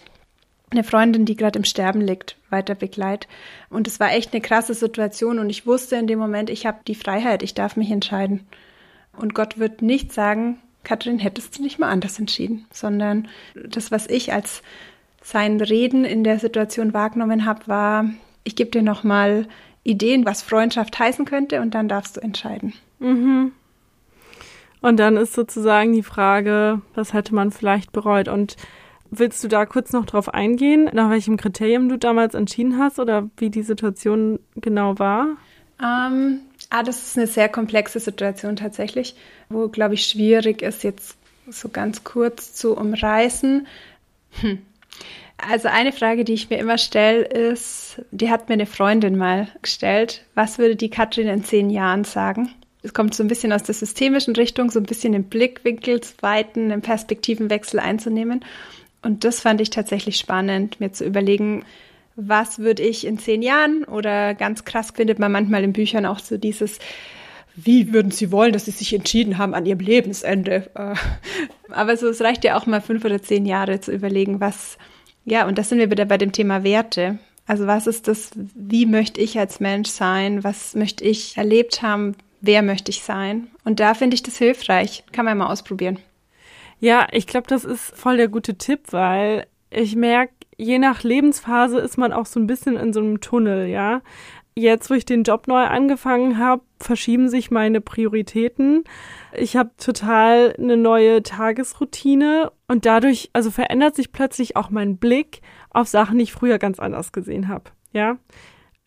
eine 0.70 0.84
Freundin, 0.84 1.24
die 1.24 1.36
gerade 1.36 1.58
im 1.58 1.64
Sterben 1.64 2.00
liegt, 2.00 2.36
weiter 2.50 2.74
begleit. 2.74 3.26
Und 3.70 3.88
es 3.88 4.00
war 4.00 4.12
echt 4.12 4.32
eine 4.32 4.42
krasse 4.42 4.74
Situation 4.74 5.38
und 5.38 5.50
ich 5.50 5.66
wusste 5.66 5.96
in 5.96 6.06
dem 6.06 6.18
Moment, 6.18 6.50
ich 6.50 6.66
habe 6.66 6.80
die 6.86 6.94
Freiheit, 6.94 7.42
ich 7.42 7.54
darf 7.54 7.76
mich 7.76 7.90
entscheiden. 7.90 8.46
Und 9.16 9.34
Gott 9.34 9.58
wird 9.58 9.82
nicht 9.82 10.12
sagen, 10.12 10.58
Katrin, 10.88 11.18
hättest 11.18 11.58
du 11.58 11.62
nicht 11.62 11.78
mal 11.78 11.90
anders 11.90 12.18
entschieden, 12.18 12.66
sondern 12.72 13.28
das, 13.54 13.90
was 13.90 14.06
ich 14.06 14.32
als 14.32 14.62
sein 15.22 15.60
Reden 15.60 16.06
in 16.06 16.24
der 16.24 16.38
Situation 16.38 16.94
wahrgenommen 16.94 17.44
habe, 17.44 17.68
war, 17.68 18.04
ich 18.44 18.56
gebe 18.56 18.70
dir 18.70 18.82
nochmal 18.82 19.46
Ideen, 19.84 20.24
was 20.24 20.40
Freundschaft 20.40 20.98
heißen 20.98 21.26
könnte 21.26 21.60
und 21.60 21.74
dann 21.74 21.88
darfst 21.88 22.16
du 22.16 22.20
entscheiden. 22.20 22.72
Mhm. 23.00 23.52
Und 24.80 24.96
dann 24.98 25.16
ist 25.16 25.34
sozusagen 25.34 25.92
die 25.92 26.02
Frage, 26.02 26.80
was 26.94 27.12
hätte 27.12 27.34
man 27.34 27.50
vielleicht 27.50 27.92
bereut? 27.92 28.28
Und 28.28 28.56
Willst 29.10 29.42
du 29.42 29.48
da 29.48 29.64
kurz 29.64 29.92
noch 29.92 30.04
drauf 30.04 30.34
eingehen, 30.34 30.90
nach 30.92 31.08
welchem 31.08 31.38
Kriterium 31.38 31.88
du 31.88 31.96
damals 31.96 32.34
entschieden 32.34 32.78
hast 32.78 32.98
oder 32.98 33.30
wie 33.38 33.48
die 33.48 33.62
Situation 33.62 34.38
genau 34.56 34.98
war? 34.98 35.28
Ähm, 35.82 36.40
ah, 36.70 36.82
das 36.82 37.02
ist 37.02 37.16
eine 37.16 37.26
sehr 37.26 37.48
komplexe 37.48 38.00
Situation 38.00 38.56
tatsächlich, 38.56 39.14
wo, 39.48 39.68
glaube 39.68 39.94
ich, 39.94 40.04
schwierig 40.04 40.62
ist, 40.62 40.84
jetzt 40.84 41.16
so 41.48 41.68
ganz 41.68 42.04
kurz 42.04 42.54
zu 42.54 42.76
umreißen. 42.76 43.66
Hm. 44.40 44.58
Also 45.38 45.68
eine 45.68 45.92
Frage, 45.92 46.24
die 46.24 46.34
ich 46.34 46.50
mir 46.50 46.58
immer 46.58 46.78
stelle, 46.78 47.22
ist, 47.22 48.02
die 48.10 48.28
hat 48.28 48.48
mir 48.48 48.54
eine 48.54 48.66
Freundin 48.66 49.16
mal 49.16 49.48
gestellt, 49.62 50.24
was 50.34 50.58
würde 50.58 50.74
die 50.74 50.90
Katrin 50.90 51.28
in 51.28 51.44
zehn 51.44 51.70
Jahren 51.70 52.04
sagen? 52.04 52.50
Es 52.82 52.92
kommt 52.92 53.14
so 53.14 53.22
ein 53.22 53.28
bisschen 53.28 53.52
aus 53.52 53.62
der 53.62 53.74
systemischen 53.74 54.34
Richtung, 54.34 54.70
so 54.70 54.80
ein 54.80 54.86
bisschen 54.86 55.12
den 55.12 55.24
Blickwinkel 55.24 56.00
zu 56.00 56.14
weiten, 56.20 56.72
einen 56.72 56.82
Perspektivenwechsel 56.82 57.80
einzunehmen. 57.80 58.44
Und 59.02 59.24
das 59.24 59.40
fand 59.40 59.60
ich 59.60 59.70
tatsächlich 59.70 60.16
spannend, 60.16 60.80
mir 60.80 60.92
zu 60.92 61.04
überlegen, 61.04 61.64
was 62.20 62.58
würde 62.58 62.82
ich 62.82 63.06
in 63.06 63.18
zehn 63.18 63.42
Jahren 63.42 63.84
oder 63.84 64.34
ganz 64.34 64.64
krass 64.64 64.90
findet 64.90 65.20
man 65.20 65.30
manchmal 65.30 65.62
in 65.62 65.72
Büchern 65.72 66.04
auch 66.04 66.18
so 66.18 66.36
dieses, 66.36 66.80
wie 67.54 67.92
würden 67.92 68.10
Sie 68.10 68.32
wollen, 68.32 68.52
dass 68.52 68.64
Sie 68.64 68.72
sich 68.72 68.92
entschieden 68.92 69.38
haben 69.38 69.54
an 69.54 69.66
Ihrem 69.66 69.78
Lebensende? 69.78 70.68
Äh, 70.74 70.94
aber 71.70 71.96
so, 71.96 72.08
es 72.08 72.20
reicht 72.20 72.42
ja 72.42 72.58
auch 72.58 72.66
mal 72.66 72.80
fünf 72.80 73.04
oder 73.04 73.22
zehn 73.22 73.46
Jahre 73.46 73.80
zu 73.80 73.92
überlegen, 73.92 74.40
was, 74.40 74.78
ja, 75.24 75.46
und 75.46 75.58
das 75.58 75.68
sind 75.68 75.78
wir 75.78 75.92
wieder 75.92 76.06
bei 76.06 76.18
dem 76.18 76.32
Thema 76.32 76.64
Werte. 76.64 77.20
Also 77.46 77.66
was 77.66 77.86
ist 77.86 78.08
das, 78.08 78.32
wie 78.34 78.84
möchte 78.84 79.20
ich 79.20 79.38
als 79.38 79.60
Mensch 79.60 79.88
sein? 79.88 80.42
Was 80.42 80.74
möchte 80.74 81.04
ich 81.04 81.36
erlebt 81.36 81.82
haben? 81.82 82.16
Wer 82.40 82.62
möchte 82.62 82.90
ich 82.90 83.02
sein? 83.02 83.46
Und 83.64 83.80
da 83.80 83.94
finde 83.94 84.14
ich 84.14 84.22
das 84.24 84.36
hilfreich. 84.36 85.04
Kann 85.12 85.24
man 85.24 85.38
mal 85.38 85.50
ausprobieren. 85.50 85.98
Ja, 86.80 87.06
ich 87.12 87.26
glaube, 87.26 87.46
das 87.48 87.64
ist 87.64 87.96
voll 87.96 88.16
der 88.16 88.28
gute 88.28 88.56
Tipp, 88.56 88.80
weil 88.90 89.46
ich 89.70 89.96
merke, 89.96 90.32
je 90.58 90.78
nach 90.78 91.02
Lebensphase 91.02 91.78
ist 91.78 91.96
man 91.96 92.12
auch 92.12 92.26
so 92.26 92.38
ein 92.38 92.46
bisschen 92.46 92.76
in 92.76 92.92
so 92.92 93.00
einem 93.00 93.20
Tunnel, 93.20 93.68
ja. 93.68 94.02
Jetzt, 94.54 94.90
wo 94.90 94.94
ich 94.94 95.04
den 95.04 95.22
Job 95.22 95.46
neu 95.46 95.62
angefangen 95.62 96.36
habe, 96.36 96.62
verschieben 96.80 97.28
sich 97.28 97.52
meine 97.52 97.80
Prioritäten. 97.80 98.82
Ich 99.32 99.56
habe 99.56 99.70
total 99.78 100.52
eine 100.58 100.76
neue 100.76 101.22
Tagesroutine 101.22 102.50
und 102.66 102.84
dadurch, 102.84 103.30
also 103.32 103.52
verändert 103.52 103.94
sich 103.94 104.10
plötzlich 104.10 104.56
auch 104.56 104.70
mein 104.70 104.96
Blick 104.96 105.42
auf 105.70 105.86
Sachen, 105.86 106.18
die 106.18 106.24
ich 106.24 106.32
früher 106.32 106.58
ganz 106.58 106.80
anders 106.80 107.12
gesehen 107.12 107.46
habe. 107.46 107.70
Ja, 107.92 108.18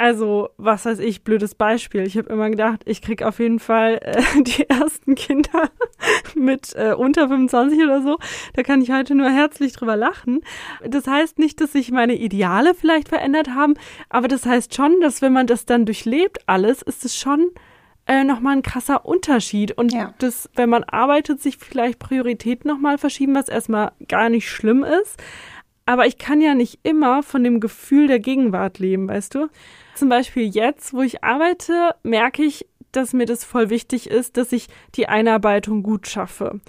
also, 0.01 0.49
was 0.57 0.85
weiß 0.85 0.97
ich, 0.97 1.23
blödes 1.23 1.53
Beispiel. 1.53 2.07
Ich 2.07 2.17
habe 2.17 2.33
immer 2.33 2.49
gedacht, 2.49 2.81
ich 2.85 3.03
krieg 3.03 3.21
auf 3.21 3.37
jeden 3.37 3.59
Fall 3.59 3.99
äh, 4.01 4.41
die 4.41 4.67
ersten 4.67 5.13
Kinder 5.13 5.69
mit 6.35 6.73
äh, 6.75 6.93
unter 6.93 7.27
25 7.27 7.83
oder 7.83 8.01
so. 8.01 8.17
Da 8.55 8.63
kann 8.63 8.81
ich 8.81 8.91
heute 8.91 9.13
nur 9.13 9.29
herzlich 9.29 9.73
drüber 9.73 9.95
lachen. 9.95 10.41
Das 10.83 11.05
heißt 11.05 11.37
nicht, 11.37 11.61
dass 11.61 11.73
sich 11.73 11.91
meine 11.91 12.15
Ideale 12.15 12.73
vielleicht 12.73 13.09
verändert 13.09 13.49
haben, 13.49 13.75
aber 14.09 14.27
das 14.27 14.47
heißt 14.47 14.73
schon, 14.73 15.01
dass 15.01 15.21
wenn 15.21 15.33
man 15.33 15.45
das 15.45 15.67
dann 15.67 15.85
durchlebt 15.85 16.39
alles, 16.47 16.81
ist 16.81 17.05
es 17.05 17.15
schon 17.15 17.51
äh, 18.07 18.23
nochmal 18.23 18.57
ein 18.57 18.63
krasser 18.63 19.05
Unterschied. 19.05 19.77
Und 19.77 19.93
ja. 19.93 20.15
das, 20.17 20.49
wenn 20.55 20.71
man 20.71 20.83
arbeitet, 20.83 21.43
sich 21.43 21.57
vielleicht 21.57 21.99
Prioritäten 21.99 22.67
nochmal 22.67 22.97
verschieben, 22.97 23.35
was 23.35 23.49
erstmal 23.49 23.91
gar 24.07 24.29
nicht 24.29 24.49
schlimm 24.49 24.83
ist. 24.83 25.21
Aber 25.85 26.07
ich 26.07 26.17
kann 26.17 26.41
ja 26.41 26.55
nicht 26.55 26.79
immer 26.81 27.21
von 27.21 27.43
dem 27.43 27.59
Gefühl 27.59 28.07
der 28.07 28.19
Gegenwart 28.19 28.79
leben, 28.79 29.07
weißt 29.07 29.35
du? 29.35 29.49
Zum 29.95 30.09
Beispiel 30.09 30.47
jetzt, 30.47 30.93
wo 30.93 31.01
ich 31.01 31.23
arbeite, 31.23 31.95
merke 32.03 32.43
ich, 32.43 32.65
dass 32.91 33.13
mir 33.13 33.25
das 33.25 33.43
voll 33.43 33.69
wichtig 33.69 34.09
ist, 34.09 34.37
dass 34.37 34.51
ich 34.51 34.67
die 34.95 35.07
Einarbeitung 35.07 35.83
gut 35.83 36.07
schaffe. 36.07 36.59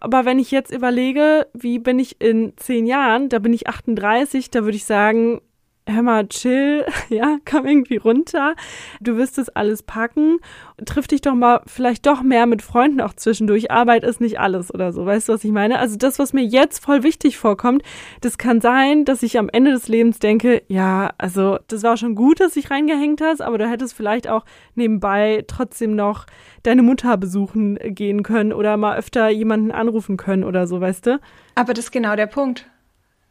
Aber 0.00 0.24
wenn 0.24 0.40
ich 0.40 0.50
jetzt 0.50 0.72
überlege, 0.72 1.46
wie 1.54 1.78
bin 1.78 2.00
ich 2.00 2.20
in 2.20 2.54
zehn 2.56 2.86
Jahren, 2.86 3.28
da 3.28 3.38
bin 3.38 3.52
ich 3.52 3.68
38, 3.68 4.50
da 4.50 4.64
würde 4.64 4.76
ich 4.76 4.84
sagen, 4.84 5.40
hör 5.86 6.02
mal, 6.02 6.28
chill, 6.28 6.84
ja, 7.08 7.38
komm 7.48 7.66
irgendwie 7.66 7.96
runter. 7.96 8.54
Du 9.00 9.16
wirst 9.16 9.38
es 9.38 9.48
alles 9.48 9.82
packen. 9.82 10.38
Triff 10.84 11.08
dich 11.08 11.20
doch 11.20 11.34
mal 11.34 11.62
vielleicht 11.66 12.06
doch 12.06 12.22
mehr 12.22 12.46
mit 12.46 12.62
Freunden 12.62 13.00
auch 13.00 13.14
zwischendurch. 13.14 13.70
Arbeit 13.70 14.04
ist 14.04 14.20
nicht 14.20 14.38
alles 14.38 14.72
oder 14.72 14.92
so. 14.92 15.04
Weißt 15.04 15.28
du, 15.28 15.32
was 15.32 15.44
ich 15.44 15.50
meine? 15.50 15.78
Also 15.78 15.96
das, 15.96 16.18
was 16.18 16.32
mir 16.32 16.44
jetzt 16.44 16.84
voll 16.84 17.02
wichtig 17.02 17.36
vorkommt, 17.36 17.82
das 18.20 18.38
kann 18.38 18.60
sein, 18.60 19.04
dass 19.04 19.22
ich 19.22 19.38
am 19.38 19.48
Ende 19.48 19.72
des 19.72 19.88
Lebens 19.88 20.18
denke, 20.18 20.62
ja, 20.68 21.10
also 21.18 21.58
das 21.68 21.82
war 21.82 21.96
schon 21.96 22.14
gut, 22.14 22.40
dass 22.40 22.54
dich 22.54 22.70
reingehängt 22.70 23.20
hast, 23.20 23.42
aber 23.42 23.58
du 23.58 23.68
hättest 23.68 23.94
vielleicht 23.94 24.28
auch 24.28 24.44
nebenbei 24.74 25.44
trotzdem 25.46 25.94
noch 25.94 26.26
deine 26.62 26.82
Mutter 26.82 27.16
besuchen 27.16 27.78
gehen 27.82 28.22
können 28.22 28.52
oder 28.52 28.76
mal 28.76 28.96
öfter 28.96 29.28
jemanden 29.28 29.72
anrufen 29.72 30.16
können 30.16 30.44
oder 30.44 30.66
so, 30.66 30.80
weißt 30.80 31.06
du? 31.06 31.20
Aber 31.54 31.74
das 31.74 31.86
ist 31.86 31.90
genau 31.90 32.14
der 32.14 32.26
Punkt. 32.26 32.68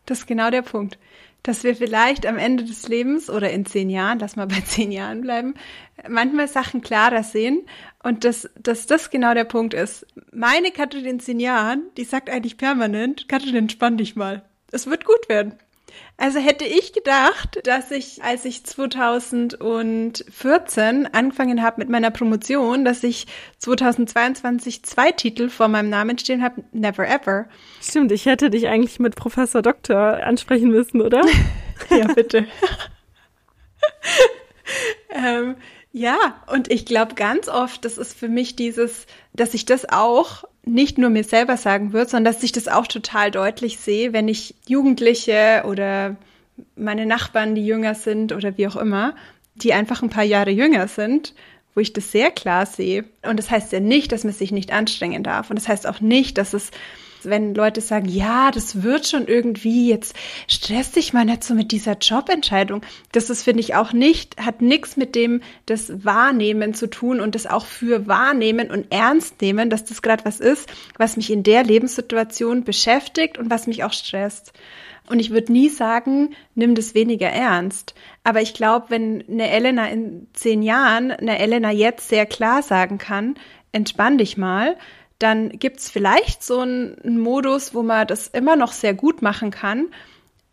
Das 0.05 0.19
ist 0.19 0.27
genau 0.27 0.49
der 0.49 0.63
Punkt 0.63 0.97
dass 1.43 1.63
wir 1.63 1.75
vielleicht 1.75 2.25
am 2.25 2.37
Ende 2.37 2.63
des 2.63 2.87
Lebens 2.87 3.29
oder 3.29 3.51
in 3.51 3.65
zehn 3.65 3.89
Jahren, 3.89 4.19
lass 4.19 4.35
mal 4.35 4.47
bei 4.47 4.61
zehn 4.65 4.91
Jahren 4.91 5.21
bleiben, 5.21 5.55
manchmal 6.07 6.47
Sachen 6.47 6.81
klarer 6.81 7.23
sehen 7.23 7.65
und 8.03 8.23
dass, 8.23 8.49
dass 8.59 8.87
das 8.87 9.09
genau 9.09 9.33
der 9.33 9.45
Punkt 9.45 9.73
ist. 9.73 10.05
Meine 10.31 10.71
Katrin 10.71 11.05
in 11.05 11.19
zehn 11.19 11.39
Jahren, 11.39 11.83
die 11.97 12.03
sagt 12.03 12.29
eigentlich 12.29 12.57
permanent, 12.57 13.27
Katrin, 13.27 13.55
entspann 13.55 13.97
dich 13.97 14.15
mal. 14.15 14.43
Es 14.71 14.87
wird 14.87 15.05
gut 15.05 15.29
werden. 15.29 15.55
Also 16.17 16.39
hätte 16.39 16.65
ich 16.65 16.93
gedacht, 16.93 17.59
dass 17.63 17.91
ich, 17.91 18.23
als 18.23 18.45
ich 18.45 18.63
2014 18.63 21.07
angefangen 21.13 21.63
habe 21.63 21.81
mit 21.81 21.89
meiner 21.89 22.11
Promotion, 22.11 22.85
dass 22.85 23.03
ich 23.03 23.27
2022 23.57 24.83
zwei 24.83 25.11
Titel 25.11 25.49
vor 25.49 25.67
meinem 25.67 25.89
Namen 25.89 26.17
stehen 26.17 26.43
habe, 26.43 26.63
Never 26.71 27.07
Ever. 27.07 27.47
Stimmt, 27.81 28.11
ich 28.11 28.25
hätte 28.25 28.49
dich 28.49 28.67
eigentlich 28.67 28.99
mit 28.99 29.15
Professor 29.15 29.61
Doktor 29.61 30.23
ansprechen 30.23 30.69
müssen, 30.69 31.01
oder? 31.01 31.21
ja, 31.89 32.07
bitte. 32.13 32.47
ähm, 35.09 35.55
ja, 35.93 36.35
und 36.47 36.71
ich 36.71 36.85
glaube 36.85 37.15
ganz 37.15 37.49
oft, 37.49 37.83
das 37.83 37.97
ist 37.97 38.17
für 38.17 38.29
mich 38.29 38.55
dieses, 38.55 39.07
dass 39.33 39.53
ich 39.53 39.65
das 39.65 39.89
auch 39.89 40.45
nicht 40.63 40.97
nur 40.97 41.09
mir 41.09 41.23
selber 41.23 41.57
sagen 41.57 41.91
würde, 41.91 42.09
sondern 42.09 42.33
dass 42.33 42.43
ich 42.43 42.51
das 42.51 42.67
auch 42.67 42.87
total 42.87 43.31
deutlich 43.31 43.77
sehe, 43.79 44.13
wenn 44.13 44.27
ich 44.27 44.55
Jugendliche 44.67 45.63
oder 45.65 46.15
meine 46.75 47.05
Nachbarn, 47.05 47.55
die 47.55 47.65
jünger 47.65 47.95
sind 47.95 48.31
oder 48.31 48.57
wie 48.57 48.67
auch 48.67 48.75
immer, 48.75 49.15
die 49.55 49.73
einfach 49.73 50.01
ein 50.01 50.09
paar 50.09 50.23
Jahre 50.23 50.51
jünger 50.51 50.87
sind, 50.87 51.33
wo 51.73 51.81
ich 51.81 51.93
das 51.93 52.11
sehr 52.11 52.31
klar 52.31 52.65
sehe. 52.65 53.05
Und 53.23 53.37
das 53.37 53.49
heißt 53.49 53.71
ja 53.71 53.79
nicht, 53.79 54.11
dass 54.11 54.23
man 54.23 54.33
sich 54.33 54.51
nicht 54.51 54.71
anstrengen 54.71 55.23
darf. 55.23 55.49
Und 55.49 55.57
das 55.57 55.67
heißt 55.67 55.87
auch 55.87 55.99
nicht, 55.99 56.37
dass 56.37 56.53
es 56.53 56.71
wenn 57.29 57.55
Leute 57.55 57.81
sagen, 57.81 58.07
ja, 58.07 58.51
das 58.51 58.83
wird 58.83 59.07
schon 59.07 59.27
irgendwie, 59.27 59.89
jetzt 59.89 60.15
stress 60.47 60.91
dich 60.91 61.13
mal 61.13 61.25
nicht 61.25 61.43
so 61.43 61.53
mit 61.53 61.71
dieser 61.71 61.97
Jobentscheidung. 61.97 62.81
Das 63.11 63.29
ist, 63.29 63.43
finde 63.43 63.61
ich, 63.61 63.75
auch 63.75 63.93
nicht, 63.93 64.37
hat 64.37 64.61
nichts 64.61 64.97
mit 64.97 65.15
dem 65.15 65.41
das 65.65 66.05
Wahrnehmen 66.05 66.73
zu 66.73 66.87
tun 66.87 67.19
und 67.19 67.35
das 67.35 67.47
auch 67.47 67.65
für 67.65 68.07
wahrnehmen 68.07 68.71
und 68.71 68.91
ernst 68.91 69.41
nehmen, 69.41 69.69
dass 69.69 69.85
das 69.85 70.01
gerade 70.01 70.25
was 70.25 70.39
ist, 70.39 70.69
was 70.97 71.17
mich 71.17 71.31
in 71.31 71.43
der 71.43 71.63
Lebenssituation 71.63 72.63
beschäftigt 72.63 73.37
und 73.37 73.49
was 73.49 73.67
mich 73.67 73.83
auch 73.83 73.93
stresst. 73.93 74.53
Und 75.09 75.19
ich 75.19 75.31
würde 75.31 75.51
nie 75.51 75.69
sagen, 75.69 76.35
nimm 76.55 76.75
das 76.75 76.95
weniger 76.95 77.27
ernst. 77.27 77.95
Aber 78.23 78.41
ich 78.41 78.53
glaube, 78.53 78.85
wenn 78.89 79.23
eine 79.27 79.49
Elena 79.49 79.89
in 79.89 80.27
zehn 80.33 80.61
Jahren, 80.61 81.11
eine 81.11 81.39
Elena 81.39 81.71
jetzt 81.71 82.07
sehr 82.07 82.25
klar 82.25 82.61
sagen 82.63 82.97
kann, 82.97 83.35
entspann 83.71 84.17
dich 84.17 84.37
mal, 84.37 84.77
dann 85.21 85.49
gibt's 85.49 85.89
vielleicht 85.89 86.43
so 86.43 86.59
einen, 86.59 86.97
einen 87.03 87.19
Modus, 87.19 87.73
wo 87.73 87.83
man 87.83 88.07
das 88.07 88.27
immer 88.27 88.55
noch 88.55 88.71
sehr 88.71 88.93
gut 88.93 89.21
machen 89.21 89.51
kann, 89.51 89.87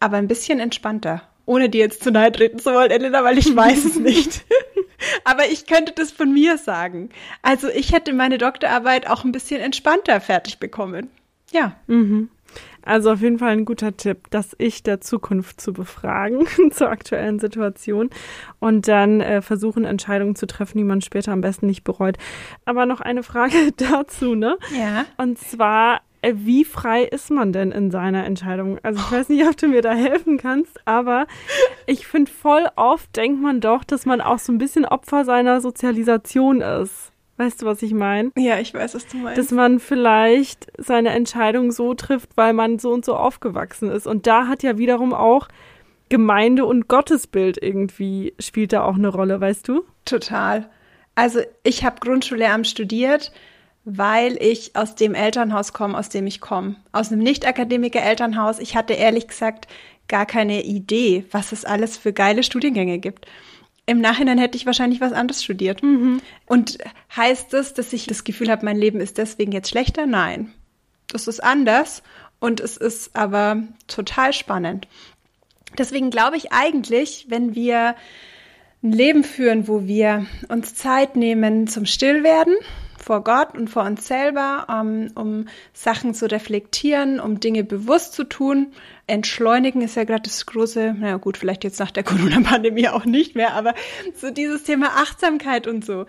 aber 0.01 0.17
ein 0.17 0.29
bisschen 0.29 0.61
entspannter. 0.61 1.23
Ohne 1.47 1.69
dir 1.69 1.81
jetzt 1.81 2.05
zu 2.05 2.11
nahe 2.11 2.31
treten 2.31 2.59
zu 2.59 2.73
wollen, 2.75 2.91
Elena, 2.91 3.25
weil 3.25 3.39
ich 3.39 3.55
weiß 3.55 3.85
es 3.85 3.97
nicht. 3.97 4.45
aber 5.25 5.47
ich 5.47 5.67
könnte 5.67 5.93
das 5.93 6.11
von 6.11 6.33
mir 6.33 6.59
sagen. 6.59 7.09
Also 7.43 7.69
ich 7.69 7.93
hätte 7.93 8.13
meine 8.13 8.39
Doktorarbeit 8.39 9.09
auch 9.09 9.25
ein 9.25 9.33
bisschen 9.33 9.61
entspannter 9.61 10.21
fertig 10.21 10.59
bekommen. 10.59 11.09
Ja. 11.53 11.77
Mhm. 11.87 12.29
Also 12.83 13.13
auf 13.13 13.21
jeden 13.21 13.39
Fall 13.39 13.51
ein 13.51 13.65
guter 13.65 13.97
Tipp, 13.97 14.27
das 14.31 14.55
Ich 14.59 14.83
der 14.83 15.01
Zukunft 15.01 15.61
zu 15.61 15.73
befragen 15.73 16.47
zur 16.71 16.91
aktuellen 16.91 17.39
Situation 17.39 18.11
und 18.61 18.89
dann 18.89 19.21
äh, 19.21 19.43
versuchen, 19.43 19.85
Entscheidungen 19.85 20.37
zu 20.37 20.47
treffen, 20.47 20.79
die 20.79 20.85
man 20.85 21.01
später 21.01 21.33
am 21.33 21.41
besten 21.41 21.67
nicht 21.67 21.85
bereut. 21.85 22.17
Aber 22.65 22.87
noch 22.87 23.01
eine 23.01 23.23
Frage 23.23 23.73
dazu, 23.77 24.35
ne? 24.35 24.57
Ja. 24.79 25.05
Und 25.17 25.39
zwar, 25.39 26.01
äh, 26.23 26.35
wie 26.37 26.65
frei 26.65 27.05
ist 27.05 27.31
man 27.31 27.53
denn 27.53 27.73
in 27.73 27.91
seiner 27.91 28.25
Entscheidung? 28.25 28.79
Also 28.83 29.01
ich 29.01 29.13
weiß 29.13 29.29
nicht, 29.29 29.47
ob 29.47 29.57
du 29.57 29.69
mir 29.69 29.83
da 29.83 29.93
helfen 29.93 30.39
kannst, 30.39 30.81
aber 30.87 31.27
ich 31.87 32.07
finde 32.07 32.31
voll 32.31 32.69
oft 32.77 33.17
denkt 33.17 33.41
man 33.41 33.61
doch, 33.61 33.85
dass 33.85 34.07
man 34.07 34.21
auch 34.21 34.39
so 34.39 34.53
ein 34.53 34.59
bisschen 34.59 34.85
Opfer 34.85 35.25
seiner 35.25 35.61
Sozialisation 35.61 36.61
ist. 36.61 37.13
Weißt 37.39 37.63
du, 37.63 37.67
was 37.67 37.83
ich 37.83 37.95
meine? 37.95 38.33
Ja, 38.37 38.59
ich 38.59 38.75
weiß, 38.75 38.97
was 38.97 39.07
du 39.07 39.17
meinst. 39.17 39.39
Dass 39.39 39.53
man 39.53 39.79
vielleicht 39.79 40.67
seine 40.77 41.11
Entscheidung 41.11 41.71
so 41.71 41.95
trifft, 41.95 42.31
weil 42.35 42.53
man 42.53 42.81
so 42.81 42.91
und 42.91 43.05
so 43.05 43.15
aufgewachsen 43.15 43.91
ist. 43.91 44.09
Und 44.09 44.27
da 44.27 44.49
hat 44.49 44.65
ja 44.65 44.77
wiederum 44.77 45.15
auch 45.15 45.47
Gemeinde 46.09 46.65
und 46.65 46.89
Gottesbild 46.89 47.63
irgendwie 47.63 48.35
spielt 48.41 48.73
da 48.73 48.83
auch 48.83 48.97
eine 48.97 49.09
Rolle, 49.09 49.41
weißt 49.41 49.69
du? 49.69 49.85
Total. 50.05 50.69
Also 51.15 51.41
ich 51.63 51.85
habe 51.85 52.01
Grundschullehramt 52.01 52.67
studiert, 52.67 53.31
weil 53.85 54.37
ich 54.43 54.75
aus 54.75 54.97
dem 54.97 55.15
Elternhaus 55.15 55.73
komme, 55.73 55.97
aus 55.97 56.09
dem 56.09 56.27
ich 56.27 56.41
komme. 56.41 56.75
Aus 56.91 57.13
einem 57.13 57.23
Nicht-Akademiker-Elternhaus. 57.23 58.59
Ich 58.59 58.75
hatte 58.75 58.95
ehrlich 58.95 59.29
gesagt 59.29 59.69
gar 60.09 60.27
keine 60.27 60.65
Idee, 60.65 61.25
was 61.31 61.53
es 61.53 61.65
alles 61.65 61.97
für 61.97 62.13
geile 62.13 62.43
Studiengänge 62.43 62.99
gibt. 62.99 63.27
Im 63.89 64.03
Nachhinein 64.03 64.37
hätte 64.37 64.59
ich 64.59 64.67
wahrscheinlich 64.67 65.01
was 65.01 65.15
anderes 65.15 65.43
studiert. 65.43 65.83
Mhm. 65.83 66.21
Und 66.45 66.77
heißt 67.17 67.55
das, 67.55 67.73
dass 67.73 67.95
ich 67.95 68.07
das 68.07 68.23
Gefühl 68.23 68.51
habe, 68.51 68.67
mein 68.67 68.77
Leben 68.77 69.01
ist 69.01 69.17
deswegen 69.17 69.51
jetzt 69.51 69.71
schlechter? 69.71 70.05
Nein. 70.05 70.53
Das 71.11 71.27
ist 71.27 71.43
anders 71.43 72.03
und 72.39 72.61
es 72.61 72.77
ist 72.77 73.17
aber 73.17 73.63
total 73.87 74.35
spannend. 74.35 74.87
Deswegen 75.79 76.11
glaube 76.11 76.37
ich 76.37 76.53
eigentlich, 76.53 77.29
wenn 77.31 77.55
wir 77.55 77.97
ein 78.83 78.93
Leben 78.93 79.25
führen, 79.25 79.69
wo 79.69 79.87
wir 79.87 80.27
uns 80.51 80.75
Zeit 80.75 81.17
nehmen 81.17 81.67
zum 81.67 81.87
Stillwerden, 81.87 82.57
vor 83.03 83.25
Gott 83.25 83.57
und 83.57 83.69
vor 83.69 83.85
uns 83.85 84.07
selber, 84.07 84.67
um, 84.69 85.09
um 85.15 85.47
Sachen 85.73 86.13
zu 86.13 86.31
reflektieren, 86.31 87.21
um 87.21 87.41
Dinge 87.41 87.65
bewusst 87.65 88.13
zu 88.13 88.25
tun. 88.25 88.75
Entschleunigen 89.09 89.83
ist 89.83 89.97
ja 89.97 90.05
gerade 90.05 90.23
das 90.23 90.47
große, 90.47 90.95
naja 90.99 91.17
gut, 91.17 91.37
vielleicht 91.37 91.65
jetzt 91.65 91.81
nach 91.81 91.91
der 91.91 92.05
Corona-Pandemie 92.05 92.89
auch 92.89 93.05
nicht 93.05 93.35
mehr, 93.35 93.55
aber 93.55 93.75
so 94.15 94.31
dieses 94.31 94.63
Thema 94.63 94.89
Achtsamkeit 94.97 95.67
und 95.67 95.85
so. 95.85 96.07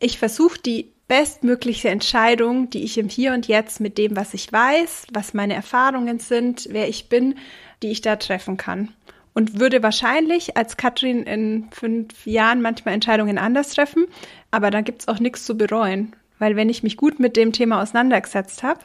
Ich 0.00 0.18
versuche 0.18 0.58
die 0.58 0.92
bestmögliche 1.08 1.88
Entscheidung, 1.88 2.70
die 2.70 2.84
ich 2.84 2.98
im 2.98 3.08
Hier 3.08 3.32
und 3.32 3.48
Jetzt 3.48 3.80
mit 3.80 3.98
dem, 3.98 4.14
was 4.14 4.34
ich 4.34 4.52
weiß, 4.52 5.06
was 5.12 5.34
meine 5.34 5.54
Erfahrungen 5.54 6.18
sind, 6.18 6.68
wer 6.70 6.88
ich 6.88 7.08
bin, 7.08 7.36
die 7.82 7.90
ich 7.90 8.02
da 8.02 8.16
treffen 8.16 8.56
kann. 8.56 8.90
Und 9.34 9.58
würde 9.58 9.82
wahrscheinlich 9.82 10.56
als 10.56 10.76
Katrin 10.76 11.22
in 11.22 11.68
fünf 11.70 12.26
Jahren 12.26 12.60
manchmal 12.60 12.94
Entscheidungen 12.94 13.38
anders 13.38 13.70
treffen, 13.70 14.06
aber 14.50 14.70
da 14.70 14.80
gibt's 14.82 15.08
auch 15.08 15.18
nichts 15.18 15.44
zu 15.44 15.56
bereuen. 15.56 16.14
Weil 16.38 16.56
wenn 16.56 16.68
ich 16.68 16.82
mich 16.82 16.96
gut 16.96 17.18
mit 17.18 17.36
dem 17.36 17.52
Thema 17.52 17.82
auseinandergesetzt 17.82 18.62
habe, 18.62 18.80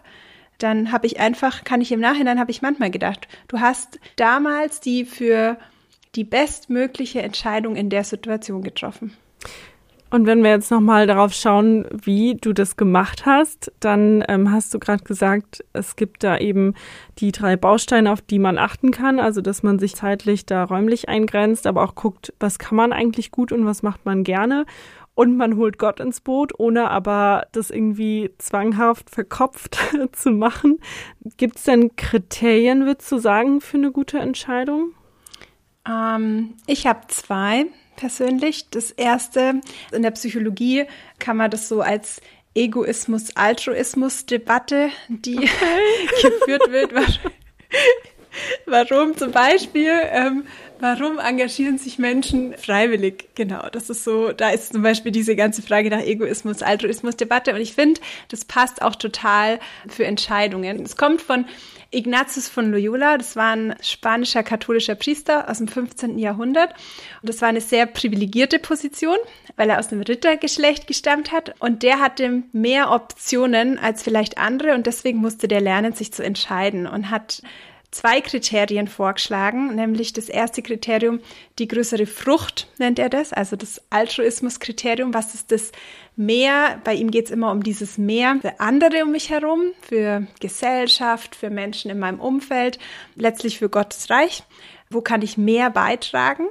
dann 0.58 0.92
habe 0.92 1.08
ich 1.08 1.20
einfach, 1.20 1.64
kann 1.64 1.82
ich 1.82 1.92
im 1.92 2.00
Nachhinein, 2.00 2.40
habe 2.40 2.52
ich 2.52 2.62
manchmal 2.62 2.92
gedacht, 2.92 3.28
du 3.48 3.60
hast 3.60 4.00
damals 4.16 4.80
die 4.80 5.06
für 5.06 5.58
die 6.16 6.24
bestmögliche 6.24 7.22
Entscheidung 7.22 7.76
in 7.76 7.90
der 7.90 8.04
Situation 8.04 8.62
getroffen. 8.62 9.14
Und 10.14 10.28
wenn 10.28 10.44
wir 10.44 10.52
jetzt 10.52 10.70
nochmal 10.70 11.08
darauf 11.08 11.34
schauen, 11.34 11.88
wie 11.92 12.36
du 12.36 12.54
das 12.54 12.78
gemacht 12.78 13.26
hast, 13.26 13.72
dann 13.80 14.24
ähm, 14.28 14.52
hast 14.52 14.72
du 14.72 14.78
gerade 14.78 15.04
gesagt, 15.04 15.66
es 15.74 15.96
gibt 15.96 16.24
da 16.24 16.38
eben 16.38 16.76
die 17.18 17.32
drei 17.32 17.56
Bausteine, 17.56 18.12
auf 18.12 18.22
die 18.22 18.38
man 18.38 18.60
achten 18.60 18.92
kann. 18.92 19.20
Also, 19.20 19.42
dass 19.42 19.64
man 19.64 19.80
sich 19.80 19.96
zeitlich 19.96 20.46
da 20.46 20.66
räumlich 20.66 21.10
eingrenzt, 21.10 21.66
aber 21.66 21.84
auch 21.84 21.96
guckt, 21.96 22.32
was 22.40 22.60
kann 22.60 22.76
man 22.76 22.94
eigentlich 22.94 23.32
gut 23.32 23.52
und 23.52 23.66
was 23.66 23.82
macht 23.82 24.06
man 24.06 24.24
gerne 24.24 24.68
und 25.16 25.38
man 25.38 25.58
holt 25.58 25.78
Gott 25.78 26.00
ins 26.00 26.22
Boot, 26.22 26.54
ohne 26.58 26.90
aber 26.90 27.46
das 27.52 27.70
irgendwie 27.70 28.32
zwanghaft 28.38 29.10
verkopft 29.10 29.78
zu 30.14 30.32
machen. 30.32 30.80
Gibt 31.38 31.58
es 31.58 31.64
denn 31.64 31.96
Kriterien, 31.96 32.86
würdest 32.86 33.12
du 33.12 33.18
sagen, 33.18 33.62
für 33.62 33.78
eine 33.78 33.92
gute 33.92 34.20
Entscheidung? 34.20 34.94
Ähm, 35.88 36.56
ich 36.68 36.88
habe 36.88 37.02
zwei 37.08 37.68
persönlich. 37.96 38.70
Das 38.70 38.92
erste, 38.92 39.62
in 39.92 40.02
der 40.02 40.12
Psychologie 40.12 40.86
kann 41.20 41.38
man 41.38 41.52
das 41.52 41.70
so 41.70 41.82
als 41.82 42.22
Egoismus-Altruismus-Debatte, 42.56 44.90
die 45.10 45.38
okay. 45.38 45.50
geführt 46.22 46.72
wird. 46.72 46.94
Warum 48.66 49.18
zum 49.18 49.32
Beispiel 49.32 49.92
ähm, 50.12 50.44
Warum 50.84 51.18
engagieren 51.18 51.78
sich 51.78 51.98
Menschen 51.98 52.58
freiwillig? 52.58 53.30
Genau, 53.36 53.70
das 53.72 53.90
ist 53.90 54.04
so, 54.04 54.34
da 54.34 54.50
ist 54.50 54.74
zum 54.74 54.82
Beispiel 54.82 55.14
diese 55.14 55.34
ganze 55.34 55.62
Frage 55.62 55.90
nach 55.90 56.02
Egoismus, 56.02 56.62
Altruismus 56.62 57.16
Debatte 57.16 57.54
und 57.54 57.62
ich 57.62 57.74
finde, 57.74 58.02
das 58.28 58.44
passt 58.44 58.82
auch 58.82 58.98
total 58.98 59.62
für 59.88 60.06
Entscheidungen. 60.06 60.84
Es 60.84 60.98
kommt 60.98 61.22
von 61.22 61.46
Ignatius 61.92 62.50
von 62.50 62.70
Loyola, 62.70 63.18
das 63.18 63.38
war 63.38 63.56
ein 63.56 63.76
spanischer 63.82 64.44
katholischer 64.44 64.96
Priester 64.96 65.50
aus 65.50 65.60
dem 65.60 65.70
15. 65.70 66.20
Jahrhundert 66.20 66.72
und 67.22 67.30
das 67.30 67.42
war 67.42 67.48
eine 67.48 67.62
sehr 67.62 67.86
privilegierte 67.86 68.60
Position, 68.60 69.16
weil 69.56 69.70
er 69.70 69.80
aus 69.80 69.90
einem 69.90 70.02
Rittergeschlecht 70.02 70.86
gestammt 70.86 71.32
hat 71.32 71.56
und 71.60 71.82
der 71.82 72.02
hatte 72.02 72.44
mehr 72.52 72.92
Optionen 72.92 73.80
als 73.80 74.04
vielleicht 74.04 74.38
andere 74.38 74.74
und 74.74 74.86
deswegen 74.86 75.20
musste 75.20 75.48
der 75.48 75.62
lernen, 75.62 75.94
sich 75.94 76.12
zu 76.12 76.26
entscheiden 76.26 76.88
und 76.88 77.10
hat 77.10 77.42
zwei 77.94 78.22
Kriterien 78.22 78.88
vorgeschlagen, 78.88 79.76
nämlich 79.76 80.14
das 80.14 80.28
erste 80.28 80.62
Kriterium, 80.62 81.20
die 81.60 81.68
größere 81.68 82.06
Frucht 82.06 82.68
nennt 82.78 83.00
er 83.00 83.10
das, 83.10 83.34
also 83.34 83.56
das 83.56 83.82
Altruismus-Kriterium. 83.90 85.14
Was 85.14 85.36
ist 85.36 85.52
das 85.52 85.72
Mehr? 86.16 86.82
Bei 86.84 86.94
ihm 86.94 87.12
geht 87.12 87.26
es 87.26 87.32
immer 87.32 87.52
um 87.52 87.64
dieses 87.64 87.98
Mehr 87.98 88.38
für 88.42 88.60
andere 88.60 89.04
um 89.04 89.12
mich 89.12 89.30
herum, 89.30 89.72
für 89.82 90.28
Gesellschaft, 90.40 91.36
für 91.36 91.50
Menschen 91.50 91.90
in 91.90 92.00
meinem 92.00 92.20
Umfeld, 92.20 92.80
letztlich 93.16 93.60
für 93.60 93.70
Gottes 93.70 94.10
Reich. 94.10 94.44
Wo 94.90 95.02
kann 95.02 95.22
ich 95.22 95.38
mehr 95.38 95.70
beitragen? 95.70 96.48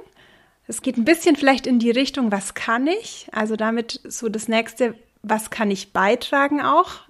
Es 0.67 0.81
geht 0.81 0.97
ein 0.97 1.05
bisschen 1.05 1.35
vielleicht 1.35 1.67
in 1.67 1.79
die 1.79 1.91
Richtung, 1.91 2.31
was 2.31 2.53
kann 2.53 2.87
ich? 2.87 3.27
Also 3.31 3.55
damit 3.55 4.01
so 4.05 4.29
das 4.29 4.47
nächste, 4.47 4.95
was 5.21 5.49
kann 5.49 5.71
ich 5.71 5.91
beitragen 5.91 6.61
auch? 6.61 7.01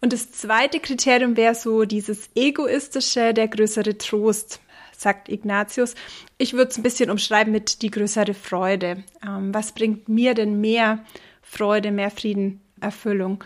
Und 0.00 0.12
das 0.12 0.30
zweite 0.30 0.80
Kriterium 0.80 1.36
wäre 1.36 1.54
so 1.54 1.84
dieses 1.84 2.30
egoistische, 2.34 3.34
der 3.34 3.48
größere 3.48 3.98
Trost, 3.98 4.60
sagt 4.96 5.28
Ignatius. 5.28 5.94
Ich 6.38 6.52
würde 6.52 6.70
es 6.70 6.76
ein 6.76 6.82
bisschen 6.82 7.10
umschreiben 7.10 7.52
mit 7.52 7.82
die 7.82 7.90
größere 7.90 8.34
Freude. 8.34 9.04
Ähm, 9.26 9.54
was 9.54 9.72
bringt 9.72 10.08
mir 10.08 10.34
denn 10.34 10.60
mehr 10.60 11.04
Freude, 11.42 11.90
mehr 11.90 12.10
Frieden, 12.10 12.60
Erfüllung? 12.80 13.42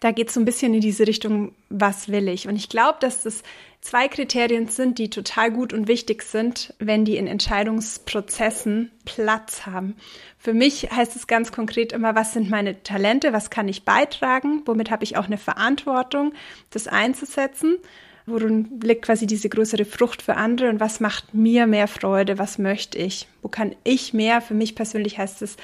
Da 0.00 0.10
geht 0.10 0.28
es 0.28 0.34
so 0.34 0.40
ein 0.40 0.44
bisschen 0.44 0.74
in 0.74 0.80
diese 0.80 1.06
Richtung, 1.06 1.54
was 1.70 2.08
will 2.08 2.28
ich? 2.28 2.46
Und 2.46 2.56
ich 2.56 2.68
glaube, 2.68 2.98
dass 3.00 3.22
das 3.22 3.42
zwei 3.84 4.08
Kriterien 4.08 4.66
sind, 4.66 4.98
die 4.98 5.10
total 5.10 5.52
gut 5.52 5.74
und 5.74 5.88
wichtig 5.88 6.22
sind, 6.22 6.72
wenn 6.78 7.04
die 7.04 7.18
in 7.18 7.26
Entscheidungsprozessen 7.26 8.90
Platz 9.04 9.66
haben. 9.66 9.94
Für 10.38 10.54
mich 10.54 10.90
heißt 10.90 11.14
es 11.16 11.26
ganz 11.26 11.52
konkret 11.52 11.92
immer, 11.92 12.14
was 12.14 12.32
sind 12.32 12.48
meine 12.48 12.82
Talente, 12.82 13.34
was 13.34 13.50
kann 13.50 13.68
ich 13.68 13.84
beitragen, 13.84 14.62
womit 14.64 14.90
habe 14.90 15.04
ich 15.04 15.18
auch 15.18 15.26
eine 15.26 15.36
Verantwortung, 15.36 16.32
das 16.70 16.88
einzusetzen, 16.88 17.76
worin 18.24 18.80
liegt 18.82 19.04
quasi 19.04 19.26
diese 19.26 19.50
größere 19.50 19.84
Frucht 19.84 20.22
für 20.22 20.36
andere 20.36 20.70
und 20.70 20.80
was 20.80 20.98
macht 21.00 21.34
mir 21.34 21.66
mehr 21.66 21.86
Freude, 21.86 22.38
was 22.38 22.56
möchte 22.56 22.96
ich, 22.96 23.28
wo 23.42 23.48
kann 23.48 23.76
ich 23.84 24.14
mehr, 24.14 24.40
für 24.40 24.54
mich 24.54 24.74
persönlich 24.74 25.18
heißt 25.18 25.42
es 25.42 25.58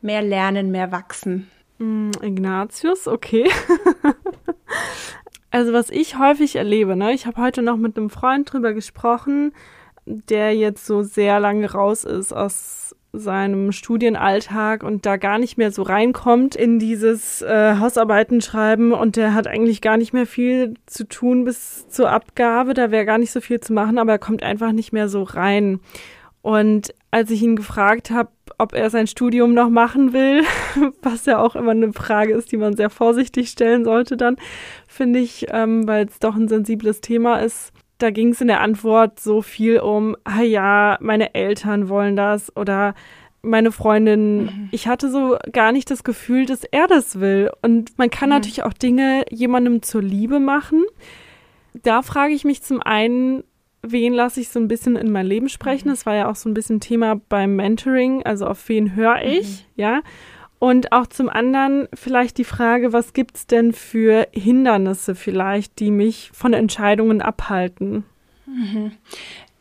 mehr 0.00 0.22
lernen, 0.22 0.70
mehr 0.70 0.92
wachsen. 0.92 1.50
Mm, 1.78 2.12
Ignatius, 2.22 3.08
okay. 3.08 3.50
also 5.54 5.72
was 5.72 5.88
ich 5.88 6.18
häufig 6.18 6.56
erlebe, 6.56 6.96
ne, 6.96 7.12
ich 7.12 7.26
habe 7.26 7.40
heute 7.40 7.62
noch 7.62 7.76
mit 7.76 7.96
einem 7.96 8.10
Freund 8.10 8.52
drüber 8.52 8.72
gesprochen, 8.72 9.52
der 10.04 10.52
jetzt 10.52 10.84
so 10.84 11.02
sehr 11.04 11.38
lange 11.38 11.70
raus 11.70 12.02
ist 12.02 12.32
aus 12.32 12.96
seinem 13.12 13.70
Studienalltag 13.70 14.82
und 14.82 15.06
da 15.06 15.16
gar 15.16 15.38
nicht 15.38 15.56
mehr 15.56 15.70
so 15.70 15.82
reinkommt 15.82 16.56
in 16.56 16.80
dieses 16.80 17.40
äh, 17.42 17.76
Hausarbeiten 17.78 18.40
schreiben 18.40 18.92
und 18.92 19.14
der 19.14 19.32
hat 19.32 19.46
eigentlich 19.46 19.80
gar 19.80 19.96
nicht 19.96 20.12
mehr 20.12 20.26
viel 20.26 20.74
zu 20.86 21.06
tun 21.06 21.44
bis 21.44 21.86
zur 21.88 22.10
Abgabe, 22.10 22.74
da 22.74 22.90
wäre 22.90 23.04
gar 23.04 23.18
nicht 23.18 23.30
so 23.30 23.40
viel 23.40 23.60
zu 23.60 23.72
machen, 23.72 23.98
aber 23.98 24.10
er 24.10 24.18
kommt 24.18 24.42
einfach 24.42 24.72
nicht 24.72 24.92
mehr 24.92 25.08
so 25.08 25.22
rein. 25.22 25.78
Und 26.42 26.92
als 27.14 27.30
ich 27.30 27.42
ihn 27.42 27.54
gefragt 27.54 28.10
habe, 28.10 28.30
ob 28.58 28.74
er 28.74 28.90
sein 28.90 29.06
Studium 29.06 29.54
noch 29.54 29.70
machen 29.70 30.12
will, 30.12 30.42
was 31.02 31.26
ja 31.26 31.38
auch 31.38 31.54
immer 31.54 31.70
eine 31.70 31.92
Frage 31.92 32.34
ist, 32.34 32.50
die 32.50 32.56
man 32.56 32.74
sehr 32.74 32.90
vorsichtig 32.90 33.50
stellen 33.50 33.84
sollte, 33.84 34.16
dann 34.16 34.36
finde 34.88 35.20
ich, 35.20 35.46
ähm, 35.50 35.86
weil 35.86 36.06
es 36.06 36.18
doch 36.18 36.34
ein 36.34 36.48
sensibles 36.48 37.00
Thema 37.00 37.36
ist, 37.36 37.72
da 37.98 38.10
ging 38.10 38.30
es 38.30 38.40
in 38.40 38.48
der 38.48 38.62
Antwort 38.62 39.20
so 39.20 39.42
viel 39.42 39.78
um, 39.78 40.16
ah 40.24 40.42
ja, 40.42 40.98
meine 41.00 41.36
Eltern 41.36 41.88
wollen 41.88 42.16
das 42.16 42.54
oder 42.56 42.96
meine 43.42 43.70
Freundin. 43.70 44.46
Mhm. 44.46 44.68
Ich 44.72 44.88
hatte 44.88 45.08
so 45.08 45.36
gar 45.52 45.70
nicht 45.70 45.92
das 45.92 46.02
Gefühl, 46.02 46.46
dass 46.46 46.64
er 46.64 46.88
das 46.88 47.20
will. 47.20 47.48
Und 47.62 47.96
man 47.96 48.10
kann 48.10 48.30
mhm. 48.30 48.34
natürlich 48.34 48.64
auch 48.64 48.72
Dinge 48.72 49.24
jemandem 49.30 49.82
zur 49.82 50.02
Liebe 50.02 50.40
machen. 50.40 50.82
Da 51.74 52.02
frage 52.02 52.34
ich 52.34 52.44
mich 52.44 52.60
zum 52.64 52.82
einen, 52.82 53.44
wen 53.86 54.12
lasse 54.12 54.40
ich 54.40 54.48
so 54.48 54.58
ein 54.58 54.68
bisschen 54.68 54.96
in 54.96 55.10
mein 55.10 55.26
Leben 55.26 55.48
sprechen? 55.48 55.88
Mhm. 55.88 55.92
Das 55.92 56.06
war 56.06 56.14
ja 56.14 56.30
auch 56.30 56.36
so 56.36 56.48
ein 56.48 56.54
bisschen 56.54 56.80
Thema 56.80 57.20
beim 57.28 57.56
Mentoring, 57.56 58.22
also 58.24 58.46
auf 58.46 58.68
wen 58.68 58.94
höre 58.94 59.22
ich, 59.22 59.66
mhm. 59.76 59.82
ja? 59.82 60.00
Und 60.58 60.92
auch 60.92 61.06
zum 61.06 61.28
anderen 61.28 61.88
vielleicht 61.92 62.38
die 62.38 62.44
Frage, 62.44 62.92
was 62.94 63.12
gibt 63.12 63.36
es 63.36 63.46
denn 63.46 63.72
für 63.72 64.28
Hindernisse 64.32 65.14
vielleicht, 65.14 65.78
die 65.78 65.90
mich 65.90 66.30
von 66.32 66.54
Entscheidungen 66.54 67.20
abhalten? 67.20 68.04
Mhm. 68.46 68.92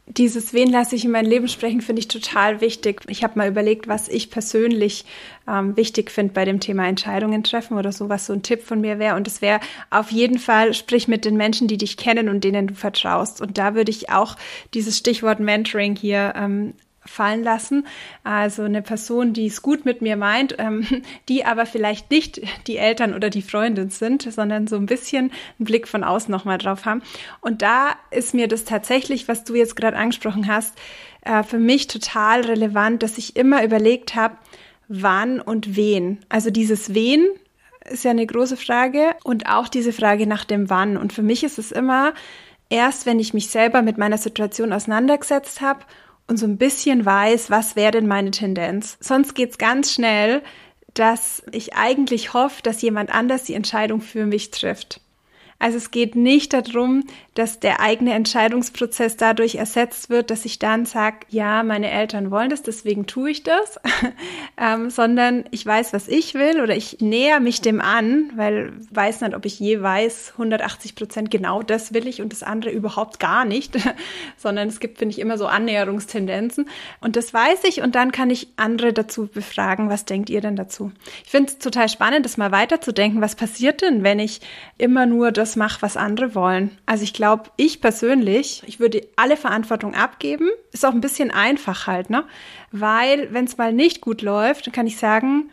Dieses 0.05 0.53
Wen 0.53 0.69
lasse 0.69 0.97
ich 0.97 1.05
in 1.05 1.11
mein 1.11 1.25
Leben 1.25 1.47
sprechen, 1.47 1.79
finde 1.79 2.01
ich 2.01 2.09
total 2.09 2.59
wichtig. 2.59 3.01
Ich 3.07 3.23
habe 3.23 3.39
mal 3.39 3.47
überlegt, 3.47 3.87
was 3.87 4.09
ich 4.09 4.29
persönlich 4.29 5.05
ähm, 5.47 5.77
wichtig 5.77 6.11
finde 6.11 6.33
bei 6.33 6.43
dem 6.43 6.59
Thema 6.59 6.85
Entscheidungen 6.87 7.41
treffen 7.43 7.77
oder 7.77 7.93
so, 7.93 8.09
was 8.09 8.25
so 8.25 8.33
ein 8.33 8.43
Tipp 8.43 8.63
von 8.63 8.81
mir 8.81 8.99
wäre. 8.99 9.15
Und 9.15 9.27
es 9.27 9.41
wäre 9.41 9.61
auf 9.89 10.11
jeden 10.11 10.39
Fall, 10.39 10.73
sprich 10.73 11.07
mit 11.07 11.23
den 11.23 11.37
Menschen, 11.37 11.69
die 11.69 11.77
dich 11.77 11.95
kennen 11.95 12.27
und 12.27 12.43
denen 12.43 12.67
du 12.67 12.73
vertraust. 12.73 13.39
Und 13.39 13.57
da 13.57 13.75
würde 13.75 13.91
ich 13.91 14.09
auch 14.09 14.35
dieses 14.73 14.97
Stichwort 14.97 15.39
Mentoring 15.39 15.95
hier 15.95 16.33
ähm, 16.35 16.73
fallen 17.05 17.43
lassen. 17.43 17.85
Also 18.23 18.63
eine 18.63 18.81
Person, 18.81 19.33
die 19.33 19.47
es 19.47 19.61
gut 19.61 19.85
mit 19.85 20.01
mir 20.01 20.15
meint, 20.15 20.55
ähm, 20.59 20.85
die 21.29 21.45
aber 21.45 21.65
vielleicht 21.65 22.11
nicht 22.11 22.41
die 22.67 22.77
Eltern 22.77 23.13
oder 23.13 23.29
die 23.29 23.41
Freundin 23.41 23.89
sind, 23.89 24.21
sondern 24.21 24.67
so 24.67 24.75
ein 24.75 24.85
bisschen 24.85 25.31
einen 25.59 25.65
Blick 25.65 25.87
von 25.87 26.03
außen 26.03 26.31
nochmal 26.31 26.57
drauf 26.57 26.85
haben. 26.85 27.01
Und 27.41 27.61
da 27.61 27.91
ist 28.11 28.33
mir 28.33 28.47
das 28.47 28.63
tatsächlich, 28.63 29.27
was 29.27 29.43
du 29.43 29.55
jetzt 29.55 29.75
gerade 29.75 29.97
angesprochen 29.97 30.47
hast, 30.47 30.77
äh, 31.21 31.43
für 31.43 31.59
mich 31.59 31.87
total 31.87 32.41
relevant, 32.41 33.03
dass 33.03 33.17
ich 33.17 33.35
immer 33.35 33.63
überlegt 33.63 34.15
habe, 34.15 34.37
wann 34.87 35.39
und 35.39 35.75
wen. 35.75 36.19
Also 36.29 36.49
dieses 36.49 36.93
wen 36.93 37.25
ist 37.89 38.03
ja 38.03 38.11
eine 38.11 38.25
große 38.25 38.57
Frage 38.57 39.15
und 39.23 39.47
auch 39.47 39.67
diese 39.67 39.93
Frage 39.93 40.27
nach 40.27 40.45
dem 40.45 40.69
wann. 40.69 40.97
Und 40.97 41.13
für 41.13 41.21
mich 41.21 41.43
ist 41.43 41.59
es 41.59 41.71
immer 41.71 42.13
erst, 42.69 43.05
wenn 43.05 43.19
ich 43.19 43.33
mich 43.33 43.49
selber 43.49 43.81
mit 43.81 43.97
meiner 43.97 44.17
Situation 44.17 44.73
auseinandergesetzt 44.73 45.61
habe 45.61 45.81
und 46.27 46.37
so 46.37 46.45
ein 46.45 46.57
bisschen 46.57 47.05
weiß, 47.05 47.49
was 47.49 47.75
wäre 47.75 47.91
denn 47.91 48.07
meine 48.07 48.31
Tendenz. 48.31 48.97
Sonst 48.99 49.35
geht's 49.35 49.57
ganz 49.57 49.93
schnell, 49.93 50.41
dass 50.93 51.43
ich 51.51 51.75
eigentlich 51.75 52.33
hoffe, 52.33 52.61
dass 52.61 52.81
jemand 52.81 53.13
anders 53.13 53.43
die 53.43 53.55
Entscheidung 53.55 54.01
für 54.01 54.25
mich 54.25 54.51
trifft. 54.51 55.01
Also 55.59 55.77
es 55.77 55.91
geht 55.91 56.15
nicht 56.15 56.53
darum, 56.53 57.05
dass 57.33 57.59
der 57.59 57.79
eigene 57.79 58.13
Entscheidungsprozess 58.13 59.17
dadurch 59.17 59.55
ersetzt 59.55 60.09
wird, 60.09 60.29
dass 60.29 60.45
ich 60.45 60.59
dann 60.59 60.85
sage, 60.85 61.17
ja, 61.29 61.63
meine 61.63 61.89
Eltern 61.89 62.29
wollen 62.29 62.49
das, 62.49 62.61
deswegen 62.61 63.07
tue 63.07 63.31
ich 63.31 63.43
das, 63.43 63.79
ähm, 64.57 64.89
sondern 64.91 65.45
ich 65.49 65.65
weiß, 65.65 65.93
was 65.93 66.07
ich 66.07 66.35
will 66.35 66.61
oder 66.61 66.75
ich 66.75 66.99
näher 67.01 67.39
mich 67.39 67.61
dem 67.61 67.81
an, 67.81 68.31
weil 68.35 68.73
weiß 68.91 69.21
nicht, 69.21 69.35
ob 69.35 69.45
ich 69.45 69.59
je 69.59 69.81
weiß, 69.81 70.33
180 70.33 70.95
Prozent 70.95 71.31
genau 71.31 71.63
das 71.63 71.93
will 71.93 72.07
ich 72.07 72.21
und 72.21 72.31
das 72.31 72.43
andere 72.43 72.69
überhaupt 72.69 73.19
gar 73.19 73.45
nicht, 73.45 73.77
sondern 74.37 74.67
es 74.67 74.79
gibt, 74.79 74.99
finde 74.99 75.13
ich, 75.13 75.19
immer 75.19 75.37
so 75.39 75.47
Annäherungstendenzen. 75.47 76.69
Und 77.01 77.15
das 77.15 77.33
weiß 77.33 77.63
ich 77.63 77.81
und 77.81 77.95
dann 77.95 78.11
kann 78.11 78.29
ich 78.29 78.49
andere 78.57 78.93
dazu 78.93 79.27
befragen, 79.27 79.89
was 79.89 80.05
denkt 80.05 80.29
ihr 80.29 80.41
denn 80.41 80.55
dazu? 80.55 80.91
Ich 81.25 81.31
finde 81.31 81.51
es 81.51 81.57
total 81.57 81.89
spannend, 81.89 82.25
das 82.25 82.37
mal 82.37 82.51
weiterzudenken, 82.51 83.21
was 83.21 83.35
passiert 83.35 83.81
denn, 83.81 84.03
wenn 84.03 84.19
ich 84.19 84.41
immer 84.77 85.07
nur 85.07 85.31
das 85.31 85.55
mache, 85.55 85.81
was 85.81 85.97
andere 85.97 86.35
wollen. 86.35 86.77
Also 86.85 87.03
ich 87.03 87.13
glaube, 87.13 87.22
ich 87.57 87.81
persönlich, 87.81 88.63
ich 88.65 88.79
würde 88.79 89.07
alle 89.15 89.37
Verantwortung 89.37 89.95
abgeben. 89.95 90.49
Ist 90.71 90.85
auch 90.85 90.93
ein 90.93 91.01
bisschen 91.01 91.31
einfach 91.31 91.87
halt, 91.87 92.09
ne? 92.09 92.25
Weil, 92.71 93.33
wenn 93.33 93.45
es 93.45 93.57
mal 93.57 93.73
nicht 93.73 94.01
gut 94.01 94.21
läuft, 94.21 94.67
dann 94.67 94.73
kann 94.73 94.87
ich 94.87 94.97
sagen, 94.97 95.49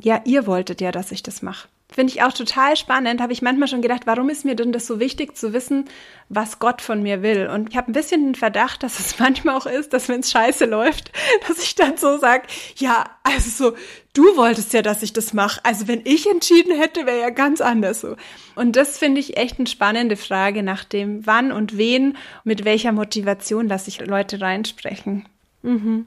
ja, 0.00 0.20
ihr 0.24 0.46
wolltet 0.46 0.80
ja, 0.80 0.92
dass 0.92 1.12
ich 1.12 1.22
das 1.22 1.42
mache. 1.42 1.68
Finde 1.92 2.12
ich 2.12 2.22
auch 2.22 2.32
total 2.32 2.76
spannend. 2.76 3.20
Habe 3.20 3.32
ich 3.32 3.42
manchmal 3.42 3.66
schon 3.66 3.82
gedacht, 3.82 4.02
warum 4.04 4.30
ist 4.30 4.44
mir 4.44 4.54
denn 4.54 4.70
das 4.70 4.86
so 4.86 5.00
wichtig 5.00 5.36
zu 5.36 5.52
wissen, 5.52 5.86
was 6.28 6.60
Gott 6.60 6.82
von 6.82 7.02
mir 7.02 7.22
will? 7.22 7.48
Und 7.48 7.70
ich 7.70 7.76
habe 7.76 7.90
ein 7.90 7.94
bisschen 7.94 8.24
den 8.24 8.34
Verdacht, 8.36 8.82
dass 8.82 9.00
es 9.00 9.18
manchmal 9.18 9.56
auch 9.56 9.66
ist, 9.66 9.92
dass 9.92 10.08
wenn 10.08 10.20
es 10.20 10.30
scheiße 10.30 10.66
läuft, 10.66 11.10
dass 11.48 11.62
ich 11.62 11.74
dann 11.74 11.96
so 11.96 12.18
sage, 12.18 12.44
ja, 12.76 13.04
also 13.24 13.70
so, 13.70 13.76
du 14.12 14.36
wolltest 14.36 14.72
ja, 14.72 14.82
dass 14.82 15.02
ich 15.02 15.12
das 15.12 15.32
mache. 15.32 15.60
Also 15.64 15.88
wenn 15.88 16.02
ich 16.04 16.28
entschieden 16.30 16.78
hätte, 16.78 17.06
wäre 17.06 17.20
ja 17.20 17.30
ganz 17.30 17.60
anders 17.60 18.00
so. 18.00 18.16
Und 18.54 18.76
das 18.76 18.98
finde 18.98 19.20
ich 19.20 19.36
echt 19.36 19.58
eine 19.58 19.66
spannende 19.66 20.16
Frage 20.16 20.62
nach 20.62 20.84
dem, 20.84 21.26
wann 21.26 21.50
und 21.50 21.76
wen, 21.76 22.16
mit 22.44 22.64
welcher 22.64 22.92
Motivation 22.92 23.66
lasse 23.66 23.88
ich 23.88 24.00
Leute 24.00 24.40
reinsprechen. 24.40 25.26
Mhm. 25.62 26.06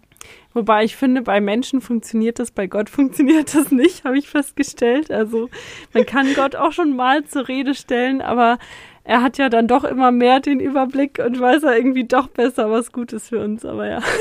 Wobei 0.53 0.83
ich 0.83 0.95
finde, 0.95 1.21
bei 1.21 1.41
Menschen 1.41 1.81
funktioniert 1.81 2.39
das, 2.39 2.51
bei 2.51 2.67
Gott 2.67 2.89
funktioniert 2.91 3.53
das 3.53 3.71
nicht, 3.71 4.03
habe 4.03 4.17
ich 4.17 4.29
festgestellt. 4.29 5.11
Also 5.11 5.49
man 5.93 6.05
kann 6.05 6.33
Gott 6.35 6.55
auch 6.55 6.71
schon 6.71 6.95
mal 6.95 7.25
zur 7.25 7.47
Rede 7.47 7.73
stellen, 7.73 8.21
aber 8.21 8.57
er 9.03 9.21
hat 9.21 9.37
ja 9.37 9.49
dann 9.49 9.67
doch 9.67 9.83
immer 9.83 10.11
mehr 10.11 10.39
den 10.39 10.59
Überblick 10.59 11.19
und 11.19 11.39
weiß 11.39 11.63
er 11.63 11.75
irgendwie 11.75 12.05
doch 12.05 12.27
besser, 12.27 12.71
was 12.71 12.91
gut 12.91 13.13
ist 13.13 13.29
für 13.29 13.39
uns. 13.39 13.65
Aber 13.65 13.87
ja. 13.87 14.01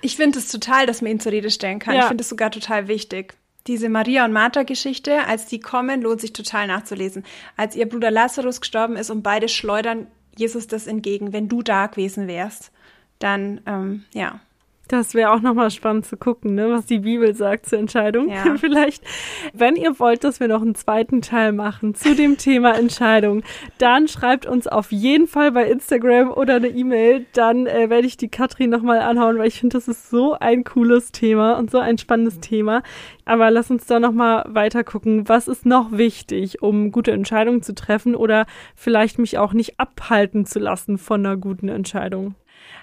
Ich 0.00 0.16
finde 0.16 0.38
es 0.38 0.50
total, 0.50 0.86
dass 0.86 1.02
man 1.02 1.10
ihn 1.10 1.20
zur 1.20 1.32
Rede 1.32 1.50
stellen 1.50 1.80
kann. 1.80 1.94
Ja. 1.94 2.02
Ich 2.02 2.06
finde 2.06 2.22
es 2.22 2.28
sogar 2.28 2.50
total 2.50 2.86
wichtig. 2.88 3.34
Diese 3.66 3.88
Maria 3.88 4.24
und 4.24 4.32
Martha 4.32 4.62
Geschichte, 4.62 5.26
als 5.26 5.46
die 5.46 5.60
kommen, 5.60 6.02
lohnt 6.02 6.20
sich 6.20 6.32
total 6.32 6.66
nachzulesen. 6.68 7.24
Als 7.56 7.76
ihr 7.76 7.88
Bruder 7.88 8.10
Lazarus 8.10 8.60
gestorben 8.60 8.96
ist 8.96 9.10
und 9.10 9.22
beide 9.22 9.48
schleudern 9.48 10.06
Jesus 10.36 10.68
das 10.68 10.86
entgegen, 10.86 11.32
wenn 11.32 11.48
du 11.48 11.62
da 11.62 11.86
gewesen 11.88 12.28
wärst, 12.28 12.70
dann 13.18 13.60
ähm, 13.66 14.04
ja, 14.14 14.40
das 14.88 15.14
wäre 15.14 15.32
auch 15.32 15.40
nochmal 15.40 15.70
spannend 15.70 16.06
zu 16.06 16.16
gucken, 16.16 16.54
ne, 16.54 16.70
was 16.70 16.86
die 16.86 17.00
Bibel 17.00 17.34
sagt 17.34 17.66
zur 17.66 17.78
Entscheidung. 17.78 18.28
Ja. 18.28 18.56
Vielleicht, 18.58 19.04
wenn 19.52 19.76
ihr 19.76 19.98
wollt, 19.98 20.24
dass 20.24 20.40
wir 20.40 20.48
noch 20.48 20.62
einen 20.62 20.74
zweiten 20.74 21.22
Teil 21.22 21.52
machen 21.52 21.94
zu 21.94 22.14
dem 22.14 22.38
Thema 22.38 22.76
Entscheidung, 22.76 23.42
dann 23.78 24.08
schreibt 24.08 24.46
uns 24.46 24.66
auf 24.66 24.90
jeden 24.90 25.26
Fall 25.26 25.52
bei 25.52 25.70
Instagram 25.70 26.30
oder 26.30 26.56
eine 26.56 26.68
E-Mail. 26.68 27.26
Dann 27.32 27.66
äh, 27.66 27.90
werde 27.90 28.06
ich 28.06 28.16
die 28.16 28.28
Katrin 28.28 28.70
nochmal 28.70 29.00
anhauen, 29.00 29.38
weil 29.38 29.48
ich 29.48 29.60
finde, 29.60 29.76
das 29.76 29.88
ist 29.88 30.10
so 30.10 30.34
ein 30.34 30.64
cooles 30.64 31.12
Thema 31.12 31.58
und 31.58 31.70
so 31.70 31.78
ein 31.78 31.98
spannendes 31.98 32.40
Thema. 32.40 32.82
Aber 33.24 33.50
lass 33.50 33.70
uns 33.70 33.86
da 33.86 34.00
nochmal 34.00 34.44
weiter 34.48 34.84
gucken. 34.84 35.28
Was 35.28 35.48
ist 35.48 35.66
noch 35.66 35.92
wichtig, 35.92 36.62
um 36.62 36.92
gute 36.92 37.12
Entscheidungen 37.12 37.62
zu 37.62 37.74
treffen 37.74 38.14
oder 38.14 38.46
vielleicht 38.74 39.18
mich 39.18 39.36
auch 39.38 39.52
nicht 39.52 39.78
abhalten 39.78 40.46
zu 40.46 40.58
lassen 40.58 40.96
von 40.96 41.24
einer 41.24 41.36
guten 41.36 41.68
Entscheidung? 41.68 42.34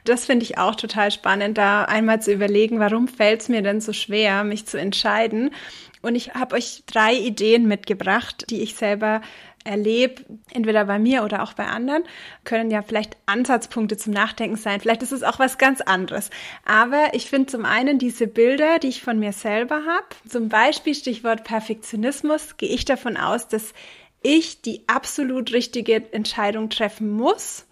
Das 0.05 0.25
finde 0.25 0.43
ich 0.43 0.57
auch 0.57 0.75
total 0.75 1.11
spannend, 1.11 1.57
da 1.57 1.83
einmal 1.83 2.21
zu 2.21 2.31
überlegen, 2.31 2.79
warum 2.79 3.07
fällt 3.07 3.41
es 3.41 3.49
mir 3.49 3.63
denn 3.63 3.81
so 3.81 3.91
schwer, 3.91 4.43
mich 4.43 4.67
zu 4.67 4.79
entscheiden. 4.79 5.49
Und 6.01 6.13
ich 6.13 6.35
habe 6.35 6.55
euch 6.55 6.83
drei 6.85 7.15
Ideen 7.15 7.67
mitgebracht, 7.67 8.45
die 8.51 8.61
ich 8.61 8.75
selber 8.75 9.21
erlebe, 9.63 10.23
entweder 10.53 10.85
bei 10.85 10.99
mir 10.99 11.23
oder 11.23 11.41
auch 11.41 11.53
bei 11.53 11.65
anderen, 11.65 12.03
können 12.43 12.69
ja 12.69 12.83
vielleicht 12.83 13.17
Ansatzpunkte 13.25 13.97
zum 13.97 14.13
Nachdenken 14.13 14.57
sein. 14.57 14.79
Vielleicht 14.79 15.01
ist 15.01 15.11
es 15.11 15.23
auch 15.23 15.39
was 15.39 15.57
ganz 15.57 15.81
anderes. 15.81 16.29
Aber 16.65 17.07
ich 17.13 17.27
finde 17.27 17.47
zum 17.47 17.65
einen 17.65 17.97
diese 17.97 18.27
Bilder, 18.27 18.77
die 18.77 18.89
ich 18.89 19.01
von 19.01 19.17
mir 19.17 19.33
selber 19.33 19.77
habe, 19.87 20.29
zum 20.29 20.49
Beispiel 20.49 20.93
Stichwort 20.93 21.43
Perfektionismus, 21.43 22.57
gehe 22.57 22.69
ich 22.69 22.85
davon 22.85 23.17
aus, 23.17 23.47
dass 23.47 23.73
ich 24.21 24.61
die 24.61 24.83
absolut 24.87 25.51
richtige 25.51 26.13
Entscheidung 26.13 26.69
treffen 26.69 27.09
muss 27.09 27.65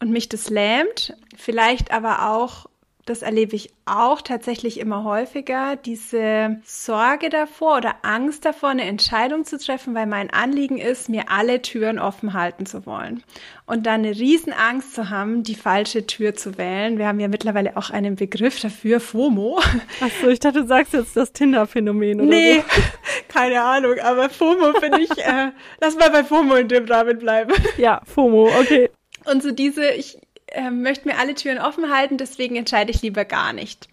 und 0.00 0.10
mich 0.10 0.28
das 0.28 0.50
lähmt. 0.50 1.14
Vielleicht 1.36 1.92
aber 1.92 2.30
auch, 2.30 2.66
das 3.06 3.22
erlebe 3.22 3.56
ich 3.56 3.70
auch 3.86 4.20
tatsächlich 4.20 4.78
immer 4.78 5.04
häufiger, 5.04 5.76
diese 5.76 6.60
Sorge 6.64 7.28
davor 7.28 7.78
oder 7.78 7.96
Angst 8.02 8.44
davor, 8.44 8.70
eine 8.70 8.84
Entscheidung 8.84 9.44
zu 9.44 9.58
treffen, 9.58 9.94
weil 9.94 10.06
mein 10.06 10.30
Anliegen 10.30 10.78
ist, 10.78 11.08
mir 11.08 11.24
alle 11.28 11.60
Türen 11.60 11.98
offen 11.98 12.34
halten 12.34 12.66
zu 12.66 12.86
wollen. 12.86 13.22
Und 13.66 13.86
dann 13.86 14.04
eine 14.04 14.16
Riesenangst 14.16 14.94
zu 14.94 15.10
haben, 15.10 15.42
die 15.42 15.54
falsche 15.54 16.06
Tür 16.06 16.34
zu 16.34 16.56
wählen. 16.56 16.98
Wir 16.98 17.08
haben 17.08 17.20
ja 17.20 17.28
mittlerweile 17.28 17.76
auch 17.76 17.90
einen 17.90 18.16
Begriff 18.16 18.60
dafür, 18.60 19.00
FOMO. 19.00 19.60
Achso, 20.00 20.28
ich 20.28 20.40
dachte, 20.40 20.62
du 20.62 20.66
sagst 20.66 20.92
jetzt 20.92 21.16
das 21.16 21.32
Tinder-Phänomen 21.32 22.20
oder 22.20 22.30
Nee, 22.30 22.60
so. 22.60 22.82
keine 23.28 23.62
Ahnung, 23.62 23.98
aber 24.02 24.30
FOMO 24.30 24.78
finde 24.78 25.00
ich, 25.00 25.10
äh, 25.18 25.52
lass 25.80 25.96
mal 25.96 26.10
bei 26.10 26.24
FOMO 26.24 26.54
in 26.56 26.68
dem 26.68 26.84
Rahmen 26.84 27.18
bleiben. 27.18 27.52
Ja, 27.76 28.02
FOMO, 28.04 28.50
okay. 28.60 28.90
Und 29.24 29.42
so 29.42 29.50
diese, 29.50 29.90
ich 29.90 30.18
äh, 30.48 30.70
möchte 30.70 31.08
mir 31.08 31.18
alle 31.18 31.34
Türen 31.34 31.58
offen 31.58 31.94
halten, 31.94 32.16
deswegen 32.16 32.56
entscheide 32.56 32.90
ich 32.90 33.02
lieber 33.02 33.24
gar 33.24 33.52
nicht. 33.52 33.88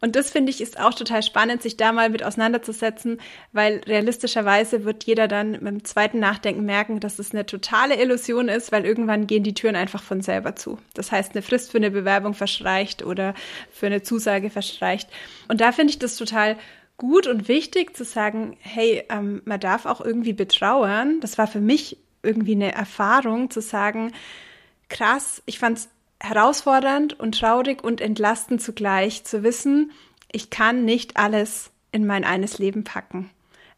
Und 0.00 0.16
das 0.16 0.30
finde 0.30 0.50
ich 0.50 0.60
ist 0.60 0.80
auch 0.80 0.94
total 0.94 1.22
spannend, 1.22 1.62
sich 1.62 1.76
da 1.76 1.92
mal 1.92 2.10
mit 2.10 2.24
auseinanderzusetzen, 2.24 3.20
weil 3.52 3.82
realistischerweise 3.86 4.84
wird 4.84 5.04
jeder 5.04 5.28
dann 5.28 5.52
dem 5.52 5.84
zweiten 5.84 6.18
Nachdenken 6.18 6.64
merken, 6.64 6.98
dass 6.98 7.20
es 7.20 7.30
eine 7.30 7.46
totale 7.46 8.02
Illusion 8.02 8.48
ist, 8.48 8.72
weil 8.72 8.84
irgendwann 8.84 9.28
gehen 9.28 9.44
die 9.44 9.54
Türen 9.54 9.76
einfach 9.76 10.02
von 10.02 10.20
selber 10.20 10.56
zu. 10.56 10.78
Das 10.94 11.12
heißt, 11.12 11.32
eine 11.32 11.42
Frist 11.42 11.70
für 11.70 11.78
eine 11.78 11.92
Bewerbung 11.92 12.34
verstreicht 12.34 13.04
oder 13.04 13.34
für 13.70 13.86
eine 13.86 14.02
Zusage 14.02 14.50
verstreicht. 14.50 15.08
Und 15.46 15.60
da 15.60 15.70
finde 15.70 15.92
ich 15.92 16.00
das 16.00 16.16
total 16.16 16.56
gut 16.96 17.28
und 17.28 17.46
wichtig 17.46 17.96
zu 17.96 18.04
sagen, 18.04 18.56
hey, 18.58 19.04
ähm, 19.08 19.42
man 19.44 19.60
darf 19.60 19.86
auch 19.86 20.00
irgendwie 20.00 20.32
betrauern. 20.32 21.20
Das 21.20 21.38
war 21.38 21.46
für 21.46 21.60
mich 21.60 21.96
irgendwie 22.24 22.56
eine 22.56 22.72
Erfahrung 22.72 23.50
zu 23.50 23.60
sagen, 23.60 24.12
krass. 24.92 25.42
Ich 25.46 25.58
fand 25.58 25.78
es 25.78 25.88
herausfordernd 26.20 27.18
und 27.18 27.40
traurig 27.40 27.82
und 27.82 28.00
entlastend 28.00 28.62
zugleich 28.62 29.24
zu 29.24 29.42
wissen, 29.42 29.90
ich 30.30 30.50
kann 30.50 30.84
nicht 30.84 31.16
alles 31.16 31.70
in 31.90 32.06
mein 32.06 32.24
eines 32.24 32.58
Leben 32.58 32.84
packen. 32.84 33.30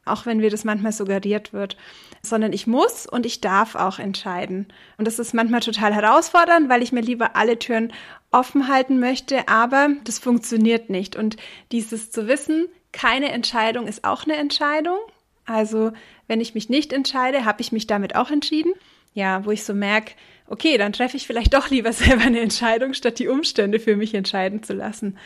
Auch 0.05 0.27
wenn 0.27 0.39
mir 0.39 0.51
das 0.51 0.65
manchmal 0.65 0.93
suggeriert 0.93 1.55
wird, 1.55 1.79
sondern 2.23 2.53
ich 2.53 2.67
muss 2.67 3.07
und 3.07 3.25
ich 3.25 3.41
darf 3.41 3.75
auch 3.75 3.99
entscheiden. 3.99 4.67
Und 4.99 5.07
das 5.07 5.19
ist 5.19 5.33
manchmal 5.33 5.61
total 5.61 5.95
herausfordernd, 5.95 6.69
weil 6.69 6.83
ich 6.83 6.93
mir 6.93 7.01
lieber 7.01 7.37
alle 7.37 7.59
Türen 7.59 7.93
offen 8.31 8.69
halten 8.69 9.01
möchte, 9.01 9.49
aber 9.49 9.89
das 10.05 10.19
funktioniert 10.19 10.91
nicht. 10.91 11.17
Und 11.17 11.37
dieses 11.73 12.11
zu 12.11 12.29
wissen, 12.29 12.67
keine 12.93 13.33
Entscheidung 13.33 13.87
ist 13.87 14.05
auch 14.05 14.25
eine 14.25 14.37
Entscheidung. 14.37 14.99
Also, 15.47 15.93
wenn 16.27 16.41
ich 16.41 16.55
mich 16.55 16.69
nicht 16.69 16.93
entscheide, 16.93 17.45
habe 17.45 17.62
ich 17.62 17.73
mich 17.73 17.87
damit 17.87 18.15
auch 18.15 18.31
entschieden. 18.31 18.73
Ja, 19.15 19.45
wo 19.45 19.51
ich 19.51 19.65
so 19.65 19.75
merke, 19.75 20.12
okay, 20.47 20.79
dann 20.79 20.93
treffe 20.93 21.17
ich 21.17 21.27
vielleicht 21.27 21.55
doch 21.55 21.71
lieber 21.71 21.93
selber 21.93 22.23
eine 22.23 22.41
Entscheidung, 22.41 22.95
statt 22.95 23.19
die 23.19 23.29
Umstände 23.29 23.81
für 23.81 23.97
mich 23.97 24.15
entscheiden 24.15 24.63
zu 24.63 24.73
lassen. 24.73 25.19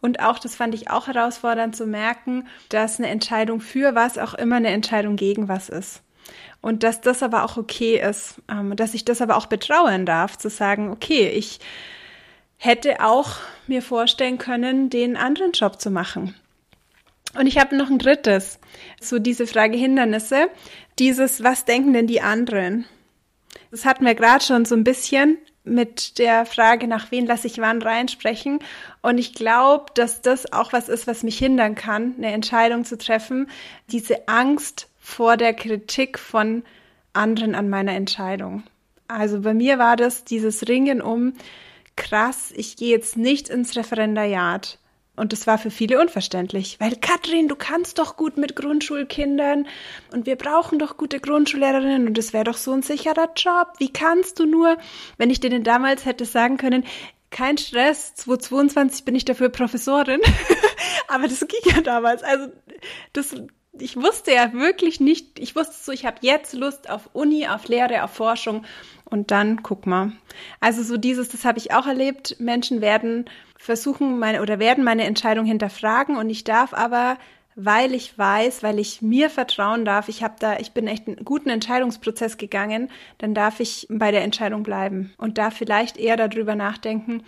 Und 0.00 0.20
auch, 0.20 0.38
das 0.38 0.54
fand 0.54 0.74
ich 0.74 0.90
auch 0.90 1.06
herausfordernd 1.06 1.74
zu 1.74 1.86
merken, 1.86 2.46
dass 2.68 2.98
eine 2.98 3.08
Entscheidung 3.08 3.60
für 3.60 3.94
was 3.94 4.18
auch 4.18 4.34
immer 4.34 4.56
eine 4.56 4.68
Entscheidung 4.68 5.16
gegen 5.16 5.48
was 5.48 5.70
ist. 5.70 6.02
Und 6.60 6.82
dass 6.82 7.00
das 7.00 7.22
aber 7.22 7.44
auch 7.44 7.56
okay 7.56 8.00
ist, 8.00 8.42
ähm, 8.50 8.76
dass 8.76 8.94
ich 8.94 9.04
das 9.04 9.22
aber 9.22 9.36
auch 9.36 9.46
betrauern 9.46 10.06
darf, 10.06 10.36
zu 10.36 10.50
sagen, 10.50 10.90
okay, 10.90 11.28
ich 11.28 11.60
hätte 12.58 13.04
auch 13.04 13.36
mir 13.66 13.82
vorstellen 13.82 14.38
können, 14.38 14.90
den 14.90 15.16
anderen 15.16 15.52
Job 15.52 15.80
zu 15.80 15.90
machen. 15.90 16.34
Und 17.38 17.46
ich 17.46 17.58
habe 17.58 17.76
noch 17.76 17.90
ein 17.90 17.98
drittes, 17.98 18.58
so 19.00 19.18
diese 19.18 19.46
Frage 19.46 19.76
Hindernisse, 19.76 20.48
dieses, 20.98 21.42
was 21.42 21.64
denken 21.64 21.92
denn 21.92 22.06
die 22.06 22.20
anderen? 22.20 22.86
Das 23.74 23.84
hatten 23.84 24.04
wir 24.04 24.14
gerade 24.14 24.44
schon 24.44 24.64
so 24.64 24.76
ein 24.76 24.84
bisschen 24.84 25.36
mit 25.64 26.20
der 26.20 26.46
Frage, 26.46 26.86
nach 26.86 27.10
wen 27.10 27.26
lasse 27.26 27.48
ich 27.48 27.58
wann 27.58 27.82
reinsprechen. 27.82 28.60
Und 29.02 29.18
ich 29.18 29.34
glaube, 29.34 29.86
dass 29.96 30.22
das 30.22 30.52
auch 30.52 30.72
was 30.72 30.88
ist, 30.88 31.08
was 31.08 31.24
mich 31.24 31.36
hindern 31.36 31.74
kann, 31.74 32.14
eine 32.16 32.30
Entscheidung 32.30 32.84
zu 32.84 32.96
treffen. 32.96 33.50
Diese 33.90 34.28
Angst 34.28 34.86
vor 35.00 35.36
der 35.36 35.54
Kritik 35.54 36.20
von 36.20 36.62
anderen 37.14 37.56
an 37.56 37.68
meiner 37.68 37.94
Entscheidung. 37.94 38.62
Also 39.08 39.40
bei 39.40 39.54
mir 39.54 39.80
war 39.80 39.96
das 39.96 40.22
dieses 40.22 40.68
Ringen 40.68 41.02
um, 41.02 41.32
krass, 41.96 42.52
ich 42.54 42.76
gehe 42.76 42.90
jetzt 42.90 43.16
nicht 43.16 43.48
ins 43.48 43.74
Referendariat. 43.74 44.78
Und 45.16 45.32
das 45.32 45.46
war 45.46 45.58
für 45.58 45.70
viele 45.70 46.00
unverständlich, 46.00 46.80
weil 46.80 46.96
Katrin, 46.96 47.46
du 47.46 47.54
kannst 47.54 47.98
doch 47.98 48.16
gut 48.16 48.36
mit 48.36 48.56
Grundschulkindern 48.56 49.68
und 50.12 50.26
wir 50.26 50.34
brauchen 50.34 50.80
doch 50.80 50.96
gute 50.96 51.20
Grundschullehrerinnen 51.20 52.08
und 52.08 52.18
es 52.18 52.32
wäre 52.32 52.44
doch 52.44 52.56
so 52.56 52.72
ein 52.72 52.82
sicherer 52.82 53.30
Job. 53.36 53.74
Wie 53.78 53.92
kannst 53.92 54.40
du 54.40 54.46
nur, 54.46 54.76
wenn 55.16 55.30
ich 55.30 55.38
denen 55.38 55.62
damals 55.62 56.04
hätte 56.04 56.24
sagen 56.24 56.56
können, 56.56 56.84
kein 57.30 57.58
Stress, 57.58 58.14
2022 58.14 59.04
bin 59.04 59.16
ich 59.16 59.24
dafür 59.24 59.48
Professorin. 59.48 60.20
Aber 61.08 61.26
das 61.26 61.40
ging 61.40 61.74
ja 61.74 61.80
damals. 61.80 62.22
Also 62.22 62.52
das, 63.12 63.34
ich 63.78 63.96
wusste 63.96 64.32
ja 64.32 64.52
wirklich 64.52 65.00
nicht, 65.00 65.38
ich 65.38 65.56
wusste 65.56 65.74
so, 65.78 65.92
ich 65.92 66.06
habe 66.06 66.18
jetzt 66.20 66.52
Lust 66.54 66.88
auf 66.88 67.10
Uni, 67.12 67.48
auf 67.48 67.68
Lehre, 67.68 68.04
auf 68.04 68.12
Forschung 68.12 68.64
und 69.04 69.30
dann 69.30 69.62
guck 69.62 69.86
mal. 69.86 70.12
Also 70.60 70.82
so 70.82 70.96
dieses, 70.96 71.28
das 71.28 71.44
habe 71.44 71.58
ich 71.58 71.72
auch 71.72 71.86
erlebt. 71.86 72.36
Menschen 72.38 72.80
werden 72.80 73.26
versuchen 73.56 74.18
meine 74.18 74.42
oder 74.42 74.58
werden 74.58 74.84
meine 74.84 75.04
Entscheidung 75.04 75.46
hinterfragen 75.46 76.16
und 76.16 76.30
ich 76.30 76.44
darf 76.44 76.74
aber 76.74 77.18
weil 77.56 77.94
ich 77.94 78.18
weiß, 78.18 78.62
weil 78.62 78.78
ich 78.78 79.00
mir 79.00 79.30
vertrauen 79.30 79.84
darf, 79.84 80.08
ich 80.08 80.22
habe 80.24 80.34
da, 80.40 80.58
ich 80.58 80.72
bin 80.72 80.88
echt 80.88 81.06
einen 81.06 81.24
guten 81.24 81.50
Entscheidungsprozess 81.50 82.36
gegangen, 82.36 82.90
dann 83.18 83.34
darf 83.34 83.60
ich 83.60 83.86
bei 83.88 84.10
der 84.10 84.24
Entscheidung 84.24 84.64
bleiben 84.64 85.12
und 85.18 85.38
darf 85.38 85.54
vielleicht 85.54 85.96
eher 85.96 86.16
darüber 86.16 86.56
nachdenken, 86.56 87.22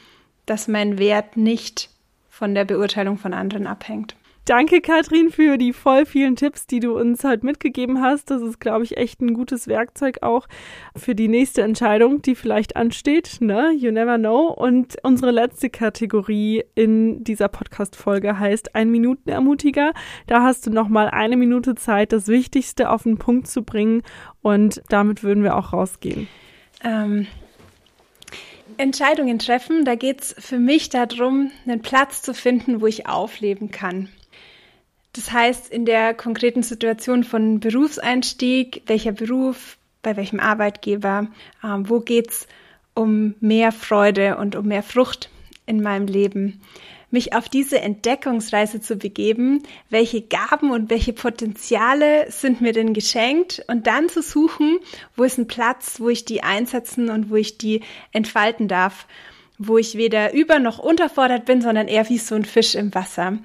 dass 0.45 0.69
mein 0.69 0.99
Wert 0.99 1.37
nicht 1.37 1.91
von 2.29 2.55
der 2.55 2.65
Beurteilung 2.65 3.19
von 3.19 3.35
anderen 3.35 3.67
abhängt. 3.67 4.17
Danke, 4.47 4.81
Katrin, 4.81 5.31
für 5.31 5.59
die 5.59 5.73
voll 5.73 6.07
vielen 6.07 6.37
Tipps, 6.37 6.69
die 6.69 6.79
du 6.79 6.97
uns 6.97 7.25
heute 7.25 7.45
mitgegeben 7.45 8.01
hast. 8.01 8.31
Das 8.31 8.43
ist, 8.43 8.61
glaube 8.61 8.85
ich, 8.85 8.97
echt 8.97 9.21
ein 9.21 9.35
gutes 9.35 9.67
Werkzeug 9.67 10.19
auch 10.23 10.47
für 10.95 11.17
die 11.17 11.27
nächste 11.27 11.63
Entscheidung, 11.63 12.23
die 12.23 12.37
vielleicht 12.37 12.77
ansteht. 12.77 13.39
Ne? 13.41 13.73
You 13.77 13.91
never 13.91 14.19
know. 14.19 14.47
Und 14.47 14.99
unsere 15.03 15.33
letzte 15.33 15.69
Kategorie 15.69 16.63
in 16.77 17.25
dieser 17.25 17.49
Podcast-Folge 17.49 18.39
heißt 18.39 18.77
Ein 18.77 18.93
Minutenermutiger. 18.93 19.93
Da 20.29 20.45
hast 20.45 20.65
du 20.65 20.71
nochmal 20.71 21.09
eine 21.09 21.37
Minute 21.37 21.75
Zeit, 21.75 22.13
das 22.13 22.29
Wichtigste 22.29 22.91
auf 22.91 23.03
den 23.03 23.19
Punkt 23.19 23.49
zu 23.49 23.65
bringen. 23.65 24.05
Und 24.43 24.81
damit 24.91 25.25
würden 25.25 25.43
wir 25.43 25.57
auch 25.57 25.73
rausgehen. 25.73 26.29
Ähm. 26.85 27.27
Entscheidungen 28.79 29.41
treffen, 29.41 29.85
da 29.85 29.97
geht 29.97 30.21
es 30.21 30.37
für 30.39 30.59
mich 30.59 30.89
darum, 30.89 31.51
einen 31.67 31.83
Platz 31.83 32.23
zu 32.23 32.33
finden, 32.33 32.81
wo 32.81 32.87
ich 32.87 33.09
aufleben 33.09 33.73
kann. 33.73 34.09
Das 35.17 35.33
heißt, 35.33 35.71
in 35.71 35.87
der 35.87 36.13
konkreten 36.13 36.63
Situation 36.63 37.25
von 37.25 37.59
Berufseinstieg, 37.59 38.83
welcher 38.87 39.13
Beruf, 39.13 39.79
bei 40.03 40.15
welchem 40.17 40.41
Arbeitgeber, 40.41 41.29
ähm, 41.65 41.89
wo 41.89 42.01
geht's 42.01 42.47
um 42.93 43.35
mehr 43.41 43.73
Freude 43.73 44.37
und 44.37 44.57
um 44.57 44.67
mehr 44.67 44.83
Frucht 44.83 45.31
in 45.65 45.83
meinem 45.83 46.07
Leben? 46.07 46.61
Mich 47.11 47.35
auf 47.35 47.49
diese 47.49 47.81
Entdeckungsreise 47.81 48.83
zu 48.83 48.97
begeben, 48.97 49.63
welche 49.89 50.21
Gaben 50.21 50.71
und 50.71 50.91
welche 50.91 51.15
Potenziale 51.15 52.31
sind 52.31 52.61
mir 52.61 52.73
denn 52.73 52.93
geschenkt 52.93 53.65
und 53.69 53.87
dann 53.87 54.11
zu 54.11 54.21
suchen, 54.21 54.79
wo 55.17 55.25
ist 55.25 55.39
ein 55.39 55.47
Platz, 55.47 55.99
wo 55.99 56.11
ich 56.11 56.27
die 56.27 56.43
einsetzen 56.43 57.09
und 57.09 57.31
wo 57.31 57.37
ich 57.37 57.57
die 57.57 57.81
entfalten 58.13 58.69
darf 58.69 59.07
wo 59.59 59.79
ich 59.79 59.97
weder 59.97 60.33
über 60.33 60.59
noch 60.59 60.79
unterfordert 60.79 61.45
bin, 61.45 61.63
sondern 61.63 61.89
eher 61.89 62.09
wie 62.09 62.19
so 62.19 62.35
ein 62.35 62.45
Fisch 62.45 62.75
im 62.75 62.95
Wasser. 62.95 63.39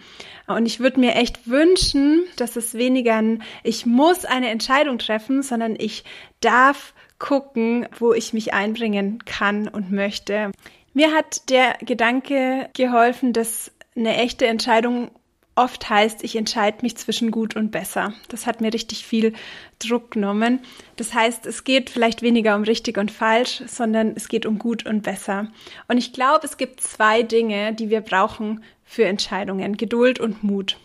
Und 0.47 0.65
ich 0.65 0.79
würde 0.79 0.99
mir 0.99 1.15
echt 1.15 1.47
wünschen, 1.47 2.23
dass 2.35 2.55
es 2.55 2.73
weniger 2.73 3.15
ein, 3.15 3.43
ich 3.63 3.85
muss 3.85 4.25
eine 4.25 4.49
Entscheidung 4.49 4.97
treffen, 4.97 5.43
sondern 5.43 5.75
ich 5.77 6.03
darf 6.41 6.93
gucken, 7.19 7.87
wo 7.99 8.13
ich 8.13 8.33
mich 8.33 8.53
einbringen 8.53 9.23
kann 9.25 9.67
und 9.67 9.91
möchte. 9.91 10.51
Mir 10.93 11.13
hat 11.13 11.49
der 11.49 11.77
Gedanke 11.81 12.69
geholfen, 12.75 13.31
dass 13.31 13.71
eine 13.95 14.17
echte 14.17 14.47
Entscheidung 14.47 15.11
oft 15.55 15.89
heißt, 15.89 16.23
ich 16.23 16.35
entscheide 16.35 16.79
mich 16.81 16.97
zwischen 16.97 17.31
gut 17.31 17.55
und 17.55 17.71
besser. 17.71 18.13
Das 18.29 18.45
hat 18.45 18.61
mir 18.61 18.73
richtig 18.73 19.05
viel 19.05 19.33
Druck 19.79 20.11
genommen. 20.11 20.59
Das 20.95 21.13
heißt, 21.13 21.45
es 21.45 21.63
geht 21.63 21.89
vielleicht 21.89 22.21
weniger 22.21 22.55
um 22.55 22.63
richtig 22.63 22.97
und 22.97 23.11
falsch, 23.11 23.63
sondern 23.67 24.13
es 24.15 24.27
geht 24.27 24.45
um 24.45 24.59
gut 24.59 24.85
und 24.85 25.03
besser. 25.03 25.47
Und 25.87 25.97
ich 25.97 26.13
glaube, 26.13 26.45
es 26.45 26.57
gibt 26.57 26.81
zwei 26.81 27.23
Dinge, 27.23 27.73
die 27.73 27.89
wir 27.89 28.01
brauchen 28.01 28.63
für 28.85 29.05
Entscheidungen. 29.05 29.77
Geduld 29.77 30.19
und 30.19 30.43
Mut. 30.43 30.77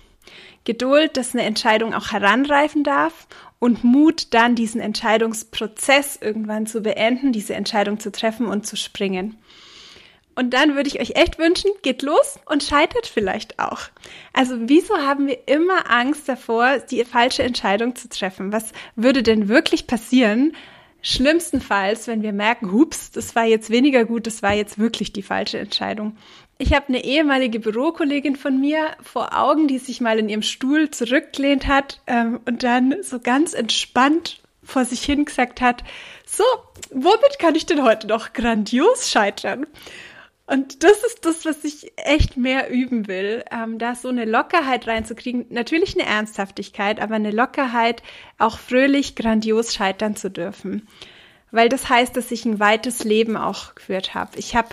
Geduld, 0.64 1.16
dass 1.16 1.32
eine 1.32 1.44
Entscheidung 1.44 1.94
auch 1.94 2.10
heranreifen 2.10 2.82
darf 2.82 3.28
und 3.58 3.84
Mut, 3.84 4.34
dann 4.34 4.54
diesen 4.56 4.80
Entscheidungsprozess 4.80 6.18
irgendwann 6.20 6.66
zu 6.66 6.82
beenden, 6.82 7.32
diese 7.32 7.54
Entscheidung 7.54 8.00
zu 8.00 8.10
treffen 8.10 8.46
und 8.46 8.66
zu 8.66 8.76
springen. 8.76 9.38
Und 10.36 10.50
dann 10.50 10.76
würde 10.76 10.88
ich 10.88 11.00
euch 11.00 11.16
echt 11.16 11.38
wünschen, 11.38 11.70
geht 11.82 12.02
los 12.02 12.38
und 12.44 12.62
scheitert 12.62 13.06
vielleicht 13.06 13.58
auch. 13.58 13.80
Also 14.34 14.56
wieso 14.60 14.98
haben 14.98 15.26
wir 15.26 15.48
immer 15.48 15.90
Angst 15.90 16.28
davor, 16.28 16.78
die 16.78 17.04
falsche 17.04 17.42
Entscheidung 17.42 17.96
zu 17.96 18.10
treffen? 18.10 18.52
Was 18.52 18.72
würde 18.94 19.22
denn 19.22 19.48
wirklich 19.48 19.86
passieren? 19.86 20.54
Schlimmstenfalls, 21.00 22.06
wenn 22.06 22.22
wir 22.22 22.32
merken, 22.32 22.70
hups, 22.70 23.12
das 23.12 23.34
war 23.34 23.44
jetzt 23.44 23.70
weniger 23.70 24.04
gut, 24.04 24.26
das 24.26 24.42
war 24.42 24.52
jetzt 24.52 24.78
wirklich 24.78 25.12
die 25.12 25.22
falsche 25.22 25.58
Entscheidung. 25.58 26.16
Ich 26.58 26.74
habe 26.74 26.88
eine 26.88 27.04
ehemalige 27.04 27.58
Bürokollegin 27.58 28.36
von 28.36 28.60
mir 28.60 28.88
vor 29.02 29.38
Augen, 29.38 29.68
die 29.68 29.78
sich 29.78 30.00
mal 30.00 30.18
in 30.18 30.28
ihrem 30.28 30.42
Stuhl 30.42 30.90
zurückgelehnt 30.90 31.66
hat 31.66 32.02
ähm, 32.06 32.40
und 32.44 32.62
dann 32.62 32.96
so 33.02 33.20
ganz 33.20 33.54
entspannt 33.54 34.42
vor 34.62 34.84
sich 34.84 35.02
hin 35.02 35.24
gesagt 35.24 35.60
hat, 35.60 35.84
so, 36.26 36.44
womit 36.90 37.38
kann 37.38 37.54
ich 37.54 37.66
denn 37.66 37.84
heute 37.84 38.06
noch 38.06 38.32
grandios 38.32 39.10
scheitern? 39.10 39.66
Und 40.46 40.84
das 40.84 41.02
ist 41.04 41.24
das, 41.24 41.44
was 41.44 41.64
ich 41.64 41.92
echt 41.96 42.36
mehr 42.36 42.70
üben 42.70 43.08
will, 43.08 43.44
ähm, 43.50 43.78
da 43.78 43.96
so 43.96 44.08
eine 44.08 44.24
Lockerheit 44.24 44.86
reinzukriegen. 44.86 45.46
Natürlich 45.50 45.98
eine 45.98 46.08
Ernsthaftigkeit, 46.08 47.00
aber 47.00 47.16
eine 47.16 47.32
Lockerheit, 47.32 48.02
auch 48.38 48.58
fröhlich 48.58 49.16
grandios 49.16 49.74
scheitern 49.74 50.14
zu 50.14 50.30
dürfen. 50.30 50.86
Weil 51.50 51.68
das 51.68 51.88
heißt, 51.88 52.16
dass 52.16 52.30
ich 52.30 52.44
ein 52.44 52.60
weites 52.60 53.02
Leben 53.02 53.36
auch 53.36 53.74
geführt 53.74 54.14
habe. 54.14 54.38
Ich 54.38 54.54
habe 54.54 54.68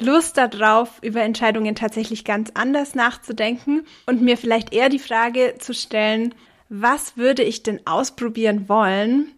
Lust 0.00 0.36
darauf, 0.36 0.98
über 1.02 1.22
Entscheidungen 1.22 1.76
tatsächlich 1.76 2.24
ganz 2.24 2.50
anders 2.54 2.96
nachzudenken 2.96 3.86
und 4.06 4.20
mir 4.20 4.36
vielleicht 4.36 4.72
eher 4.72 4.88
die 4.88 4.98
Frage 4.98 5.54
zu 5.58 5.74
stellen, 5.74 6.34
was 6.68 7.16
würde 7.16 7.44
ich 7.44 7.62
denn 7.62 7.86
ausprobieren 7.86 8.68
wollen, 8.68 9.30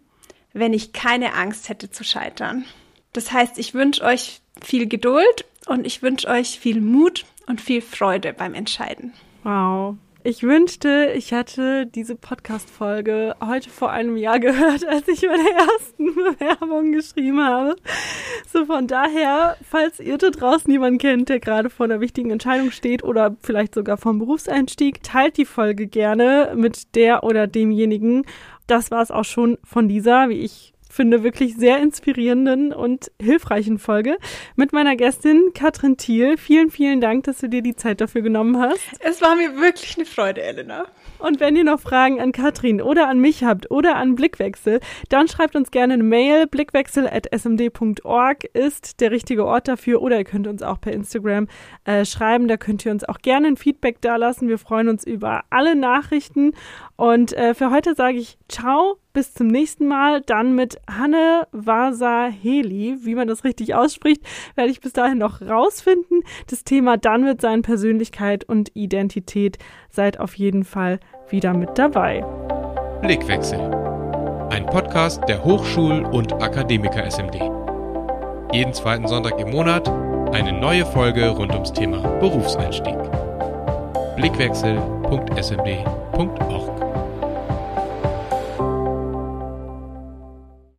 wenn 0.53 0.73
ich 0.73 0.93
keine 0.93 1.35
Angst 1.35 1.69
hätte 1.69 1.91
zu 1.91 2.03
scheitern? 2.03 2.65
Das 3.13 3.31
heißt, 3.31 3.59
ich 3.59 3.75
wünsche 3.75 4.03
euch 4.03 4.41
viel 4.63 4.87
Geduld 4.87 5.45
und 5.67 5.85
ich 5.85 6.01
wünsche 6.01 6.27
euch 6.27 6.59
viel 6.59 6.81
Mut 6.81 7.25
und 7.47 7.61
viel 7.61 7.81
Freude 7.81 8.33
beim 8.33 8.53
Entscheiden. 8.53 9.13
Wow, 9.43 9.95
ich 10.29 10.43
wünschte, 10.43 11.13
ich 11.15 11.31
hätte 11.31 11.85
diese 11.85 12.17
Podcast-Folge 12.17 13.37
heute 13.39 13.69
vor 13.69 13.91
einem 13.91 14.17
Jahr 14.17 14.39
gehört, 14.41 14.85
als 14.85 15.07
ich 15.07 15.21
meine 15.21 15.49
ersten 15.49 16.15
Bewerbungen 16.15 16.91
geschrieben 16.91 17.41
habe. 17.41 17.77
So 18.51 18.65
von 18.65 18.87
daher, 18.87 19.55
falls 19.63 20.01
ihr 20.01 20.17
da 20.17 20.29
draußen 20.29 20.69
jemanden 20.69 20.99
kennt, 20.99 21.29
der 21.29 21.39
gerade 21.39 21.69
vor 21.69 21.85
einer 21.85 22.01
wichtigen 22.01 22.31
Entscheidung 22.31 22.71
steht 22.71 23.05
oder 23.05 23.37
vielleicht 23.41 23.73
sogar 23.73 23.95
vom 23.95 24.19
Berufseinstieg, 24.19 25.01
teilt 25.01 25.37
die 25.37 25.45
Folge 25.45 25.87
gerne 25.87 26.51
mit 26.57 26.93
der 26.95 27.23
oder 27.23 27.47
demjenigen. 27.47 28.25
Das 28.67 28.91
war 28.91 29.01
es 29.01 29.11
auch 29.11 29.23
schon 29.23 29.57
von 29.63 29.87
dieser, 29.87 30.27
wie 30.27 30.41
ich 30.41 30.73
finde, 30.97 31.23
wirklich 31.23 31.55
sehr 31.55 31.77
inspirierenden 31.81 32.73
und 32.73 33.11
hilfreichen 33.21 33.77
Folge 33.77 34.17
mit 34.55 34.73
meiner 34.73 34.97
Gästin 34.97 35.51
Katrin 35.53 35.95
Thiel. 35.95 36.37
Vielen, 36.37 36.71
vielen 36.71 36.99
Dank, 36.99 37.23
dass 37.23 37.37
du 37.37 37.47
dir 37.47 37.61
die 37.61 37.75
Zeit 37.75 38.01
dafür 38.01 38.21
genommen 38.21 38.59
hast. 38.59 38.81
Es 38.99 39.21
war 39.21 39.35
mir 39.35 39.55
wirklich 39.61 39.95
eine 39.95 40.05
Freude, 40.05 40.41
Elena. 40.41 40.87
Und 41.19 41.39
wenn 41.39 41.55
ihr 41.55 41.63
noch 41.63 41.79
Fragen 41.79 42.19
an 42.19 42.31
Katrin 42.31 42.81
oder 42.81 43.07
an 43.07 43.19
mich 43.19 43.43
habt 43.43 43.71
oder 43.71 43.95
an 43.95 44.15
Blickwechsel, 44.15 44.79
dann 45.09 45.27
schreibt 45.27 45.55
uns 45.55 45.71
gerne 45.71 45.93
eine 45.93 46.03
Mail. 46.03 46.47
Blickwechsel.smd.org 46.47 48.43
ist 48.53 48.99
der 48.99 49.11
richtige 49.11 49.45
Ort 49.45 49.67
dafür 49.67 50.01
oder 50.01 50.17
ihr 50.17 50.25
könnt 50.25 50.47
uns 50.47 50.63
auch 50.63 50.81
per 50.81 50.93
Instagram 50.93 51.47
äh, 51.85 52.05
schreiben. 52.05 52.47
Da 52.47 52.57
könnt 52.57 52.85
ihr 52.85 52.91
uns 52.91 53.03
auch 53.03 53.19
gerne 53.19 53.47
ein 53.47 53.57
Feedback 53.57 54.01
dalassen. 54.01 54.47
Wir 54.47 54.57
freuen 54.57 54.89
uns 54.89 55.03
über 55.05 55.43
alle 55.49 55.75
Nachrichten. 55.75 56.53
Und 56.97 57.31
äh, 57.33 57.53
für 57.53 57.71
heute 57.71 57.93
sage 57.93 58.17
ich 58.17 58.39
ciao 58.49 58.97
bis 59.13 59.33
zum 59.33 59.47
nächsten 59.47 59.87
Mal. 59.87 60.21
Dann 60.21 60.55
mit 60.55 60.79
Hanne 60.89 61.47
Vasa 61.51 62.25
Heli. 62.25 62.97
Wie 63.01 63.13
man 63.13 63.27
das 63.27 63.43
richtig 63.43 63.75
ausspricht, 63.75 64.23
werde 64.55 64.71
ich 64.71 64.81
bis 64.81 64.93
dahin 64.93 65.19
noch 65.19 65.41
rausfinden. 65.41 66.23
Das 66.49 66.63
Thema 66.63 66.97
dann 66.97 67.25
wird 67.25 67.39
sein 67.39 67.61
Persönlichkeit 67.61 68.45
und 68.45 68.71
Identität. 68.73 69.59
Seid 69.91 70.19
auf 70.19 70.33
jeden 70.33 70.63
Fall 70.63 70.99
wieder 71.29 71.53
mit 71.53 71.77
dabei. 71.77 72.25
Blickwechsel. 73.01 73.59
Ein 74.49 74.65
Podcast 74.65 75.21
der 75.27 75.45
Hochschul- 75.45 76.03
und 76.03 76.33
Akademiker 76.41 77.05
SMD. 77.05 77.35
Jeden 78.53 78.73
zweiten 78.73 79.07
Sonntag 79.07 79.39
im 79.39 79.51
Monat 79.51 79.87
eine 80.33 80.51
neue 80.51 80.85
Folge 80.85 81.29
rund 81.29 81.53
ums 81.53 81.71
Thema 81.73 81.99
Berufseinstieg. 82.19 82.97
Blickwechsel.smd.org 84.15 86.86